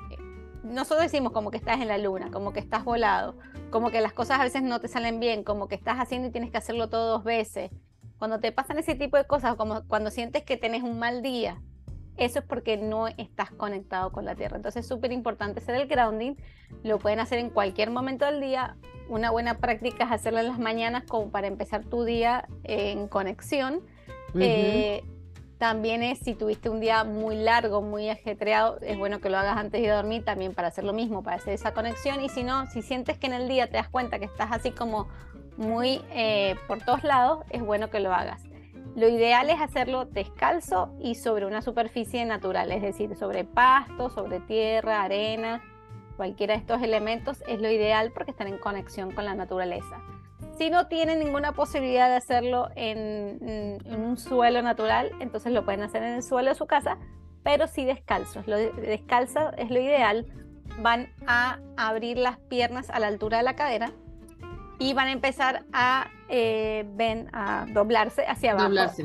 nosotros 0.63 1.03
decimos 1.03 1.31
como 1.31 1.51
que 1.51 1.57
estás 1.57 1.79
en 1.81 1.87
la 1.87 1.97
luna, 1.97 2.29
como 2.31 2.53
que 2.53 2.59
estás 2.59 2.83
volado, 2.83 3.37
como 3.69 3.91
que 3.91 4.01
las 4.01 4.13
cosas 4.13 4.39
a 4.39 4.43
veces 4.43 4.61
no 4.61 4.79
te 4.79 4.87
salen 4.87 5.19
bien, 5.19 5.43
como 5.43 5.67
que 5.67 5.75
estás 5.75 5.97
haciendo 5.97 6.27
y 6.27 6.31
tienes 6.31 6.51
que 6.51 6.57
hacerlo 6.57 6.89
todo 6.89 7.11
dos 7.11 7.23
veces. 7.23 7.71
Cuando 8.17 8.39
te 8.39 8.51
pasan 8.51 8.77
ese 8.77 8.95
tipo 8.95 9.17
de 9.17 9.25
cosas, 9.25 9.55
como 9.55 9.83
cuando 9.87 10.11
sientes 10.11 10.43
que 10.43 10.57
tenés 10.57 10.83
un 10.83 10.99
mal 10.99 11.21
día, 11.21 11.61
eso 12.17 12.39
es 12.39 12.45
porque 12.45 12.75
no 12.75 13.07
estás 13.07 13.49
conectado 13.51 14.11
con 14.11 14.25
la 14.25 14.35
tierra. 14.35 14.57
Entonces 14.57 14.81
es 14.81 14.89
súper 14.89 15.13
importante 15.13 15.61
hacer 15.61 15.75
el 15.75 15.87
grounding. 15.87 16.35
Lo 16.83 16.99
pueden 16.99 17.21
hacer 17.21 17.39
en 17.39 17.49
cualquier 17.49 17.91
momento 17.91 18.25
del 18.25 18.41
día. 18.41 18.75
Una 19.07 19.31
buena 19.31 19.59
práctica 19.59 20.03
es 20.03 20.11
hacerlo 20.11 20.39
en 20.39 20.47
las 20.47 20.59
mañanas 20.59 21.03
como 21.07 21.31
para 21.31 21.47
empezar 21.47 21.85
tu 21.85 22.03
día 22.03 22.47
en 22.65 23.07
conexión. 23.07 23.81
Eh, 24.35 25.01
también 25.59 26.03
es 26.03 26.19
si 26.19 26.35
tuviste 26.35 26.69
un 26.69 26.79
día 26.79 27.03
muy 27.03 27.35
largo, 27.35 27.81
muy 27.81 28.09
ajetreado, 28.09 28.79
es 28.81 28.97
bueno 28.97 29.19
que 29.19 29.29
lo 29.29 29.37
hagas 29.37 29.57
antes 29.57 29.81
de 29.81 29.89
dormir 29.89 30.23
también 30.23 30.55
para 30.55 30.69
hacer 30.69 30.85
lo 30.85 30.93
mismo, 30.93 31.21
para 31.21 31.35
hacer 31.35 31.53
esa 31.53 31.73
conexión. 31.73 32.21
Y 32.21 32.29
si 32.29 32.43
no, 32.43 32.65
si 32.67 32.81
sientes 32.81 33.17
que 33.17 33.27
en 33.27 33.33
el 33.33 33.49
día 33.49 33.67
te 33.67 33.73
das 33.73 33.89
cuenta 33.89 34.19
que 34.19 34.25
estás 34.25 34.51
así 34.51 34.71
como 34.71 35.09
muy 35.57 36.01
eh, 36.11 36.55
por 36.67 36.79
todos 36.79 37.03
lados, 37.03 37.45
es 37.49 37.61
bueno 37.61 37.89
que 37.89 37.99
lo 37.99 38.13
hagas. 38.13 38.41
Lo 38.95 39.09
ideal 39.09 39.49
es 39.49 39.59
hacerlo 39.59 40.05
descalzo 40.05 40.95
y 41.01 41.15
sobre 41.15 41.45
una 41.45 41.61
superficie 41.61 42.23
natural, 42.23 42.71
es 42.71 42.81
decir, 42.81 43.15
sobre 43.17 43.43
pasto, 43.43 44.09
sobre 44.09 44.39
tierra, 44.39 45.03
arena, 45.03 45.61
cualquiera 46.15 46.53
de 46.53 46.61
estos 46.61 46.81
elementos 46.81 47.43
es 47.47 47.61
lo 47.61 47.69
ideal 47.69 48.11
porque 48.13 48.31
están 48.31 48.47
en 48.47 48.57
conexión 48.57 49.11
con 49.11 49.25
la 49.25 49.35
naturaleza. 49.35 50.01
Si 50.59 50.69
no 50.69 50.87
tienen 50.87 51.19
ninguna 51.19 51.53
posibilidad 51.53 52.09
de 52.09 52.17
hacerlo 52.17 52.67
en, 52.75 53.79
un 53.85 54.17
suelo 54.17 54.61
natural, 54.61 55.09
entonces 55.21 55.53
lo 55.53 55.63
pueden 55.63 55.83
hacer 55.83 56.03
en 56.03 56.15
el 56.15 56.21
suelo 56.21 56.49
de 56.49 56.55
su 56.55 56.67
casa, 56.67 56.97
pero 57.43 57.65
sí 57.65 57.85
descalzos. 57.85 58.45
Lo 58.45 58.57
descalzo 58.57 59.53
es 59.55 59.69
lo 59.69 59.79
ideal. 59.79 60.25
Van 60.81 61.13
a 61.25 61.59
abrir 61.77 62.17
las 62.17 62.39
piernas 62.39 62.89
a 62.89 62.99
la 62.99 63.07
altura 63.07 63.37
de 63.37 63.43
la 63.43 63.55
cadera 63.55 63.93
y 64.79 64.93
van 64.93 65.07
a 65.07 65.11
empezar 65.13 65.63
a, 65.71 66.09
eh, 66.27 66.85
ven, 66.89 67.29
a 67.31 67.65
doblarse 67.73 68.25
hacia 68.27 68.51
abajo. 68.51 68.67
Doblarse. 68.67 69.03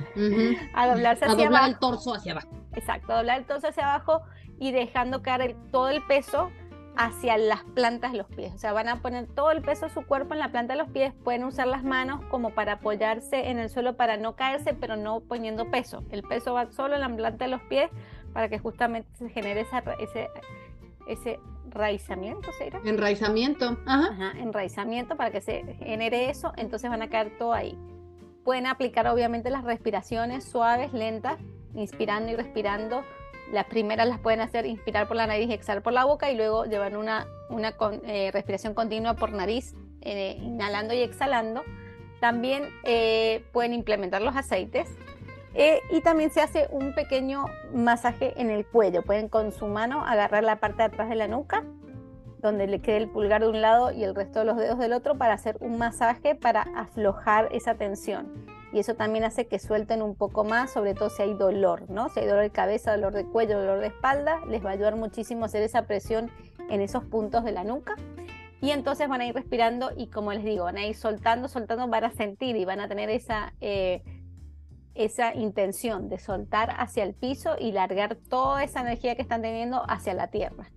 A 0.75 0.89
doblarse 0.89 1.25
hacia 1.25 1.41
a 1.41 1.45
doblar 1.45 1.69
el 1.69 1.79
torso 1.79 2.15
hacia 2.15 2.33
abajo. 2.33 2.49
Exacto, 2.73 3.15
doblar 3.15 3.39
el 3.39 3.47
torso 3.47 3.69
hacia 3.69 3.95
abajo 3.95 4.23
y 4.59 4.73
dejando 4.73 5.23
caer 5.23 5.55
todo 5.71 5.89
el 5.89 6.05
peso 6.09 6.51
hacia 6.97 7.37
las 7.37 7.63
plantas 7.63 8.13
de 8.13 8.19
los 8.19 8.27
pies. 8.29 8.53
O 8.55 8.59
sea, 8.59 8.73
van 8.73 8.89
a 8.89 9.03
poner 9.03 9.27
todo 9.27 9.51
el 9.51 9.63
peso 9.63 9.87
de 9.87 9.95
su 9.95 10.07
cuerpo 10.07 10.35
en 10.35 10.41
la 10.41 10.51
planta 10.51 10.75
de 10.75 10.79
los 10.79 10.91
pies. 10.91 11.13
Pueden 11.25 11.45
usar 11.45 11.67
las 11.67 11.85
manos 11.85 12.25
como 12.31 12.51
para 12.51 12.75
apoyarse 12.75 13.51
en 13.51 13.59
el 13.59 13.69
suelo 13.69 13.97
para 13.97 14.17
no 14.17 14.37
caerse, 14.37 14.75
pero 14.75 14.97
no 14.97 15.21
poniendo 15.21 15.71
peso. 15.71 16.05
El 16.11 16.23
peso 16.23 16.55
va 16.55 16.71
solo 16.73 16.95
en 16.95 17.01
la 17.01 17.09
planta 17.09 17.45
de 17.45 17.51
los 17.51 17.63
pies 17.63 17.91
para 18.33 18.49
que 18.49 18.59
justamente 18.59 19.09
se 19.17 19.29
genere 19.29 19.63
esa, 19.63 19.83
ese, 19.99 20.29
ese 21.09 21.41
enraizamiento, 21.67 22.51
¿será? 22.53 22.81
Enraizamiento, 22.85 23.77
ajá. 23.87 24.33
enraizamiento 24.37 25.17
para 25.17 25.31
que 25.31 25.41
se 25.41 25.65
genere 25.75 26.31
eso, 26.31 26.53
entonces 26.57 26.91
van 26.91 27.03
a 27.03 27.09
caer 27.09 27.37
todo 27.39 27.53
ahí. 27.53 27.79
Pueden 28.45 28.67
aplicar 28.67 29.07
obviamente 29.09 29.51
las 29.51 29.65
respiraciones 29.65 30.45
suaves, 30.45 30.93
lentas, 30.93 31.39
inspirando 31.75 32.31
y 32.31 32.37
respirando. 32.37 33.03
Las 33.53 33.67
primeras 33.67 34.09
las 34.09 34.19
pueden 34.19 34.41
hacer 34.41 34.67
inspirar 34.67 35.07
por 35.07 35.17
la 35.17 35.27
nariz 35.27 35.49
y 35.49 35.53
exhalar 35.53 35.83
por 35.83 35.93
la 35.93 36.05
boca 36.05 36.31
y 36.31 36.37
luego 36.37 36.65
llevar 36.65 36.97
una, 36.97 37.27
una 37.51 37.75
eh, 38.05 38.31
respiración 38.33 38.75
continua 38.75 39.15
por 39.15 39.33
nariz, 39.33 39.75
eh, 40.01 40.39
inhalando 40.41 40.95
y 40.95 41.01
exhalando. 41.01 41.63
También 42.21 42.71
eh, 42.85 43.45
pueden 43.53 43.75
implementar 43.75 44.23
los 44.23 44.35
aceites 44.35 44.89
eh, 45.55 45.81
y 45.91 46.01
también 46.01 46.31
se 46.31 46.41
hace 46.41 46.69
un 46.71 46.95
pequeño 46.95 47.47
masaje 47.73 48.35
en 48.41 48.51
el 48.51 48.67
cuello. 48.67 49.03
Pueden 49.03 49.29
con 49.29 49.53
su 49.53 49.67
mano 49.67 50.05
agarrar 50.05 50.43
la 50.43 50.57
parte 50.57 50.79
de 50.79 50.85
atrás 50.85 51.09
de 51.09 51.15
la 51.15 51.29
nuca, 51.29 51.63
donde 52.39 52.67
le 52.67 52.81
quede 52.81 52.97
el 52.97 53.09
pulgar 53.09 53.43
de 53.43 53.49
un 53.49 53.61
lado 53.61 53.93
y 53.93 54.03
el 54.03 54.15
resto 54.15 54.41
de 54.41 54.47
los 54.47 54.57
dedos 54.57 54.79
del 54.79 54.93
otro, 54.93 55.17
para 55.17 55.35
hacer 55.35 55.57
un 55.61 55.79
masaje 55.79 56.35
para 56.35 56.63
aflojar 56.77 57.49
esa 57.53 57.77
tensión. 57.77 58.47
Y 58.75 58.81
eso 58.81 58.97
también 58.97 59.23
hace 59.23 59.47
que 59.47 59.61
suelten 59.61 60.03
un 60.03 60.17
poco 60.17 60.43
más, 60.43 60.73
sobre 60.73 60.95
todo 60.95 61.09
si 61.09 61.23
hay 61.23 61.35
dolor, 61.35 61.89
¿no? 61.89 62.09
Si 62.09 62.19
hay 62.19 62.27
dolor 62.27 62.43
de 62.43 62.51
cabeza, 62.51 62.91
dolor 62.91 63.13
de 63.13 63.25
cuello, 63.25 63.61
dolor 63.61 63.79
de 63.79 63.87
espalda, 63.87 64.41
les 64.49 64.65
va 64.65 64.71
a 64.71 64.73
ayudar 64.73 64.97
muchísimo 64.97 65.45
hacer 65.45 65.63
esa 65.63 65.83
presión 65.83 66.29
en 66.69 66.81
esos 66.81 67.05
puntos 67.05 67.45
de 67.45 67.53
la 67.53 67.63
nuca. 67.63 67.95
Y 68.61 68.73
entonces 68.73 69.09
van 69.09 69.21
a 69.21 69.27
ir 69.27 69.35
respirando 69.35 69.93
y 69.97 70.09
como 70.09 70.33
les 70.33 70.43
digo, 70.43 70.65
van 70.65 70.77
a 70.77 70.87
ir 70.87 70.97
soltando, 70.97 71.47
soltando, 71.47 71.87
van 71.87 72.03
a 72.03 72.11
sentir 72.11 72.57
y 72.57 72.65
van 72.65 72.81
a 72.81 72.89
tener 72.89 73.11
esa... 73.11 73.55
Eh, 73.61 74.03
esa 74.97 75.35
intención 75.35 76.09
de 76.09 76.21
soltar 76.21 76.73
hacia 76.79 77.03
el 77.03 77.15
piso 77.15 77.57
y 77.59 77.73
largar 77.73 78.15
toda 78.15 78.63
esa 78.63 78.81
energía 78.81 79.17
que 79.17 79.23
están 79.23 79.43
teniendo 79.43 79.83
hacia 79.89 80.15
la 80.15 80.29
tierra. 80.29 80.71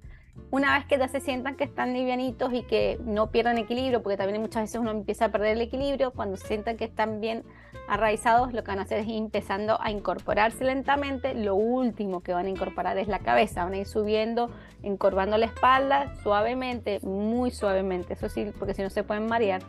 Una 0.49 0.77
vez 0.77 0.85
que 0.85 0.97
ya 0.97 1.07
se 1.07 1.19
sientan 1.19 1.55
que 1.55 1.65
están 1.65 1.93
livianitos 1.93 2.53
y 2.53 2.63
que 2.63 2.97
no 3.03 3.31
pierdan 3.31 3.57
equilibrio, 3.57 4.01
porque 4.01 4.17
también 4.17 4.41
muchas 4.41 4.63
veces 4.63 4.79
uno 4.79 4.91
empieza 4.91 5.25
a 5.25 5.29
perder 5.29 5.57
el 5.57 5.61
equilibrio, 5.61 6.11
cuando 6.11 6.37
se 6.37 6.47
sientan 6.47 6.77
que 6.77 6.85
están 6.85 7.19
bien 7.19 7.43
arraizados, 7.89 8.53
lo 8.53 8.63
que 8.63 8.71
van 8.71 8.79
a 8.79 8.83
hacer 8.83 8.99
es 8.99 9.07
ir 9.07 9.17
empezando 9.17 9.77
a 9.81 9.91
incorporarse 9.91 10.63
lentamente. 10.63 11.33
Lo 11.33 11.55
último 11.55 12.21
que 12.21 12.33
van 12.33 12.45
a 12.45 12.49
incorporar 12.49 12.97
es 12.97 13.07
la 13.07 13.19
cabeza, 13.19 13.65
van 13.65 13.73
a 13.73 13.77
ir 13.77 13.87
subiendo, 13.87 14.49
encorvando 14.83 15.37
la 15.37 15.47
espalda 15.47 16.15
suavemente, 16.23 16.99
muy 17.01 17.51
suavemente, 17.51 18.13
eso 18.13 18.29
sí, 18.29 18.51
porque 18.57 18.73
si 18.73 18.81
no 18.81 18.89
se 18.89 19.03
pueden 19.03 19.27
marear 19.27 19.61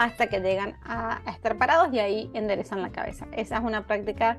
hasta 0.00 0.28
que 0.28 0.40
llegan 0.40 0.76
a, 0.82 1.20
estar 1.30 1.58
parados 1.58 1.92
y 1.92 1.98
ahí 1.98 2.30
enderezan 2.32 2.80
la 2.80 2.90
cabeza. 2.90 3.26
Esa 3.32 3.58
es 3.58 3.62
una 3.62 3.86
práctica 3.86 4.38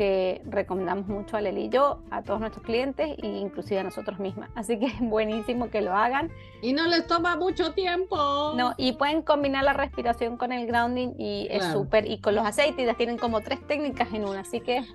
que 0.00 0.40
recomendamos 0.46 1.08
mucho 1.08 1.36
a 1.36 1.42
Leli 1.42 1.64
y 1.64 1.68
yo, 1.68 2.00
a 2.10 2.22
todos 2.22 2.40
nuestros 2.40 2.64
clientes 2.64 3.18
e 3.22 3.26
inclusive 3.26 3.80
a 3.80 3.82
nosotros 3.82 4.18
mismas. 4.18 4.48
Así 4.54 4.78
que 4.78 4.86
es 4.86 4.98
buenísimo 4.98 5.68
que 5.68 5.82
lo 5.82 5.92
hagan. 5.92 6.32
Y 6.62 6.72
no 6.72 6.86
les 6.86 7.06
toma 7.06 7.36
mucho 7.36 7.74
tiempo. 7.74 8.16
No, 8.56 8.72
y 8.78 8.92
pueden 8.92 9.20
combinar 9.20 9.62
la 9.62 9.74
respiración 9.74 10.38
con 10.38 10.52
el 10.52 10.66
grounding 10.66 11.16
y 11.18 11.48
es 11.50 11.66
súper. 11.66 12.10
Y 12.10 12.18
con 12.18 12.34
los 12.34 12.46
aceites, 12.46 12.86
ya 12.86 12.94
tienen 12.94 13.18
como 13.18 13.42
tres 13.42 13.60
técnicas 13.66 14.10
en 14.14 14.24
una, 14.24 14.40
así 14.40 14.62
que. 14.62 14.86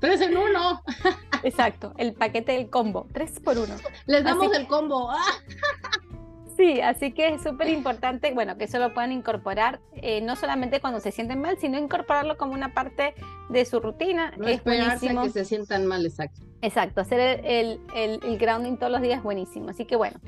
Tres 0.00 0.20
en 0.20 0.36
uno. 0.36 0.82
Exacto, 1.44 1.94
el 1.96 2.14
paquete 2.14 2.50
del 2.50 2.70
combo, 2.70 3.06
tres 3.12 3.38
por 3.38 3.56
uno. 3.56 3.76
Les 4.06 4.24
damos 4.24 4.52
el 4.52 4.66
combo. 4.66 5.12
Sí, 6.60 6.78
así 6.82 7.12
que 7.12 7.28
es 7.28 7.42
súper 7.42 7.70
importante, 7.70 8.34
bueno, 8.34 8.58
que 8.58 8.64
eso 8.64 8.78
lo 8.78 8.92
puedan 8.92 9.12
incorporar, 9.12 9.80
eh, 9.94 10.20
no 10.20 10.36
solamente 10.36 10.78
cuando 10.78 11.00
se 11.00 11.10
sienten 11.10 11.40
mal, 11.40 11.56
sino 11.58 11.78
incorporarlo 11.78 12.36
como 12.36 12.52
una 12.52 12.74
parte 12.74 13.14
de 13.48 13.64
su 13.64 13.80
rutina. 13.80 14.34
No 14.36 14.46
es 14.46 14.62
buenísimo. 14.62 15.22
que 15.22 15.30
se 15.30 15.46
sientan 15.46 15.86
mal, 15.86 16.04
exacto. 16.04 16.42
Exacto, 16.60 17.00
hacer 17.00 17.40
el, 17.46 17.80
el, 17.96 18.20
el, 18.22 18.36
grounding 18.36 18.76
todos 18.76 18.92
los 18.92 19.00
días 19.00 19.16
es 19.16 19.22
buenísimo. 19.22 19.70
Así 19.70 19.86
que 19.86 19.96
bueno, 19.96 20.20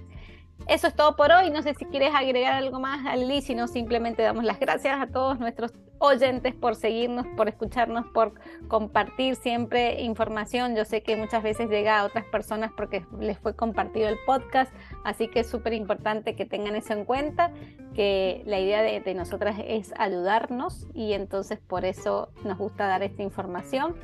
eso 0.66 0.86
es 0.86 0.94
todo 0.94 1.16
por 1.16 1.30
hoy. 1.32 1.50
No 1.50 1.62
sé 1.62 1.74
si 1.74 1.84
quieres 1.86 2.14
agregar 2.14 2.54
algo 2.54 2.80
más, 2.80 3.06
Ali, 3.06 3.42
si 3.42 3.54
no, 3.54 3.68
simplemente 3.68 4.22
damos 4.22 4.44
las 4.44 4.58
gracias 4.58 5.00
a 5.00 5.06
todos 5.06 5.38
nuestros 5.38 5.72
oyentes 6.02 6.54
por 6.54 6.74
seguirnos, 6.74 7.26
por 7.36 7.48
escucharnos, 7.48 8.06
por 8.08 8.34
compartir 8.66 9.36
siempre 9.36 10.02
información. 10.02 10.74
Yo 10.74 10.84
sé 10.84 11.02
que 11.02 11.16
muchas 11.16 11.42
veces 11.42 11.70
llega 11.70 12.00
a 12.00 12.04
otras 12.04 12.24
personas 12.24 12.72
porque 12.76 13.06
les 13.20 13.38
fue 13.38 13.54
compartido 13.54 14.08
el 14.08 14.18
podcast, 14.26 14.72
así 15.04 15.28
que 15.28 15.40
es 15.40 15.48
súper 15.48 15.74
importante 15.74 16.34
que 16.34 16.44
tengan 16.44 16.74
eso 16.74 16.92
en 16.92 17.04
cuenta, 17.04 17.52
que 17.94 18.42
la 18.46 18.58
idea 18.58 18.82
de, 18.82 19.00
de 19.00 19.14
nosotras 19.14 19.56
es 19.64 19.94
ayudarnos 19.96 20.88
y 20.92 21.12
entonces 21.12 21.60
por 21.60 21.84
eso 21.84 22.30
nos 22.42 22.58
gusta 22.58 22.88
dar 22.88 23.04
esta 23.04 23.22
información. 23.22 23.94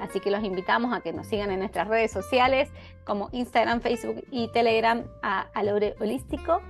Así 0.00 0.20
que 0.20 0.30
los 0.30 0.44
invitamos 0.44 0.94
a 0.94 1.00
que 1.00 1.12
nos 1.12 1.26
sigan 1.26 1.50
en 1.50 1.60
nuestras 1.60 1.88
redes 1.88 2.10
sociales 2.12 2.70
como 3.04 3.28
Instagram, 3.32 3.80
Facebook 3.80 4.24
y 4.30 4.48
Telegram 4.48 5.04
a 5.22 5.46
Alore 5.54 5.96
Holístico. 6.00 6.60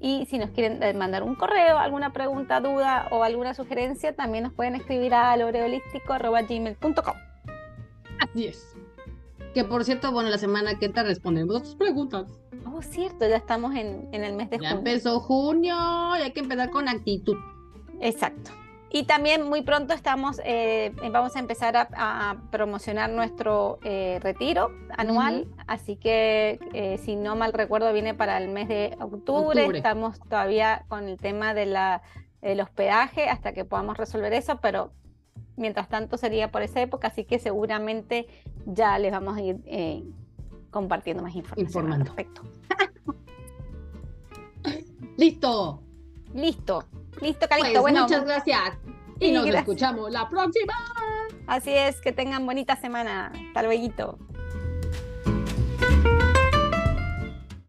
Y 0.00 0.26
si 0.26 0.38
nos 0.38 0.50
quieren 0.50 0.82
eh, 0.82 0.94
mandar 0.94 1.22
un 1.24 1.34
correo, 1.34 1.76
alguna 1.78 2.12
pregunta, 2.12 2.60
duda 2.60 3.08
o 3.10 3.24
alguna 3.24 3.54
sugerencia, 3.54 4.14
también 4.14 4.44
nos 4.44 4.52
pueden 4.52 4.76
escribir 4.76 5.12
a 5.14 5.32
aloreholístico.gmail.com. 5.32 7.14
Así 8.20 8.46
es. 8.46 8.76
Que 9.54 9.64
por 9.64 9.84
cierto, 9.84 10.12
bueno, 10.12 10.30
la 10.30 10.38
semana 10.38 10.78
que 10.78 10.86
entra 10.86 11.02
respondemos 11.02 11.62
tus 11.62 11.74
preguntas. 11.74 12.26
Oh, 12.66 12.80
cierto, 12.82 13.26
ya 13.26 13.36
estamos 13.36 13.74
en, 13.74 14.08
en 14.12 14.22
el 14.22 14.34
mes 14.34 14.50
de 14.50 14.58
junio. 14.58 14.70
Ya 14.70 14.76
empezó 14.76 15.18
junio 15.20 15.76
y 16.18 16.22
hay 16.22 16.32
que 16.32 16.40
empezar 16.40 16.70
con 16.70 16.88
actitud. 16.88 17.36
Exacto. 18.00 18.52
Y 18.90 19.04
también 19.04 19.46
muy 19.46 19.62
pronto 19.62 19.92
estamos, 19.92 20.40
eh, 20.44 20.94
vamos 21.12 21.36
a 21.36 21.40
empezar 21.40 21.76
a, 21.76 22.36
promocionar 22.50 23.10
nuestro 23.10 23.78
eh, 23.82 24.18
retiro 24.22 24.70
anual, 24.96 25.46
así 25.66 25.96
que 25.96 26.58
eh, 26.72 26.96
si 26.98 27.14
no 27.14 27.36
mal 27.36 27.52
recuerdo 27.52 27.92
viene 27.92 28.14
para 28.14 28.38
el 28.38 28.48
mes 28.48 28.68
de 28.68 28.96
octubre. 29.00 29.66
estamos 29.76 30.18
todavía 30.20 30.86
con 30.88 31.06
el 31.06 31.18
tema 31.18 31.52
de 31.52 31.66
la, 31.66 32.02
del 32.40 32.60
hospedaje 32.60 33.28
hasta 33.28 33.52
que 33.52 33.66
podamos 33.66 33.98
resolver 33.98 34.32
eso, 34.32 34.58
pero 34.62 34.92
mientras 35.56 35.88
tanto 35.88 36.16
sería 36.16 36.50
por 36.50 36.62
esa 36.62 36.80
época, 36.80 37.08
así 37.08 37.24
que 37.24 37.38
seguramente 37.38 38.26
ya 38.64 38.98
les 38.98 39.12
vamos 39.12 39.36
a 39.36 39.42
ir 39.42 39.58
compartiendo 40.70 41.22
más 41.22 41.34
información 41.34 41.92
al 41.92 42.06
respecto. 42.06 42.42
Listo. 45.18 45.82
Listo. 46.32 46.84
Listo, 47.20 47.48
Calixto. 47.48 47.72
Pues, 47.72 47.80
bueno, 47.80 48.02
muchas 48.02 48.24
gracias. 48.24 48.78
Y, 49.20 49.32
nos 49.32 49.46
escuchamos 49.46 50.10
la 50.10 50.28
próxima. 50.28 50.74
Así 51.46 51.72
es, 51.72 52.00
que 52.00 52.12
tengan 52.12 52.46
bonita 52.46 52.76
semana. 52.76 53.32
Hasta 53.48 53.62
luego. 53.62 54.18